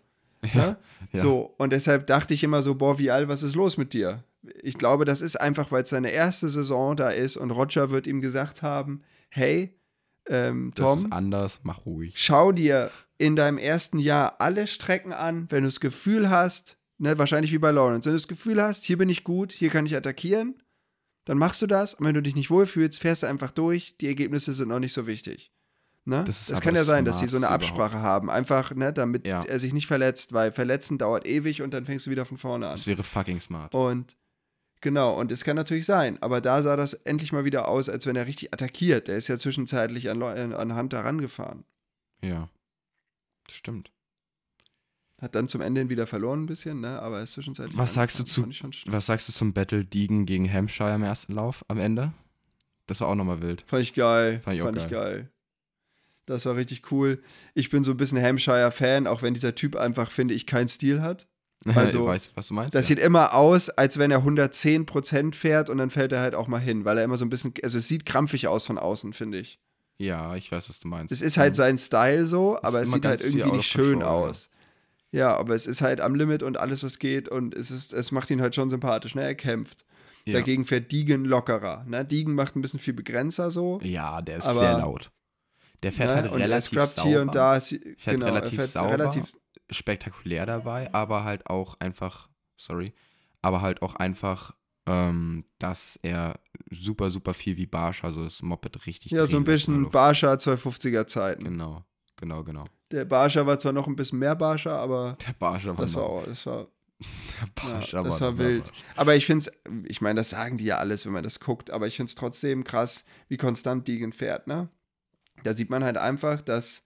Ne? 0.55 0.77
ja. 1.13 1.21
So, 1.23 1.55
und 1.59 1.71
deshalb 1.73 2.07
dachte 2.09 2.35
ich 2.35 2.43
immer 2.43 2.63
so, 2.63 2.75
boah, 2.75 2.99
Vial, 2.99 3.29
was 3.29 3.43
ist 3.45 3.55
los 3.55 3.77
mit 3.77 3.93
dir? 3.93 4.25
Ich 4.63 4.77
glaube, 4.77 5.05
das 5.05 5.21
ist 5.21 5.41
einfach, 5.41 5.71
weil 5.71 5.85
es 5.85 5.91
seine 5.91 6.11
erste 6.11 6.49
Saison 6.49 6.97
da 6.97 7.11
ist 7.11 7.37
und 7.37 7.53
Roger 7.53 7.91
wird 7.91 8.09
ihm 8.09 8.21
gesagt 8.21 8.61
haben, 8.63 9.03
hey, 9.29 9.73
ähm, 10.29 10.73
das 10.75 10.85
Tom, 10.85 10.99
ist 11.07 11.13
anders, 11.13 11.61
mach 11.63 11.87
ruhig. 11.87 12.15
schau 12.17 12.51
dir 12.51 12.91
in 13.19 13.37
deinem 13.37 13.59
ersten 13.59 14.01
Jahr 14.01 14.41
alle 14.41 14.67
Strecken 14.67 15.13
an. 15.13 15.47
Wenn 15.49 15.63
du 15.63 15.69
das 15.69 15.79
Gefühl 15.79 16.29
hast, 16.29 16.77
ne, 16.99 17.18
wahrscheinlich 17.18 17.53
wie 17.53 17.59
bei 17.59 17.70
Lawrence, 17.70 18.07
wenn 18.07 18.12
du 18.14 18.18
das 18.18 18.28
Gefühl 18.28 18.62
hast, 18.62 18.84
hier 18.84 18.99
bin 18.99 19.09
ich 19.09 19.24
gut, 19.24 19.53
hier 19.53 19.70
kann 19.70 19.86
ich 19.86 19.97
attackieren, 19.97 20.55
dann 21.24 21.38
machst 21.38 21.62
du 21.62 21.66
das 21.66 21.95
und 21.95 22.07
wenn 22.07 22.14
du 22.14 22.22
dich 22.22 22.34
nicht 22.34 22.51
wohlfühlst, 22.51 22.99
fährst 23.01 23.22
du 23.22 23.26
einfach 23.28 23.51
durch, 23.53 23.97
die 23.99 24.07
Ergebnisse 24.09 24.53
sind 24.53 24.68
noch 24.68 24.80
nicht 24.80 24.93
so 24.93 25.07
wichtig. 25.07 25.53
Ne? 26.05 26.24
Das 26.26 26.47
Das, 26.47 26.61
kann 26.61 26.74
ja 26.74 26.82
sein, 26.82 27.05
dass 27.05 27.20
sie 27.20 27.28
so 27.28 27.36
eine 27.36 27.49
Absprache 27.49 28.01
haben, 28.01 28.28
einfach, 28.28 28.74
ne, 28.74 28.93
damit 28.93 29.24
Ja. 29.26 29.40
er 29.45 29.61
sich 29.61 29.72
nicht 29.72 29.86
verletzt, 29.86 30.32
weil 30.32 30.51
Verletzen 30.51 30.99
dauert 30.99 31.24
ewig 31.26 31.62
und 31.62 31.72
dann 31.72 31.84
fängst 31.84 32.07
du 32.07 32.11
wieder 32.11 32.26
von 32.26 32.38
vorne 32.38 32.66
an. 32.66 32.72
Das 32.72 32.88
wäre 32.88 33.05
fucking 33.05 33.40
smart. 33.40 33.72
Und 33.72 34.16
genau, 34.80 35.16
und 35.18 35.30
es 35.30 35.45
kann 35.45 35.55
natürlich 35.55 35.84
sein, 35.86 36.20
aber 36.20 36.40
da 36.40 36.61
sah 36.64 36.74
das 36.74 36.95
endlich 36.95 37.30
mal 37.32 37.45
wieder 37.45 37.68
aus, 37.68 37.88
als 37.88 38.05
wenn 38.07 38.16
er 38.16 38.26
richtig 38.26 38.53
attackiert. 38.53 39.07
Der 39.07 39.16
ist 39.16 39.28
ja 39.28 39.38
zwischenzeitlich 39.38 40.11
an, 40.11 40.20
an 40.22 40.74
Hunter 40.76 41.05
rangefahren. 41.05 41.62
Ja. 42.20 42.49
Das 43.47 43.55
stimmt. 43.55 43.93
Hat 45.23 45.35
dann 45.35 45.49
zum 45.49 45.61
Ende 45.62 45.81
hin 45.81 45.89
wieder 45.89 46.07
verloren 46.07 46.43
ein 46.43 46.47
bisschen, 46.47 46.81
ne? 46.81 47.01
Aber 47.01 47.18
er 47.18 47.23
ist 47.23 47.33
zwischenzeitlich. 47.33 47.79
Was 47.79 47.95
sagst 47.95 48.18
du 48.18 48.25
zu- 48.25 48.43
Fand 48.43 48.75
ich. 48.75 48.85
Was 48.89 49.07
sagst 49.07 49.29
du 49.29 49.33
zum 49.33 49.53
Battle 49.55 49.85
Deegan 49.85 50.27
gegen 50.27 50.53
Hampshire 50.53 50.95
im 50.95 51.05
ersten 51.05 51.33
Lauf 51.33 51.64
am 51.68 51.79
Ende? 51.79 52.12
Das 52.87 53.01
war 53.01 53.09
auch 53.09 53.14
nochmal 53.14 53.41
wild. 53.41 53.62
Fand 53.66 53.83
ich 53.83 53.95
geil. 53.95 54.41
Fand 54.45 54.57
ich 54.57 54.62
auch 54.62 54.73
geil. 54.73 54.89
geil. 54.91 55.31
Das 56.27 56.45
war 56.47 56.57
richtig 56.57 56.91
cool. 56.93 57.23
Ich 57.55 57.70
bin 57.70 57.85
so 57.85 57.93
ein 57.93 57.97
bisschen 57.97 58.20
Hampshire-Fan, 58.20 59.07
auch 59.07 59.23
wenn 59.23 59.35
dieser 59.35 59.55
Typ 59.55 59.77
einfach, 59.77 60.11
finde 60.11 60.35
ich, 60.35 60.47
keinen 60.47 60.68
Stil 60.68 61.01
hat. 61.01 61.29
Also, 61.77 62.01
ich 62.01 62.07
weiß, 62.07 62.31
was 62.35 62.49
du 62.49 62.55
meinst. 62.55 62.75
Das 62.75 62.89
ja. 62.89 62.97
sieht 62.97 62.99
immer 62.99 63.35
aus, 63.35 63.68
als 63.70 63.97
wenn 63.97 64.11
er 64.11 64.25
110% 64.25 65.35
fährt 65.37 65.70
und 65.70 65.79
dann 65.79 65.91
fällt 65.91 66.11
er 66.11 66.18
halt 66.20 66.35
auch 66.35 66.49
mal 66.49 66.59
hin, 66.59 66.85
weil 66.85 66.99
er 66.99 67.05
immer 67.05 67.16
so 67.16 67.25
ein 67.25 67.29
bisschen, 67.29 67.55
also 67.62 67.79
es 67.79 67.87
sieht 67.87 68.05
krampfig 68.05 68.49
aus 68.49 68.66
von 68.66 68.79
außen, 68.79 69.12
finde 69.12 69.39
ich. 69.39 69.61
ja, 69.99 70.35
ich 70.35 70.51
weiß, 70.51 70.68
was 70.68 70.81
du 70.81 70.89
meinst. 70.89 71.12
Es 71.12 71.23
ist 71.23 71.37
halt 71.39 71.55
sein 71.55 71.79
Style 71.79 72.25
so, 72.27 72.59
aber 72.62 72.83
es 72.83 72.91
sieht 72.91 73.05
halt 73.05 73.23
irgendwie 73.23 73.53
nicht 73.53 73.68
schön 73.70 74.03
aus. 74.03 74.51
Ja, 75.13 75.37
aber 75.37 75.55
es 75.55 75.67
ist 75.67 75.83
halt 75.83 76.01
am 76.01 76.15
Limit 76.15 76.43
und 76.43 76.59
alles, 76.59 76.83
was 76.83 76.99
geht 76.99 77.29
und 77.29 77.55
es 77.55 77.71
ist, 77.71 77.93
es 77.93 78.13
macht 78.13 78.31
ihn 78.31 78.41
halt 78.41 78.55
schon 78.55 78.71
sympathisch, 78.71 79.15
ne? 79.15 79.23
Er 79.23 79.35
kämpft. 79.35 79.85
ja. 80.25 80.35
Dagegen 80.35 80.65
fährt 80.65 80.91
Deegan 80.91 81.25
lockerer. 81.25 81.85
Ne? 81.87 82.05
Deegan 82.05 82.35
macht 82.35 82.57
ein 82.57 82.63
bisschen 82.63 82.81
viel 82.81 82.95
Begrenzer 82.95 83.51
so. 83.51 83.79
Ja, 83.83 84.23
der 84.23 84.39
ist 84.39 84.47
Aber- 84.47 84.59
sehr 84.61 84.79
laut. 84.79 85.11
Der 85.83 85.93
fährt 85.93 86.11
ne? 86.11 86.15
halt 86.23 86.33
und 86.33 86.41
er 86.41 86.47
relativ 86.49 86.79
scrubbt 86.79 86.95
sauber, 86.95 87.09
hier 87.09 87.21
und 87.23 87.35
da. 87.35 87.57
Ist, 87.57 87.69
fährt 87.99 88.17
genau, 88.17 88.27
relativ 88.27 88.53
er 88.53 88.59
fährt 88.59 88.71
sauber, 88.71 88.93
relativ 88.93 89.33
spektakulär 89.71 90.47
dabei, 90.47 90.93
aber 90.95 91.25
halt 91.25 91.47
auch 91.49 91.79
einfach, 91.81 92.29
sorry, 92.57 92.93
aber 93.43 93.61
halt 93.63 93.83
auch 93.83 93.97
einfach, 93.97 94.55
ähm, 94.87 95.45
dass 95.59 95.99
er 96.03 96.39
super, 96.71 97.11
super 97.11 97.35
viel 97.35 97.57
wie 97.57 97.67
Barsch, 97.67 98.05
also 98.05 98.23
das 98.25 98.43
Moped 98.43 98.87
richtig 98.87 99.11
Ja, 99.13 99.27
so 99.27 99.37
ein 99.37 99.45
bisschen 99.45 99.81
Luft. 99.83 99.93
Barscher 99.93 100.35
250er 100.35 101.07
Zeiten. 101.07 101.45
Genau, 101.45 101.85
genau, 102.17 102.45
genau. 102.45 102.65
Der 102.93 103.05
Barscher 103.05 103.47
war 103.47 103.59
zwar 103.59 103.72
noch 103.72 103.86
ein 103.88 103.97
bisschen 103.97 104.18
mehr 104.18 104.36
Barscher, 104.36 104.78
aber 104.78 105.16
Der 105.26 105.32
Barscher 105.32 105.76
war 105.76 105.84
das 105.84 105.95
war, 105.95 106.03
auch- 106.05 106.24
das 106.24 106.47
war, 106.47 106.68
ja, 107.64 108.03
das 108.05 108.20
war 108.20 108.38
wild. 108.38 108.72
Aber 108.97 109.16
ich 109.16 109.26
finde 109.26 109.47
es, 109.47 109.53
ich 109.88 110.01
meine, 110.01 110.20
das 110.20 110.30
sagen 110.30 110.59
die 110.59 110.64
ja 110.66 110.78
alles, 110.78 111.05
wenn 111.07 111.12
man 111.12 111.24
das 111.24 111.40
guckt, 111.40 111.70
aber 111.70 111.86
ich 111.88 111.97
finde 111.97 112.11
es 112.11 112.14
trotzdem 112.14 112.62
krass, 112.64 113.05
wie 113.28 113.36
konstant 113.38 113.88
Deegan 113.88 114.12
fährt, 114.12 114.47
ne? 114.47 114.68
Da 115.43 115.57
sieht 115.57 115.70
man 115.70 115.82
halt 115.82 115.97
einfach, 115.97 116.40
dass 116.43 116.84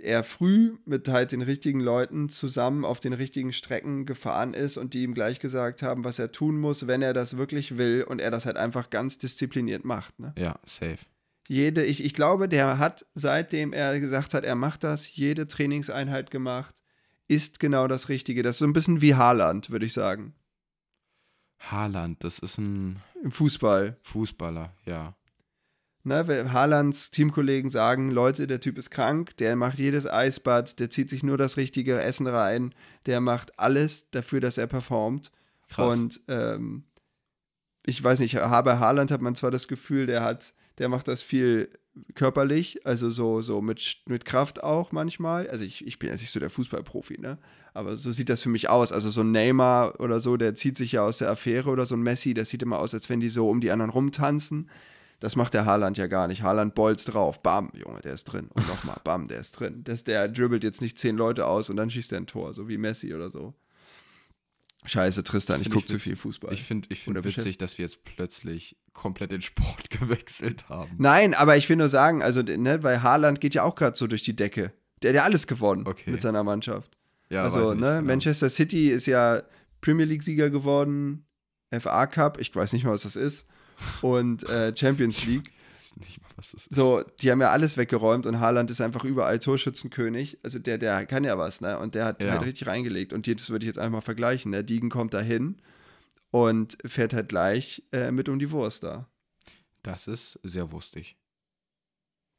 er 0.00 0.24
früh 0.24 0.78
mit 0.84 1.08
halt 1.08 1.32
den 1.32 1.42
richtigen 1.42 1.80
Leuten 1.80 2.28
zusammen 2.28 2.84
auf 2.84 2.98
den 3.00 3.12
richtigen 3.12 3.52
Strecken 3.52 4.04
gefahren 4.06 4.52
ist 4.54 4.76
und 4.78 4.94
die 4.94 5.02
ihm 5.02 5.14
gleich 5.14 5.38
gesagt 5.40 5.82
haben, 5.82 6.04
was 6.04 6.18
er 6.18 6.32
tun 6.32 6.58
muss, 6.58 6.86
wenn 6.86 7.02
er 7.02 7.12
das 7.12 7.36
wirklich 7.36 7.76
will 7.76 8.02
und 8.08 8.20
er 8.20 8.30
das 8.30 8.46
halt 8.46 8.56
einfach 8.56 8.90
ganz 8.90 9.18
diszipliniert 9.18 9.84
macht, 9.84 10.18
ne? 10.18 10.32
Ja, 10.38 10.58
safe. 10.64 10.98
Jede, 11.48 11.84
ich, 11.84 12.04
ich 12.04 12.14
glaube, 12.14 12.48
der 12.48 12.78
hat, 12.78 13.06
seitdem 13.14 13.72
er 13.72 13.98
gesagt 14.00 14.34
hat, 14.34 14.44
er 14.44 14.54
macht 14.54 14.84
das, 14.84 15.14
jede 15.14 15.46
Trainingseinheit 15.46 16.30
gemacht, 16.30 16.74
ist 17.28 17.60
genau 17.60 17.88
das 17.88 18.08
Richtige. 18.08 18.42
Das 18.42 18.56
ist 18.56 18.58
so 18.60 18.64
ein 18.66 18.72
bisschen 18.72 19.00
wie 19.00 19.14
Haaland, 19.14 19.70
würde 19.70 19.86
ich 19.86 19.92
sagen. 19.92 20.34
Haaland, 21.58 22.22
das 22.22 22.38
ist 22.38 22.58
ein 22.58 23.02
Im 23.22 23.32
Fußball. 23.32 23.96
Fußballer, 24.02 24.72
ja. 24.84 25.16
Ne, 26.04 26.28
weil 26.28 26.52
Haalands 26.52 27.10
Teamkollegen 27.10 27.68
sagen, 27.68 28.12
Leute, 28.12 28.46
der 28.46 28.60
Typ 28.60 28.78
ist 28.78 28.90
krank, 28.90 29.36
der 29.38 29.56
macht 29.56 29.80
jedes 29.80 30.08
Eisbad, 30.08 30.78
der 30.78 30.88
zieht 30.88 31.10
sich 31.10 31.24
nur 31.24 31.36
das 31.36 31.56
richtige 31.56 32.00
Essen 32.00 32.28
rein, 32.28 32.72
der 33.06 33.20
macht 33.20 33.58
alles 33.58 34.08
dafür, 34.12 34.38
dass 34.40 34.56
er 34.56 34.68
performt. 34.68 35.32
Krass. 35.68 35.98
Und 35.98 36.20
ähm, 36.28 36.84
ich 37.84 38.02
weiß 38.02 38.20
nicht, 38.20 38.34
bei 38.36 38.78
Haaland 38.78 39.10
hat 39.10 39.20
man 39.20 39.34
zwar 39.34 39.50
das 39.50 39.66
Gefühl, 39.66 40.06
der 40.06 40.22
hat, 40.22 40.54
der 40.78 40.88
macht 40.88 41.08
das 41.08 41.22
viel 41.22 41.70
körperlich, 42.14 42.84
also 42.84 43.10
so, 43.10 43.40
so 43.40 43.62
mit, 43.62 44.02
mit 44.06 44.24
Kraft 44.24 44.62
auch 44.62 44.92
manchmal. 44.92 45.48
Also 45.48 45.64
ich, 45.64 45.86
ich 45.86 45.98
bin 45.98 46.10
jetzt 46.10 46.20
nicht 46.20 46.30
so 46.30 46.40
der 46.40 46.50
Fußballprofi, 46.50 47.18
ne? 47.18 47.38
Aber 47.72 47.96
so 47.96 48.10
sieht 48.10 48.28
das 48.28 48.42
für 48.42 48.48
mich 48.48 48.68
aus. 48.68 48.92
Also 48.92 49.10
so 49.10 49.22
ein 49.22 49.32
Neymar 49.32 50.00
oder 50.00 50.20
so, 50.20 50.36
der 50.36 50.54
zieht 50.54 50.76
sich 50.76 50.92
ja 50.92 51.04
aus 51.04 51.18
der 51.18 51.30
Affäre 51.30 51.70
oder 51.70 51.86
so 51.86 51.94
ein 51.94 52.02
Messi, 52.02 52.34
das 52.34 52.50
sieht 52.50 52.62
immer 52.62 52.78
aus, 52.78 52.94
als 52.94 53.08
wenn 53.08 53.20
die 53.20 53.28
so 53.28 53.48
um 53.48 53.60
die 53.60 53.70
anderen 53.70 53.90
rumtanzen. 53.90 54.70
Das 55.20 55.36
macht 55.36 55.54
der 55.54 55.64
Haaland 55.64 55.96
ja 55.96 56.08
gar 56.08 56.28
nicht. 56.28 56.42
Haaland 56.42 56.74
bolzt 56.74 57.12
drauf. 57.12 57.42
Bam, 57.42 57.70
Junge, 57.74 58.00
der 58.02 58.12
ist 58.12 58.24
drin. 58.24 58.48
Und 58.52 58.68
nochmal, 58.68 59.00
bam, 59.02 59.28
der 59.28 59.40
ist 59.40 59.52
drin. 59.52 59.82
Das, 59.84 60.04
der 60.04 60.28
dribbelt 60.28 60.62
jetzt 60.62 60.82
nicht 60.82 60.98
zehn 60.98 61.16
Leute 61.16 61.46
aus 61.46 61.70
und 61.70 61.76
dann 61.76 61.88
schießt 61.88 62.12
er 62.12 62.18
ein 62.18 62.26
Tor, 62.26 62.52
so 62.52 62.68
wie 62.68 62.76
Messi 62.76 63.14
oder 63.14 63.30
so. 63.30 63.54
Scheiße, 64.86 65.24
Tristan, 65.24 65.60
ich 65.60 65.70
gucke 65.70 65.86
zu 65.86 65.98
viel 65.98 66.16
Fußball. 66.16 66.52
Ich 66.54 66.62
finde 66.62 66.88
ich 66.90 67.00
find 67.00 67.22
witzig, 67.24 67.58
dass 67.58 67.78
wir 67.78 67.84
jetzt 67.84 68.04
plötzlich 68.04 68.76
komplett 68.92 69.32
den 69.32 69.42
Sport 69.42 69.90
gewechselt 70.00 70.68
haben. 70.68 70.94
Nein, 70.98 71.34
aber 71.34 71.56
ich 71.56 71.68
will 71.68 71.76
nur 71.76 71.88
sagen, 71.88 72.22
also, 72.22 72.42
ne, 72.42 72.82
weil 72.82 73.02
Haaland 73.02 73.40
geht 73.40 73.54
ja 73.54 73.62
auch 73.62 73.74
gerade 73.74 73.96
so 73.96 74.06
durch 74.06 74.22
die 74.22 74.36
Decke. 74.36 74.72
Der 75.02 75.10
hat 75.10 75.16
ja 75.16 75.22
alles 75.24 75.46
gewonnen 75.46 75.86
Okay. 75.86 76.10
mit 76.10 76.22
seiner 76.22 76.42
Mannschaft. 76.42 76.96
Ja, 77.28 77.42
also, 77.42 77.74
ne, 77.74 77.96
genau. 77.96 78.02
Manchester 78.02 78.48
City 78.48 78.90
ist 78.90 79.06
ja 79.06 79.42
Premier 79.80 80.06
League-Sieger 80.06 80.50
geworden, 80.50 81.26
FA 81.78 82.06
Cup, 82.06 82.40
ich 82.40 82.54
weiß 82.54 82.72
nicht 82.72 82.84
mal, 82.84 82.92
was 82.92 83.02
das 83.02 83.16
ist, 83.16 83.46
und 84.00 84.48
äh, 84.48 84.74
Champions 84.76 85.24
League. 85.26 85.50
Nicht 86.00 86.20
mal, 86.22 86.28
was 86.36 86.52
das 86.52 86.66
ist. 86.66 86.74
So, 86.74 87.02
die 87.20 87.30
haben 87.30 87.40
ja 87.40 87.50
alles 87.50 87.76
weggeräumt 87.76 88.26
und 88.26 88.38
Haaland 88.40 88.70
ist 88.70 88.80
einfach 88.80 89.04
überall 89.04 89.38
Torschützenkönig. 89.38 90.38
Also 90.42 90.58
der, 90.58 90.76
der 90.78 91.06
kann 91.06 91.24
ja 91.24 91.38
was, 91.38 91.60
ne? 91.60 91.78
Und 91.78 91.94
der 91.94 92.04
hat 92.04 92.22
Ja. 92.22 92.32
halt 92.32 92.42
richtig 92.42 92.66
reingelegt. 92.68 93.12
Und 93.12 93.26
das 93.26 93.48
würde 93.50 93.64
ich 93.64 93.68
jetzt 93.68 93.78
einfach 93.78 93.92
mal 93.98 94.00
vergleichen. 94.02 94.52
Der 94.52 94.62
Diegen 94.62 94.90
kommt 94.90 95.14
da 95.14 95.20
hin 95.20 95.56
und 96.30 96.76
fährt 96.84 97.14
halt 97.14 97.28
gleich 97.30 97.82
äh, 97.92 98.10
mit 98.10 98.28
um 98.28 98.38
die 98.38 98.50
Wurst 98.50 98.82
da. 98.82 99.08
Das 99.82 100.06
ist 100.06 100.38
sehr 100.42 100.70
wurstig. 100.72 101.16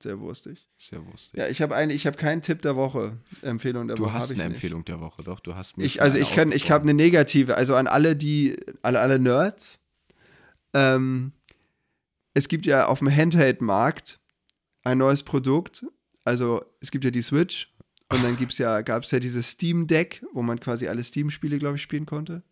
Sehr 0.03 0.19
wurstig. 0.19 0.69
Sehr 0.77 1.03
wurstig. 1.07 1.33
Ja, 1.39 1.47
ich 1.47 1.59
habe 1.63 1.75
eine, 1.75 1.91
ich 1.93 2.05
habe 2.05 2.17
keinen 2.17 2.43
Tipp 2.43 2.61
der 2.61 2.75
Woche. 2.75 3.17
Empfehlung 3.41 3.87
der 3.87 3.95
du 3.97 4.03
Woche. 4.03 4.13
hab 4.13 4.21
hast 4.21 4.31
eine 4.33 4.43
nicht. 4.43 4.55
Empfehlung 4.57 4.85
der 4.85 4.99
Woche, 4.99 5.23
doch? 5.23 5.39
Du 5.39 5.55
hast 5.55 5.75
mir 5.77 5.85
Ich, 5.85 6.03
also 6.03 6.19
ich 6.19 6.31
kann, 6.35 6.51
ich 6.51 6.69
habe 6.69 6.83
eine 6.83 6.93
negative, 6.93 7.55
also 7.55 7.73
an 7.75 7.87
alle, 7.87 8.15
die, 8.15 8.55
alle, 8.83 8.99
alle 8.99 9.17
Nerds. 9.17 9.79
Ähm, 10.75 11.31
es 12.37 12.47
gibt 12.49 12.67
ja 12.67 12.85
auf 12.85 12.99
dem 12.99 13.09
Handheld-Markt 13.09 14.19
ein 14.83 14.99
neues 14.99 15.23
Produkt. 15.23 15.87
Also 16.23 16.63
es 16.81 16.91
gibt 16.91 17.03
ja 17.03 17.09
die 17.09 17.23
Switch 17.23 17.73
und 18.09 18.23
dann 18.23 18.37
gibt's 18.37 18.59
ja, 18.59 18.81
gab 18.81 19.03
es 19.03 19.11
ja 19.11 19.19
dieses 19.19 19.49
Steam 19.49 19.87
Deck, 19.87 20.23
wo 20.33 20.43
man 20.43 20.59
quasi 20.59 20.87
alle 20.87 21.03
Steam-Spiele, 21.03 21.57
glaube 21.57 21.77
ich, 21.77 21.81
spielen 21.81 22.05
konnte. 22.05 22.43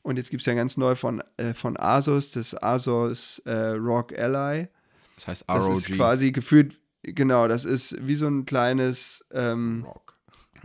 Und 0.00 0.16
jetzt 0.16 0.30
gibt 0.30 0.40
es 0.40 0.46
ja 0.46 0.54
ganz 0.54 0.78
neu 0.78 0.94
von, 0.94 1.22
äh, 1.36 1.52
von 1.52 1.76
Asus, 1.76 2.30
das 2.30 2.54
Asus 2.62 3.40
äh, 3.40 3.52
ROG 3.52 4.18
Ally. 4.18 4.68
Das 5.16 5.26
heißt 5.26 5.44
Das 5.46 5.66
ROG. 5.66 5.76
ist 5.76 5.92
quasi 5.92 6.32
gefühlt, 6.32 6.80
genau, 7.02 7.48
das 7.48 7.66
ist 7.66 7.98
wie 8.08 8.14
so 8.16 8.28
ein 8.28 8.46
kleines, 8.46 9.26
ähm, 9.30 9.84
Rock. 9.86 10.16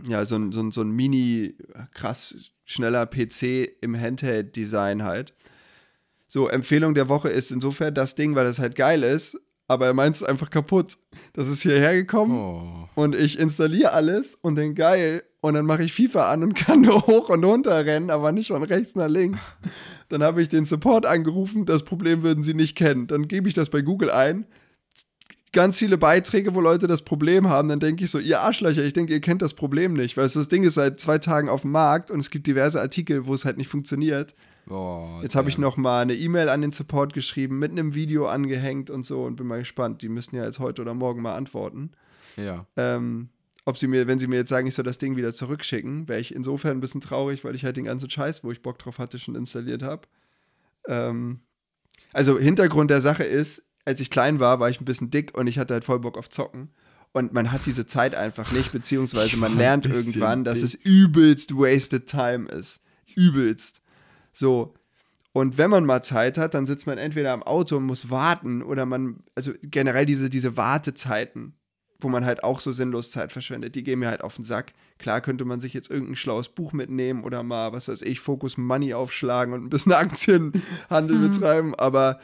ja, 0.08 0.24
so 0.24 0.36
ein, 0.36 0.52
so 0.52 0.62
ein, 0.62 0.70
so 0.70 0.80
ein 0.80 0.90
mini, 0.90 1.54
krass 1.92 2.50
schneller 2.64 3.04
PC 3.04 3.76
im 3.82 3.94
Handheld-Design 3.94 5.02
halt. 5.02 5.34
So, 6.34 6.48
Empfehlung 6.48 6.94
der 6.94 7.08
Woche 7.08 7.28
ist 7.28 7.52
insofern 7.52 7.94
das 7.94 8.16
Ding, 8.16 8.34
weil 8.34 8.44
das 8.44 8.58
halt 8.58 8.74
geil 8.74 9.04
ist, 9.04 9.40
aber 9.68 9.86
er 9.86 9.94
meint 9.94 10.16
es 10.16 10.24
einfach 10.24 10.50
kaputt. 10.50 10.98
Das 11.32 11.46
ist 11.46 11.62
hierher 11.62 11.94
gekommen 11.94 12.34
Oh. 12.36 12.88
und 13.00 13.14
ich 13.14 13.38
installiere 13.38 13.92
alles 13.92 14.36
und 14.42 14.56
dann 14.56 14.74
geil 14.74 15.22
und 15.42 15.54
dann 15.54 15.64
mache 15.64 15.84
ich 15.84 15.92
FIFA 15.92 16.32
an 16.32 16.42
und 16.42 16.54
kann 16.56 16.80
nur 16.80 17.06
hoch 17.06 17.28
und 17.28 17.44
runter 17.44 17.86
rennen, 17.86 18.10
aber 18.10 18.32
nicht 18.32 18.48
von 18.48 18.64
rechts 18.64 18.96
nach 18.96 19.06
links. 19.06 19.52
Dann 20.08 20.24
habe 20.24 20.42
ich 20.42 20.48
den 20.48 20.64
Support 20.64 21.06
angerufen, 21.06 21.66
das 21.66 21.84
Problem 21.84 22.24
würden 22.24 22.42
sie 22.42 22.52
nicht 22.54 22.76
kennen. 22.76 23.06
Dann 23.06 23.28
gebe 23.28 23.46
ich 23.48 23.54
das 23.54 23.70
bei 23.70 23.80
Google 23.80 24.10
ein. 24.10 24.44
Ganz 25.52 25.78
viele 25.78 25.98
Beiträge, 25.98 26.56
wo 26.56 26.60
Leute 26.60 26.88
das 26.88 27.02
Problem 27.02 27.48
haben, 27.48 27.68
dann 27.68 27.78
denke 27.78 28.02
ich 28.04 28.10
so, 28.10 28.18
ihr 28.18 28.40
Arschlöcher, 28.40 28.82
ich 28.84 28.92
denke, 28.92 29.12
ihr 29.12 29.20
kennt 29.20 29.40
das 29.40 29.54
Problem 29.54 29.92
nicht. 29.92 30.16
Weil 30.16 30.28
das 30.28 30.48
Ding 30.48 30.64
ist 30.64 30.74
seit 30.74 30.98
zwei 30.98 31.18
Tagen 31.18 31.48
auf 31.48 31.62
dem 31.62 31.70
Markt 31.70 32.10
und 32.10 32.18
es 32.18 32.30
gibt 32.30 32.48
diverse 32.48 32.80
Artikel, 32.80 33.26
wo 33.26 33.34
es 33.34 33.44
halt 33.44 33.56
nicht 33.56 33.68
funktioniert. 33.68 34.34
Oh, 34.68 35.20
Jetzt 35.22 35.34
habe 35.34 35.50
ich 35.50 35.58
noch 35.58 35.76
mal 35.76 36.02
eine 36.02 36.14
E-Mail 36.14 36.48
an 36.48 36.62
den 36.62 36.72
Support 36.72 37.12
geschrieben, 37.12 37.58
mit 37.58 37.70
einem 37.70 37.94
Video 37.94 38.26
angehängt 38.26 38.90
und 38.90 39.04
so 39.04 39.24
und 39.24 39.36
bin 39.36 39.46
mal 39.46 39.58
gespannt. 39.58 40.02
Die 40.02 40.08
müssen 40.08 40.36
ja 40.36 40.44
jetzt 40.44 40.58
heute 40.58 40.82
oder 40.82 40.94
morgen 40.94 41.22
mal 41.22 41.34
antworten. 41.34 41.92
Ja. 42.36 42.64
Ähm, 42.76 43.28
ob 43.66 43.78
sie 43.78 43.86
mir, 43.86 44.06
wenn 44.06 44.18
sie 44.18 44.26
mir 44.26 44.36
jetzt 44.36 44.50
sagen, 44.50 44.66
ich 44.66 44.74
soll 44.74 44.84
das 44.84 44.98
Ding 44.98 45.16
wieder 45.16 45.32
zurückschicken, 45.32 46.08
wäre 46.08 46.20
ich 46.20 46.34
insofern 46.34 46.78
ein 46.78 46.80
bisschen 46.80 47.00
traurig, 47.00 47.44
weil 47.44 47.54
ich 47.54 47.64
halt 47.64 47.76
den 47.76 47.84
ganzen 47.84 48.10
Scheiß, 48.10 48.44
wo 48.44 48.52
ich 48.52 48.62
Bock 48.62 48.78
drauf 48.78 48.98
hatte, 48.98 49.18
schon 49.18 49.34
installiert 49.34 49.82
habe. 49.82 50.02
Ähm, 50.86 51.40
also 52.12 52.38
Hintergrund 52.38 52.90
der 52.90 53.00
Sache 53.00 53.24
ist, 53.24 53.64
als 53.84 54.00
ich 54.00 54.10
klein 54.10 54.40
war, 54.40 54.60
war 54.60 54.70
ich 54.70 54.80
ein 54.80 54.84
bisschen 54.84 55.10
dick 55.10 55.36
und 55.36 55.46
ich 55.46 55.58
hatte 55.58 55.74
halt 55.74 55.84
voll 55.84 56.00
Bock 56.00 56.18
auf 56.18 56.30
Zocken. 56.30 56.70
Und 57.12 57.32
man 57.32 57.52
hat 57.52 57.64
diese 57.64 57.86
Zeit 57.86 58.14
einfach 58.14 58.50
nicht, 58.50 58.72
beziehungsweise 58.72 59.36
man 59.36 59.56
lernt 59.56 59.86
irgendwann, 59.86 60.42
dass 60.42 60.60
dick. 60.60 60.64
es 60.64 60.74
übelst 60.74 61.54
wasted 61.54 62.06
time 62.06 62.48
ist. 62.48 62.80
Übelst. 63.14 63.82
So. 64.34 64.74
Und 65.32 65.56
wenn 65.58 65.70
man 65.70 65.84
mal 65.86 66.02
Zeit 66.02 66.36
hat, 66.38 66.54
dann 66.54 66.66
sitzt 66.66 66.86
man 66.86 66.98
entweder 66.98 67.32
am 67.32 67.42
Auto 67.42 67.76
und 67.78 67.84
muss 67.84 68.10
warten 68.10 68.62
oder 68.62 68.84
man, 68.86 69.24
also 69.34 69.52
generell 69.62 70.06
diese, 70.06 70.30
diese 70.30 70.56
Wartezeiten, 70.56 71.54
wo 71.98 72.08
man 72.08 72.24
halt 72.24 72.44
auch 72.44 72.60
so 72.60 72.70
sinnlos 72.70 73.10
Zeit 73.10 73.32
verschwendet, 73.32 73.74
die 73.74 73.82
gehen 73.82 73.98
mir 73.98 74.08
halt 74.08 74.22
auf 74.22 74.36
den 74.36 74.44
Sack. 74.44 74.74
Klar 74.98 75.20
könnte 75.22 75.44
man 75.44 75.60
sich 75.60 75.72
jetzt 75.72 75.90
irgendein 75.90 76.14
schlaues 76.16 76.48
Buch 76.50 76.72
mitnehmen 76.72 77.24
oder 77.24 77.42
mal, 77.42 77.72
was 77.72 77.88
weiß 77.88 78.02
ich, 78.02 78.20
Focus 78.20 78.58
Money 78.58 78.94
aufschlagen 78.94 79.54
und 79.54 79.64
ein 79.64 79.70
bisschen 79.70 79.92
Aktienhandel 79.94 81.18
betreiben, 81.18 81.74
aber 81.74 82.20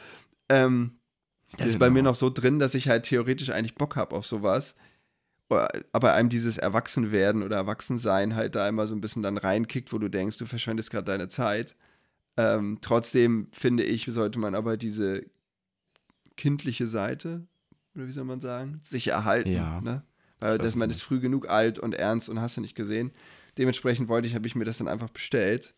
ähm, 0.49 0.97
das 1.57 1.67
ist 1.71 1.79
bei 1.79 1.87
Genau. 1.87 1.95
mir 1.95 2.03
noch 2.03 2.15
so 2.15 2.29
drin, 2.29 2.59
dass 2.59 2.75
ich 2.75 2.87
halt 2.87 3.03
theoretisch 3.03 3.49
eigentlich 3.49 3.75
Bock 3.75 3.97
habe 3.97 4.15
auf 4.15 4.25
sowas. 4.25 4.75
Oder- 5.49 5.67
Aber 5.91 6.13
einem 6.13 6.29
dieses 6.29 6.57
Erwachsenwerden 6.57 7.43
oder 7.43 7.57
Erwachsensein 7.57 8.35
halt 8.35 8.55
da 8.55 8.69
immer 8.69 8.87
so 8.87 8.95
ein 8.95 9.01
bisschen 9.01 9.21
dann 9.21 9.37
reinkickt, 9.37 9.91
wo 9.91 9.97
du 9.97 10.07
denkst, 10.07 10.37
du 10.37 10.45
verschwendest 10.45 10.91
gerade 10.91 11.05
deine 11.11 11.27
Zeit. 11.27 11.75
Ähm, 12.41 12.79
trotzdem 12.81 13.47
finde 13.51 13.83
ich, 13.83 14.05
sollte 14.05 14.39
man 14.39 14.55
aber 14.55 14.77
diese 14.77 15.25
kindliche 16.37 16.87
Seite, 16.87 17.45
oder 17.95 18.07
wie 18.07 18.11
soll 18.11 18.23
man 18.23 18.41
sagen, 18.41 18.79
sich 18.83 19.07
erhalten. 19.07 19.51
Ja. 19.51 19.79
Ne? 19.81 20.03
Weil 20.39 20.57
dass 20.57 20.75
man 20.75 20.89
ist 20.89 21.03
früh 21.03 21.19
genug 21.19 21.47
alt 21.47 21.77
und 21.77 21.93
ernst 21.93 22.29
und 22.29 22.41
hast 22.41 22.57
du 22.57 22.61
nicht 22.61 22.75
gesehen. 22.75 23.11
Dementsprechend 23.59 24.07
wollte 24.07 24.27
ich, 24.27 24.33
habe 24.33 24.47
ich 24.47 24.55
mir 24.55 24.65
das 24.65 24.79
dann 24.79 24.87
einfach 24.87 25.09
bestellt. 25.09 25.75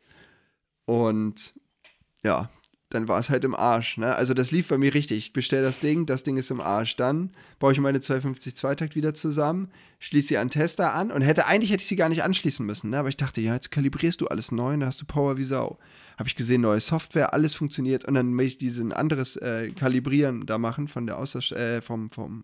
Und 0.86 1.54
ja, 2.24 2.50
dann 2.94 3.08
war 3.08 3.20
es 3.20 3.30
halt 3.30 3.44
im 3.44 3.56
Arsch. 3.56 3.98
Ne? 3.98 4.14
Also 4.14 4.34
das 4.34 4.52
lief 4.52 4.68
bei 4.68 4.78
mir 4.78 4.94
richtig. 4.94 5.18
Ich 5.18 5.34
bestelle 5.34 5.64
das 5.64 5.80
Ding, 5.80 6.06
das 6.06 6.24
Ding 6.24 6.38
ist 6.38 6.52
im 6.52 6.62
Arsch. 6.62 6.96
Dann 6.96 7.32
baue 7.58 7.74
ich 7.74 7.80
meine 7.80 8.02
250 8.02 8.56
Zweitakt 8.56 8.96
wieder 8.96 9.16
zusammen, 9.16 9.70
schließe 10.00 10.30
sie 10.30 10.38
an 10.38 10.52
Tester 10.52 10.94
an 10.94 11.12
und 11.12 11.22
hätte 11.22 11.48
eigentlich 11.48 11.72
hätte 11.72 11.82
ich 11.82 11.88
sie 11.88 11.96
gar 11.96 12.10
nicht 12.10 12.24
anschließen 12.24 12.66
müssen. 12.66 12.92
Ne? 12.92 13.00
Aber 13.00 13.10
ich 13.10 13.18
dachte, 13.18 13.42
ja, 13.42 13.56
jetzt 13.56 13.72
kalibrierst 13.72 14.22
du 14.22 14.28
alles 14.28 14.52
neu 14.52 14.76
und 14.76 14.82
da 14.82 14.86
hast 14.86 15.02
du 15.02 15.06
Power 15.06 15.38
wie 15.38 15.44
Sau. 15.44 15.80
Habe 16.18 16.30
ich 16.30 16.36
gesehen, 16.36 16.62
neue 16.62 16.80
Software, 16.80 17.34
alles 17.34 17.56
funktioniert 17.56 18.06
und 18.06 18.14
dann 18.14 18.34
möchte 18.34 18.52
ich 18.52 18.58
diesen 18.58 18.94
anderes 18.94 19.36
äh, 19.38 19.72
Kalibrieren 19.72 20.46
da 20.46 20.60
machen 20.60 20.88
von 20.88 21.08
der 21.08 21.18
Außer 21.18 21.40
äh, 21.58 21.82
vom, 21.82 22.12
vom 22.12 22.44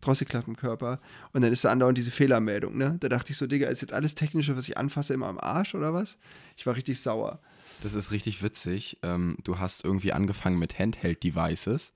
Drosselklappenkörper 0.00 1.00
und 1.32 1.42
dann 1.42 1.52
ist 1.52 1.64
da 1.64 1.70
andauernd 1.70 1.96
diese 1.96 2.10
Fehlermeldung. 2.10 2.76
Ne? 2.76 2.96
Da 3.00 3.08
dachte 3.08 3.32
ich 3.32 3.38
so, 3.38 3.46
Digga, 3.46 3.68
ist 3.68 3.82
jetzt 3.82 3.94
alles 3.94 4.16
Technische, 4.16 4.56
was 4.56 4.68
ich 4.68 4.76
anfasse, 4.76 5.14
immer 5.14 5.28
am 5.28 5.38
Arsch 5.38 5.74
oder 5.74 5.92
was? 5.92 6.16
Ich 6.56 6.66
war 6.66 6.74
richtig 6.74 7.00
sauer. 7.00 7.40
Das 7.82 7.94
ist 7.94 8.10
richtig 8.10 8.42
witzig. 8.42 8.98
Ähm, 9.02 9.36
du 9.44 9.58
hast 9.58 9.84
irgendwie 9.84 10.12
angefangen 10.12 10.58
mit 10.58 10.78
Handheld-Devices 10.78 11.92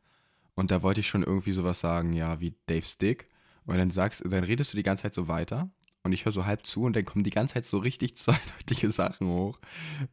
und 0.54 0.70
da 0.70 0.82
wollte 0.82 1.00
ich 1.00 1.08
schon 1.08 1.22
irgendwie 1.22 1.52
sowas 1.52 1.80
sagen, 1.80 2.12
ja, 2.12 2.40
wie 2.40 2.54
Dave 2.66 2.86
Stick. 2.86 3.26
Und 3.64 3.78
dann 3.78 3.90
sagst, 3.90 4.22
dann 4.24 4.44
redest 4.44 4.72
du 4.72 4.76
die 4.76 4.82
ganze 4.82 5.04
Zeit 5.04 5.14
so 5.14 5.28
weiter 5.28 5.70
und 6.02 6.12
ich 6.12 6.24
höre 6.24 6.32
so 6.32 6.46
halb 6.46 6.66
zu 6.66 6.82
und 6.82 6.96
dann 6.96 7.04
kommen 7.04 7.24
die 7.24 7.30
ganze 7.30 7.54
Zeit 7.54 7.64
so 7.64 7.78
richtig 7.78 8.16
zweideutige 8.18 8.90
Sachen 8.90 9.28
hoch, 9.28 9.58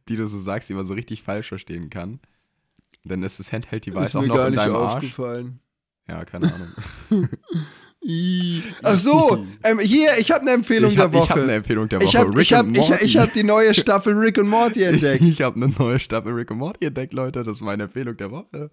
die 0.08 0.16
du 0.16 0.26
so 0.28 0.38
sagst, 0.38 0.68
die 0.68 0.74
man 0.74 0.86
so 0.86 0.94
richtig 0.94 1.22
falsch 1.22 1.48
verstehen 1.48 1.90
kann. 1.90 2.20
Dann 3.04 3.22
ist 3.22 3.38
das 3.38 3.52
Handheld-Device 3.52 4.16
auch 4.16 4.26
noch 4.26 4.46
in 4.46 4.54
deinem 4.54 4.76
Arsch. 4.76 4.94
aufgefallen. 4.94 5.60
Ja, 6.08 6.24
keine 6.24 6.52
Ahnung. 6.52 6.68
Ach 8.82 8.98
so, 8.98 9.44
ähm, 9.64 9.78
hier, 9.80 10.10
ich 10.18 10.30
habe 10.30 10.42
eine 10.42 10.52
Empfehlung 10.52 10.90
Ich 10.90 10.96
der 10.96 11.04
habe 11.04 11.14
Woche. 11.14 11.30
hab 11.30 11.36
eine 11.38 11.52
Empfehlung 11.54 11.88
der 11.88 12.00
Woche. 12.00 12.08
Ich 12.08 12.16
habe 12.16 12.40
ich 12.40 12.52
hab, 12.52 12.66
ich, 12.68 12.90
ich 13.02 13.16
hab 13.16 13.32
die 13.32 13.42
neue 13.42 13.74
Staffel 13.74 14.14
Rick 14.14 14.38
und 14.38 14.48
Morty 14.48 14.82
entdeckt. 14.82 15.22
Ich 15.24 15.42
habe 15.42 15.56
eine 15.56 15.68
neue 15.78 15.98
Staffel 15.98 16.32
Rick 16.32 16.50
and 16.50 16.60
Morty 16.60 16.86
entdeckt, 16.86 17.12
Leute. 17.12 17.42
Das 17.42 17.58
ist 17.58 17.60
meine 17.60 17.84
Empfehlung 17.84 18.16
der 18.16 18.30
Woche. 18.30 18.70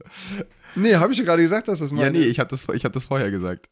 nee, 0.75 0.95
habe 0.95 1.11
ich 1.13 1.23
gerade 1.25 1.41
gesagt, 1.41 1.67
dass 1.67 1.79
das 1.79 1.91
meine 1.91 2.17
Ja, 2.19 2.23
nee, 2.25 2.29
ich 2.29 2.39
habe 2.39 2.49
das, 2.49 2.65
ich 2.73 2.85
hab 2.85 2.93
das 2.93 3.05
vorher 3.05 3.31
gesagt. 3.31 3.67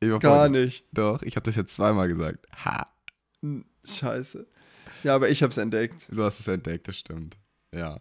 Ich 0.00 0.08
Gar 0.10 0.20
vorher- 0.20 0.48
nicht. 0.50 0.84
Doch, 0.92 1.22
ich 1.22 1.36
habe 1.36 1.44
das 1.44 1.56
jetzt 1.56 1.74
zweimal 1.74 2.06
gesagt. 2.08 2.46
Ha, 2.64 2.84
Hm, 3.42 3.64
Scheiße. 3.88 4.46
Ja, 5.04 5.14
aber 5.14 5.28
ich 5.30 5.42
habe 5.42 5.50
es 5.52 5.56
entdeckt. 5.58 6.06
du 6.10 6.22
hast 6.22 6.40
es 6.40 6.48
entdeckt, 6.48 6.86
das 6.88 6.96
stimmt. 6.96 7.36
Ja. 7.74 7.98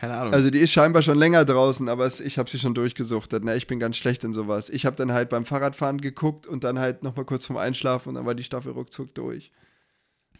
Keine 0.00 0.16
Ahnung. 0.16 0.32
Also 0.32 0.48
die 0.48 0.60
ist 0.60 0.72
scheinbar 0.72 1.02
schon 1.02 1.18
länger 1.18 1.44
draußen, 1.44 1.86
aber 1.90 2.06
es, 2.06 2.20
ich 2.20 2.38
habe 2.38 2.48
sie 2.48 2.58
schon 2.58 2.72
durchgesuchtet. 2.72 3.44
Ne? 3.44 3.54
Ich 3.56 3.66
bin 3.66 3.78
ganz 3.78 3.98
schlecht 3.98 4.24
in 4.24 4.32
sowas. 4.32 4.70
Ich 4.70 4.86
habe 4.86 4.96
dann 4.96 5.12
halt 5.12 5.28
beim 5.28 5.44
Fahrradfahren 5.44 6.00
geguckt 6.00 6.46
und 6.46 6.64
dann 6.64 6.78
halt 6.78 7.02
nochmal 7.02 7.26
kurz 7.26 7.44
vorm 7.44 7.58
Einschlafen 7.58 8.08
und 8.08 8.14
dann 8.14 8.24
war 8.24 8.34
die 8.34 8.42
Staffel 8.42 8.72
ruckzuck 8.72 9.14
durch. 9.14 9.52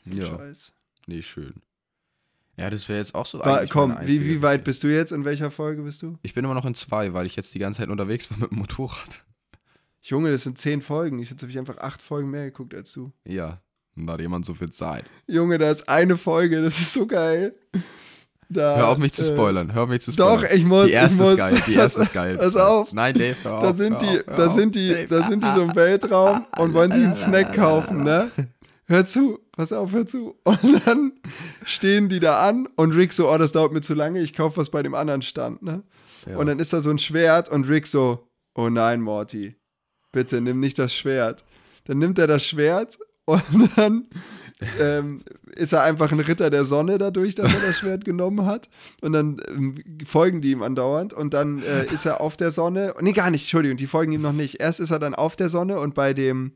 So 0.06 0.16
Ja. 0.16 0.26
Scheiß. 0.38 0.72
nee, 1.06 1.20
schön. 1.20 1.52
Ja, 2.56 2.70
das 2.70 2.88
wäre 2.88 3.00
jetzt 3.00 3.14
auch 3.14 3.26
so 3.26 3.38
War, 3.40 3.66
komm, 3.66 3.94
wie, 4.04 4.24
wie 4.24 4.40
weit 4.40 4.64
bist 4.64 4.82
du 4.82 4.88
jetzt? 4.88 5.12
In 5.12 5.26
welcher 5.26 5.50
Folge 5.50 5.82
bist 5.82 6.00
du? 6.00 6.18
Ich 6.22 6.32
bin 6.32 6.42
immer 6.42 6.54
noch 6.54 6.64
in 6.64 6.74
zwei, 6.74 7.12
weil 7.12 7.26
ich 7.26 7.36
jetzt 7.36 7.52
die 7.54 7.58
ganze 7.58 7.82
Zeit 7.82 7.90
unterwegs 7.90 8.30
war 8.30 8.38
mit 8.40 8.50
dem 8.52 8.58
Motorrad. 8.60 9.26
Junge, 10.00 10.30
das 10.30 10.44
sind 10.44 10.56
zehn 10.56 10.80
Folgen. 10.80 11.18
Ich 11.18 11.28
jetzt 11.28 11.42
habe 11.42 11.52
ich 11.52 11.58
einfach 11.58 11.76
acht 11.76 12.00
Folgen 12.00 12.30
mehr 12.30 12.46
geguckt 12.46 12.74
als 12.74 12.92
du. 12.92 13.12
Ja, 13.26 13.60
da 13.94 14.12
hat 14.14 14.20
jemand 14.22 14.46
so 14.46 14.54
viel 14.54 14.70
Zeit. 14.70 15.04
Junge, 15.26 15.58
da 15.58 15.70
ist 15.70 15.86
eine 15.90 16.16
Folge, 16.16 16.62
das 16.62 16.80
ist 16.80 16.94
so 16.94 17.06
geil. 17.06 17.54
Da, 18.52 18.76
Hör 18.76 18.88
auf 18.88 18.98
mich 18.98 19.12
zu 19.12 19.22
äh, 19.22 19.26
spoilern, 19.26 19.72
hör 19.72 19.84
auf 19.84 19.88
mich 19.88 20.02
zu 20.02 20.10
Doch, 20.10 20.38
spoilern. 20.40 20.58
ich 20.58 20.64
muss. 20.64 20.86
Die 20.86 20.92
erste 20.92 21.14
ich 21.14 21.20
muss. 21.20 21.30
ist 21.30 21.38
geil, 21.38 21.62
die 21.68 21.74
erste 21.74 22.02
ist 22.02 22.12
geil. 22.12 22.36
Pass 22.40 22.56
auf. 22.56 22.92
Nein, 22.92 23.14
Dave, 23.14 23.36
hör 23.44 23.58
auf. 23.58 23.62
Da 23.62 23.74
sind 23.74 24.02
die, 24.02 24.20
da 24.26 24.50
sind 24.50 24.74
die, 24.74 24.88
Dave, 24.88 25.06
da 25.08 25.22
sind 25.28 25.44
die 25.44 25.50
so 25.54 25.62
im 25.62 25.76
Weltraum 25.76 26.44
und 26.58 26.74
wollen 26.74 26.90
sich 26.90 27.04
einen 27.04 27.14
Snack 27.14 27.54
kaufen, 27.54 28.02
ne? 28.02 28.32
Hör 28.86 29.06
zu, 29.06 29.38
pass 29.52 29.72
auf, 29.72 29.92
hör 29.92 30.04
zu. 30.04 30.34
Und 30.42 30.84
dann 30.84 31.12
stehen 31.64 32.08
die 32.08 32.18
da 32.18 32.40
an 32.48 32.66
und 32.74 32.90
Rick 32.90 33.12
so, 33.12 33.30
oh, 33.30 33.38
das 33.38 33.52
dauert 33.52 33.72
mir 33.72 33.82
zu 33.82 33.94
lange, 33.94 34.20
ich 34.20 34.34
kaufe 34.34 34.56
was 34.56 34.70
bei 34.70 34.82
dem 34.82 34.96
anderen 34.96 35.22
Stand, 35.22 35.62
ne? 35.62 35.84
Ja. 36.28 36.36
Und 36.36 36.46
dann 36.46 36.58
ist 36.58 36.72
da 36.72 36.80
so 36.80 36.90
ein 36.90 36.98
Schwert 36.98 37.48
und 37.50 37.68
Rick 37.68 37.86
so, 37.86 38.26
oh 38.56 38.68
nein, 38.68 39.00
Morty, 39.00 39.54
bitte 40.10 40.40
nimm 40.40 40.58
nicht 40.58 40.76
das 40.80 40.92
Schwert. 40.92 41.44
Dann 41.84 41.98
nimmt 41.98 42.18
er 42.18 42.26
das 42.26 42.44
Schwert 42.44 42.98
und 43.26 43.70
dann 43.76 44.06
ähm, 44.80 45.22
ist 45.54 45.72
er 45.72 45.82
einfach 45.82 46.12
ein 46.12 46.20
Ritter 46.20 46.50
der 46.50 46.64
Sonne 46.64 46.98
dadurch, 46.98 47.34
dass 47.34 47.52
er 47.52 47.60
das 47.60 47.78
Schwert 47.78 48.04
genommen 48.04 48.46
hat. 48.46 48.68
Und 49.00 49.12
dann 49.12 49.36
ähm, 49.48 49.82
folgen 50.04 50.40
die 50.40 50.52
ihm 50.52 50.62
andauernd 50.62 51.12
und 51.12 51.34
dann 51.34 51.62
äh, 51.62 51.86
ist 51.86 52.06
er 52.06 52.20
auf 52.20 52.36
der 52.36 52.50
Sonne. 52.50 52.94
Nee, 53.00 53.12
gar 53.12 53.30
nicht, 53.30 53.42
Entschuldigung, 53.42 53.76
die 53.76 53.86
folgen 53.86 54.12
ihm 54.12 54.22
noch 54.22 54.32
nicht. 54.32 54.60
Erst 54.60 54.80
ist 54.80 54.90
er 54.90 54.98
dann 54.98 55.14
auf 55.14 55.36
der 55.36 55.48
Sonne 55.48 55.78
und 55.78 55.94
bei 55.94 56.12
dem 56.14 56.52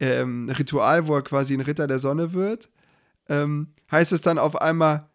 ähm, 0.00 0.48
Ritual, 0.50 1.06
wo 1.06 1.16
er 1.16 1.22
quasi 1.22 1.54
ein 1.54 1.60
Ritter 1.60 1.86
der 1.86 1.98
Sonne 1.98 2.32
wird, 2.32 2.68
ähm, 3.28 3.68
heißt 3.90 4.12
es 4.12 4.20
dann 4.20 4.38
auf 4.38 4.60
einmal, 4.60 5.08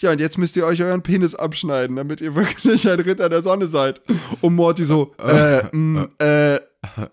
ja, 0.00 0.12
und 0.12 0.20
jetzt 0.20 0.38
müsst 0.38 0.56
ihr 0.56 0.64
euch 0.64 0.80
euren 0.82 1.02
Penis 1.02 1.34
abschneiden, 1.34 1.96
damit 1.96 2.20
ihr 2.20 2.34
wirklich 2.34 2.88
ein 2.88 3.00
Ritter 3.00 3.28
der 3.28 3.42
Sonne 3.42 3.66
seid. 3.66 4.00
Und 4.40 4.54
Morty 4.54 4.84
so, 4.84 5.12
äh, 5.18 5.64
mh, 5.72 6.08
äh, 6.20 6.60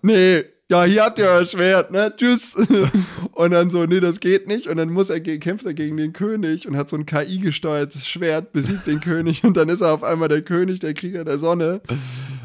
nee, 0.02 0.44
ja, 0.68 0.84
hier 0.84 1.04
habt 1.04 1.18
ihr 1.18 1.26
euer 1.26 1.46
Schwert, 1.46 1.90
ne? 1.90 2.12
Tschüss. 2.16 2.54
Und 3.32 3.50
dann 3.52 3.70
so, 3.70 3.84
nee, 3.84 4.00
das 4.00 4.18
geht 4.20 4.48
nicht. 4.48 4.66
Und 4.66 4.78
dann 4.78 4.88
muss 4.90 5.10
er, 5.10 5.20
kämpft 5.20 5.64
er 5.66 5.74
gegen 5.74 5.96
den 5.96 6.12
König 6.12 6.66
und 6.66 6.76
hat 6.76 6.88
so 6.88 6.96
ein 6.96 7.04
KI-gesteuertes 7.04 8.06
Schwert, 8.08 8.52
besiegt 8.52 8.86
den 8.86 9.00
König 9.00 9.44
und 9.44 9.56
dann 9.58 9.68
ist 9.68 9.82
er 9.82 9.92
auf 9.92 10.02
einmal 10.02 10.28
der 10.28 10.40
König, 10.40 10.80
der 10.80 10.94
Krieger 10.94 11.22
der 11.24 11.38
Sonne. 11.38 11.82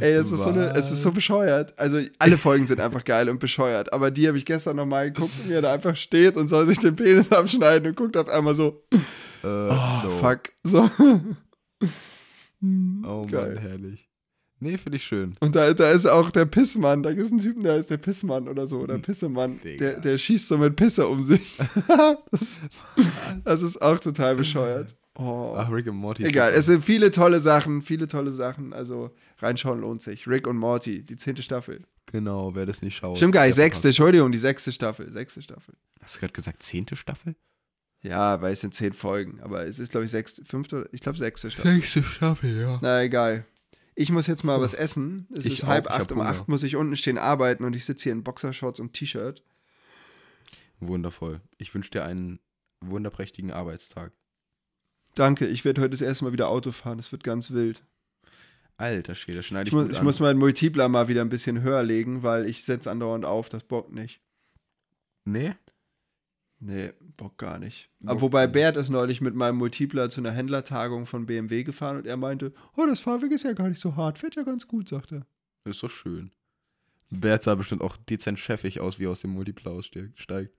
Ey, 0.01 0.15
das 0.15 0.31
ist 0.33 0.43
so 0.43 0.49
eine, 0.49 0.75
es 0.75 0.91
ist 0.91 1.01
so 1.01 1.11
bescheuert. 1.11 1.73
Also 1.79 1.99
alle 2.19 2.37
Folgen 2.37 2.67
sind 2.67 2.81
einfach 2.81 3.05
geil 3.05 3.29
und 3.29 3.39
bescheuert. 3.39 3.93
Aber 3.93 4.11
die 4.11 4.27
habe 4.27 4.37
ich 4.37 4.43
gestern 4.45 4.75
nochmal 4.75 5.11
geguckt, 5.11 5.31
wie 5.47 5.53
er 5.53 5.61
da 5.61 5.73
einfach 5.73 5.95
steht 5.95 6.35
und 6.35 6.49
soll 6.49 6.67
sich 6.67 6.79
den 6.79 6.95
Penis 6.97 7.31
abschneiden 7.31 7.87
und 7.87 7.95
guckt 7.95 8.17
auf 8.17 8.27
einmal 8.27 8.53
so, 8.55 8.83
Äh, 9.43 9.47
oh, 9.47 10.01
no. 10.03 10.09
fuck. 10.19 10.41
So. 10.63 10.89
Oh 13.03 13.25
Geil. 13.27 13.55
Mann, 13.55 13.57
herrlich. 13.57 14.10
Nee, 14.61 14.77
finde 14.77 14.97
ich 14.97 15.03
schön. 15.03 15.35
Und 15.39 15.55
da, 15.55 15.73
da 15.73 15.89
ist 15.91 16.05
auch 16.05 16.29
der 16.29 16.45
Pissmann. 16.45 17.01
Da 17.01 17.13
gibt 17.13 17.25
es 17.25 17.31
einen 17.31 17.41
Typen, 17.41 17.63
der 17.63 17.77
ist 17.77 17.89
der 17.89 17.97
Pissmann 17.97 18.47
oder 18.47 18.67
so. 18.67 18.79
Oder 18.81 18.99
Pissemann. 18.99 19.59
Digga. 19.59 19.77
Der, 19.77 19.99
der 19.99 20.17
schießt 20.19 20.47
so 20.47 20.57
mit 20.59 20.75
Pisse 20.75 21.07
um 21.07 21.25
sich. 21.25 21.57
das, 22.31 22.61
das 23.43 23.61
ist 23.63 23.81
auch 23.81 23.99
total 23.99 24.35
bescheuert. 24.35 24.95
Oh. 25.15 25.55
Ach, 25.57 25.69
Rick 25.71 25.87
und 25.87 25.95
Morty. 25.97 26.23
Egal, 26.23 26.53
es 26.53 26.67
sind 26.67 26.85
viele 26.85 27.11
tolle 27.11 27.41
Sachen, 27.41 27.81
viele 27.81 28.07
tolle 28.07 28.31
Sachen. 28.31 28.71
Also 28.71 29.09
reinschauen 29.39 29.81
lohnt 29.81 30.01
sich. 30.03 30.27
Rick 30.27 30.45
und 30.47 30.57
Morty, 30.57 31.03
die 31.03 31.17
zehnte 31.17 31.41
Staffel. 31.41 31.81
Genau, 32.11 32.53
wer 32.55 32.65
das 32.67 32.81
nicht 32.83 32.95
schaut. 32.97 33.17
Stimmt 33.17 33.33
gar 33.33 33.45
nicht, 33.47 33.55
sechste, 33.55 33.87
Entschuldigung, 33.89 34.31
die 34.31 34.37
sechste 34.37 34.71
Staffel. 34.71 35.11
Sechste 35.11 35.41
Staffel. 35.41 35.73
Hast 36.01 36.15
du 36.15 36.19
gerade 36.19 36.33
gesagt, 36.33 36.61
zehnte 36.63 36.95
Staffel? 36.95 37.35
Ja, 38.03 38.41
weil 38.41 38.53
es 38.53 38.61
sind 38.61 38.73
zehn 38.73 38.93
Folgen. 38.93 39.39
Aber 39.41 39.65
es 39.65 39.79
ist, 39.79 39.91
glaube 39.91 40.05
ich, 40.05 40.11
sechste, 40.11 40.45
fünfte, 40.45 40.81
oder- 40.81 40.89
ich 40.93 41.01
glaube, 41.01 41.17
sechste 41.17 41.49
Staffel. 41.51 41.71
Sechste 41.75 42.03
Staffel, 42.03 42.61
ja. 42.61 42.79
Na 42.81 43.03
egal. 43.03 43.45
Ich 44.01 44.11
muss 44.11 44.27
jetzt 44.27 44.43
mal 44.43 44.59
was 44.59 44.73
essen. 44.73 45.27
Es 45.33 45.45
Ich 45.45 45.59
ist 45.59 45.63
auch, 45.63 45.67
halb 45.69 45.89
acht. 45.91 46.11
Um 46.11 46.19
Hunger. 46.19 46.29
acht 46.29 46.47
muss 46.47 46.63
ich 46.63 46.75
unten 46.75 46.95
stehen 46.95 47.17
arbeiten 47.17 47.63
und 47.63 47.75
ich 47.75 47.85
sitze 47.85 48.03
hier 48.03 48.11
in 48.13 48.23
Boxershorts 48.23 48.79
und 48.79 48.93
T-Shirt. 48.93 49.43
Wundervoll. 50.79 51.41
Ich 51.57 51.73
wünsche 51.73 51.91
dir 51.91 52.03
einen 52.03 52.39
wunderprächtigen 52.81 53.51
Arbeitstag. 53.51 54.11
Danke, 55.13 55.45
ich 55.45 55.65
werde 55.65 55.81
heute 55.81 55.91
das 55.91 56.01
erste 56.01 56.25
Mal 56.25 56.33
wieder 56.33 56.49
Auto 56.49 56.71
fahren. 56.71 56.97
Das 56.97 57.11
wird 57.11 57.23
ganz 57.23 57.51
wild. 57.51 57.83
Alter 58.77 59.13
Schwede, 59.13 59.43
schneide 59.43 59.67
Ich, 59.67 59.73
ich, 59.73 59.79
muss, 59.79 59.89
ich 59.91 60.01
muss 60.01 60.19
meinen 60.19 60.39
Multipler 60.39 60.89
mal 60.89 61.07
wieder 61.07 61.21
ein 61.21 61.29
bisschen 61.29 61.61
höher 61.61 61.83
legen, 61.83 62.23
weil 62.23 62.47
ich 62.47 62.63
setze 62.63 62.89
andauernd 62.89 63.25
auf. 63.25 63.49
Das 63.49 63.63
bockt 63.63 63.91
nicht. 63.93 64.21
Nee? 65.25 65.53
Nee, 66.63 66.91
Bock 67.17 67.39
gar 67.39 67.57
nicht. 67.57 67.89
Bock 67.99 68.11
Aber 68.11 68.21
wobei. 68.21 68.45
Bert 68.45 68.77
ist 68.77 68.89
neulich 68.89 69.19
mit 69.19 69.33
meinem 69.33 69.57
Multipler 69.57 70.11
zu 70.11 70.21
einer 70.21 70.31
Händlertagung 70.31 71.07
von 71.07 71.25
BMW 71.25 71.63
gefahren 71.63 71.97
und 71.97 72.05
er 72.05 72.17
meinte, 72.17 72.53
oh, 72.77 72.85
das 72.85 72.99
Fahrweg 72.99 73.31
ist 73.31 73.43
ja 73.43 73.53
gar 73.53 73.67
nicht 73.67 73.81
so 73.81 73.95
hart, 73.95 74.19
fährt 74.19 74.35
ja 74.35 74.43
ganz 74.43 74.67
gut, 74.67 74.87
sagt 74.87 75.11
er. 75.11 75.25
Ist 75.65 75.81
doch 75.81 75.89
schön. 75.89 76.31
Bert 77.09 77.41
sah 77.41 77.55
bestimmt 77.55 77.81
auch 77.81 77.97
dezent 77.97 78.37
chefig 78.37 78.79
aus, 78.79 78.99
wie 78.99 79.05
er 79.05 79.09
aus 79.09 79.21
dem 79.21 79.31
Multiplayer 79.31 79.73
aussteigt. 79.73 80.53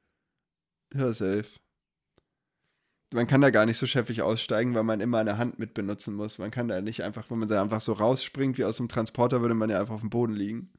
Ja, 0.92 1.12
safe. 1.14 1.46
Man 3.14 3.28
kann 3.28 3.40
da 3.40 3.50
gar 3.50 3.64
nicht 3.64 3.78
so 3.78 3.86
chefig 3.86 4.22
aussteigen, 4.22 4.74
weil 4.74 4.82
man 4.82 5.00
immer 5.00 5.18
eine 5.18 5.38
Hand 5.38 5.60
mit 5.60 5.72
benutzen 5.72 6.14
muss. 6.14 6.38
Man 6.38 6.50
kann 6.50 6.66
da 6.66 6.80
nicht 6.80 7.04
einfach, 7.04 7.30
wenn 7.30 7.38
man 7.38 7.48
da 7.48 7.62
einfach 7.62 7.80
so 7.80 7.92
rausspringt 7.92 8.58
wie 8.58 8.64
aus 8.64 8.78
dem 8.78 8.88
Transporter, 8.88 9.40
würde 9.40 9.54
man 9.54 9.70
ja 9.70 9.78
einfach 9.78 9.94
auf 9.94 10.00
dem 10.00 10.10
Boden 10.10 10.34
liegen. 10.34 10.72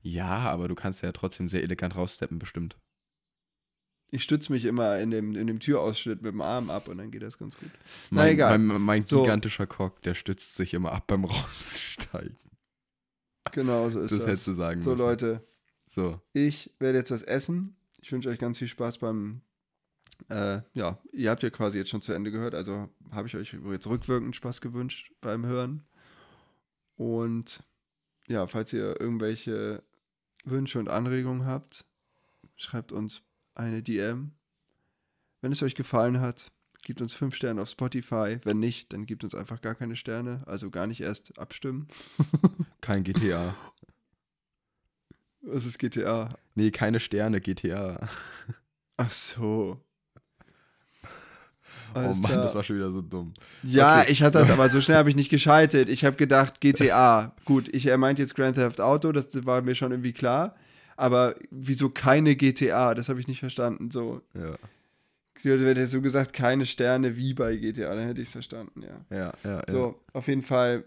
Ja, 0.00 0.38
aber 0.38 0.68
du 0.68 0.74
kannst 0.74 1.02
ja 1.02 1.12
trotzdem 1.12 1.50
sehr 1.50 1.62
elegant 1.62 1.96
raussteppen, 1.96 2.38
bestimmt. 2.38 2.78
Ich 4.12 4.24
stütze 4.24 4.52
mich 4.52 4.64
immer 4.64 4.98
in 4.98 5.10
dem, 5.10 5.36
in 5.36 5.46
dem 5.46 5.60
Türausschnitt 5.60 6.22
mit 6.22 6.32
dem 6.32 6.40
Arm 6.40 6.68
ab 6.68 6.88
und 6.88 6.98
dann 6.98 7.10
geht 7.12 7.22
das 7.22 7.38
ganz 7.38 7.56
gut. 7.56 7.70
Mein, 8.10 8.24
Na 8.26 8.30
egal. 8.30 8.58
Mein, 8.58 8.80
mein 8.82 9.04
So. 9.06 9.22
gigantischer 9.22 9.66
Cock, 9.66 10.02
der 10.02 10.14
stützt 10.14 10.56
sich 10.56 10.74
immer 10.74 10.92
ab 10.92 11.06
beim 11.06 11.24
Raussteigen. 11.26 12.36
Genau 13.52 13.88
so 13.88 14.00
ist 14.00 14.10
Das 14.12 14.18
das. 14.20 14.26
hättest 14.28 14.46
du 14.48 14.54
sagen 14.54 14.82
so, 14.82 14.90
müssen. 14.90 15.02
Leute, 15.02 15.46
So. 15.88 16.20
ich 16.32 16.72
werde 16.78 16.98
jetzt 16.98 17.10
was 17.10 17.22
essen. 17.22 17.76
Ich 18.00 18.10
wünsche 18.12 18.28
euch 18.28 18.38
ganz 18.38 18.58
viel 18.58 18.68
Spaß 18.68 18.98
beim. 18.98 19.42
Äh, 20.28 20.60
ja, 20.74 20.98
ihr 21.12 21.30
habt 21.30 21.42
ja 21.42 21.50
quasi 21.50 21.78
jetzt 21.78 21.90
schon 21.90 22.02
zu 22.02 22.12
Ende 22.12 22.30
gehört, 22.30 22.54
also 22.54 22.90
habe 23.12 23.26
ich 23.28 23.36
euch 23.36 23.56
jetzt 23.70 23.86
rückwirkend 23.86 24.36
Spaß 24.36 24.60
gewünscht 24.60 25.12
beim 25.22 25.46
Hören. 25.46 25.82
Und 26.96 27.62
ja, 28.28 28.46
falls 28.46 28.72
ihr 28.72 29.00
irgendwelche 29.00 29.82
Wünsche 30.44 30.78
und 30.78 30.88
Anregungen 30.90 31.46
habt, 31.46 31.86
schreibt 32.56 32.92
uns 32.92 33.22
eine 33.60 33.82
DM. 33.82 34.32
Wenn 35.42 35.52
es 35.52 35.62
euch 35.62 35.74
gefallen 35.74 36.20
hat, 36.20 36.50
gebt 36.82 37.00
uns 37.00 37.14
fünf 37.14 37.34
Sterne 37.34 37.62
auf 37.62 37.68
Spotify. 37.68 38.38
Wenn 38.44 38.58
nicht, 38.58 38.92
dann 38.92 39.06
gebt 39.06 39.24
uns 39.24 39.34
einfach 39.34 39.60
gar 39.60 39.74
keine 39.74 39.96
Sterne. 39.96 40.42
Also 40.46 40.70
gar 40.70 40.86
nicht 40.86 41.00
erst 41.00 41.38
abstimmen. 41.38 41.88
Kein 42.80 43.04
GTA. 43.04 43.54
Was 45.42 45.64
ist 45.64 45.78
GTA? 45.78 46.34
Nee, 46.54 46.70
keine 46.70 47.00
Sterne, 47.00 47.40
GTA. 47.40 47.98
Ach 48.98 49.10
so. 49.10 49.80
oh 51.02 51.98
Alles 51.98 52.18
Mann, 52.18 52.30
klar. 52.32 52.42
das 52.42 52.54
war 52.54 52.62
schon 52.62 52.76
wieder 52.76 52.90
so 52.92 53.00
dumm. 53.00 53.32
Ja, 53.62 54.00
Okay. 54.00 54.12
ich 54.12 54.22
hatte 54.22 54.38
das, 54.38 54.50
aber 54.50 54.68
so 54.68 54.82
schnell 54.82 54.98
habe 54.98 55.08
ich 55.08 55.16
nicht 55.16 55.30
geschaltet. 55.30 55.88
Ich 55.88 56.04
habe 56.04 56.16
gedacht, 56.16 56.60
GTA. 56.60 57.34
Gut, 57.46 57.68
ich, 57.68 57.86
er 57.86 57.96
meint 57.96 58.18
jetzt 58.18 58.34
Grand 58.34 58.56
Theft 58.56 58.82
Auto, 58.82 59.12
das 59.12 59.28
war 59.46 59.62
mir 59.62 59.74
schon 59.74 59.92
irgendwie 59.92 60.12
klar. 60.12 60.54
Aber 61.00 61.34
wieso 61.50 61.88
keine 61.88 62.36
GTA? 62.36 62.94
Das 62.94 63.08
habe 63.08 63.20
ich 63.20 63.26
nicht 63.26 63.40
verstanden. 63.40 63.90
So, 63.90 64.20
Ja, 64.34 64.54
er 65.42 65.86
so 65.86 66.02
gesagt, 66.02 66.34
keine 66.34 66.66
Sterne 66.66 67.16
wie 67.16 67.32
bei 67.32 67.56
GTA, 67.56 67.94
dann 67.94 68.04
hätte 68.04 68.20
ich 68.20 68.28
es 68.28 68.32
verstanden, 68.32 68.82
ja. 68.82 69.16
ja, 69.16 69.32
ja. 69.42 69.56
ja. 69.56 69.62
So, 69.66 69.98
auf 70.12 70.28
jeden 70.28 70.42
Fall 70.42 70.84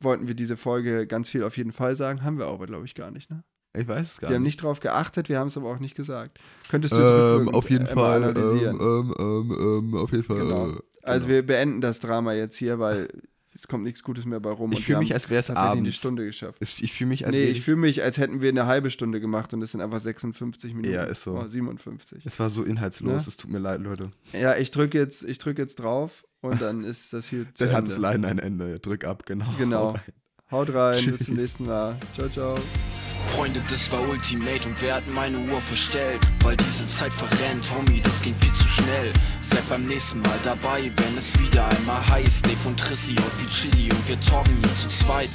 wollten 0.00 0.26
wir 0.26 0.34
diese 0.34 0.56
Folge 0.56 1.06
ganz 1.06 1.28
viel 1.28 1.42
auf 1.44 1.58
jeden 1.58 1.72
Fall 1.72 1.96
sagen. 1.96 2.22
Haben 2.22 2.38
wir 2.38 2.46
aber, 2.46 2.66
glaube 2.66 2.86
ich, 2.86 2.94
gar 2.94 3.10
nicht, 3.10 3.30
ne? 3.30 3.44
Ich 3.76 3.86
weiß 3.86 4.12
es 4.12 4.18
gar 4.20 4.30
Wir 4.30 4.36
haben 4.36 4.42
nicht. 4.42 4.52
nicht 4.54 4.62
drauf 4.62 4.80
geachtet, 4.80 5.28
wir 5.28 5.38
haben 5.38 5.48
es 5.48 5.56
aber 5.58 5.68
auch 5.70 5.80
nicht 5.80 5.94
gesagt. 5.94 6.38
Könntest 6.70 6.96
du 6.96 7.00
jetzt 7.00 7.42
Ähm, 7.48 7.54
auf 7.54 7.68
jeden 7.68 7.86
einmal 7.86 8.22
Fall. 8.22 8.30
analysieren? 8.30 8.80
Ähm, 8.80 9.14
ähm, 9.18 9.50
ähm, 9.50 9.58
ähm, 9.90 9.94
auf 9.96 10.12
jeden 10.12 10.24
Fall. 10.24 10.38
Genau. 10.38 10.70
äh, 10.70 10.80
Also 11.02 11.26
genau. 11.26 11.34
wir 11.36 11.46
beenden 11.46 11.82
das 11.82 12.00
Drama 12.00 12.32
jetzt 12.32 12.56
hier, 12.56 12.78
weil 12.78 13.08
es 13.56 13.66
kommt 13.68 13.84
nichts 13.84 14.02
Gutes 14.02 14.24
mehr 14.26 14.38
bei 14.38 14.50
rum. 14.50 14.70
Ich 14.72 14.78
und 14.78 14.84
fühl 14.84 14.94
wir 14.96 14.98
mich, 15.00 15.12
als 15.14 15.22
tatsächlich 15.24 15.56
eine 15.56 15.58
abends. 15.70 15.96
Stunde 15.96 16.24
geschafft. 16.26 16.58
Es- 16.60 16.78
Ich 16.80 16.92
fühle 16.92 17.08
mich, 17.08 17.24
als 17.26 17.34
nee, 17.34 17.42
wäre 17.42 17.50
ich 17.52 17.62
fühle 17.62 17.78
mich, 17.78 18.02
als 18.02 18.18
hätten 18.18 18.40
wir 18.40 18.50
eine 18.50 18.66
halbe 18.66 18.90
Stunde 18.90 19.18
gemacht 19.20 19.52
und 19.54 19.62
es 19.62 19.72
sind 19.72 19.80
einfach 19.80 19.98
56 19.98 20.74
Minuten. 20.74 20.94
Ja, 20.94 21.04
ist 21.04 21.22
so. 21.22 21.38
Oh, 21.38 21.48
57. 21.48 22.24
Es 22.26 22.38
war 22.38 22.50
so 22.50 22.62
inhaltslos, 22.62 23.22
Ne? 23.22 23.28
es 23.28 23.36
tut 23.36 23.50
mir 23.50 23.58
leid, 23.58 23.80
Leute. 23.80 24.08
Ja, 24.32 24.54
ich 24.56 24.70
drücke 24.70 24.98
jetzt, 24.98 25.24
ich 25.24 25.38
drück 25.38 25.58
jetzt 25.58 25.76
drauf 25.76 26.24
und 26.42 26.60
dann 26.60 26.84
ist 26.84 27.12
das 27.12 27.28
hier 27.28 27.46
zu 27.54 27.64
Dann 27.64 27.72
hat 27.72 27.78
Ende. 27.80 27.90
das 27.90 27.98
Leiden 27.98 28.24
ein 28.24 28.38
Ende. 28.38 28.78
Drück 28.78 29.04
ab, 29.04 29.24
genau. 29.26 29.46
Genau. 29.58 29.80
Hau 29.80 29.90
rein. 29.92 30.02
Haut 30.50 30.74
rein, 30.74 31.06
bis 31.10 31.24
zum 31.26 31.34
nächsten 31.36 31.64
Mal. 31.64 31.96
Ciao, 32.14 32.28
ciao. 32.28 32.54
Freunde, 33.28 33.62
das 33.68 33.90
war 33.92 34.00
Ultimate 34.08 34.68
und 34.68 34.80
wer 34.80 34.96
hat 34.96 35.06
meine 35.08 35.38
Uhr 35.38 35.60
verstellt? 35.60 36.20
Weil 36.42 36.56
diese 36.56 36.88
Zeit 36.88 37.12
verrennt, 37.12 37.70
Homie, 37.70 38.00
das 38.00 38.20
ging 38.22 38.34
viel 38.40 38.52
zu 38.52 38.68
schnell. 38.68 39.12
Seid 39.42 39.68
beim 39.68 39.84
nächsten 39.86 40.20
Mal 40.22 40.38
dabei, 40.42 40.90
wenn 40.96 41.16
es 41.16 41.38
wieder 41.38 41.68
einmal 41.68 42.06
heißt. 42.08 42.44
Dave 42.44 42.68
und 42.68 42.78
Trissi 42.78 43.12
und 43.12 43.40
wie 43.40 43.50
Chili 43.50 43.90
und 43.90 44.08
wir 44.08 44.20
talken 44.20 44.56
hier 44.62 44.74
zu 44.74 44.88
zweit. 44.88 45.30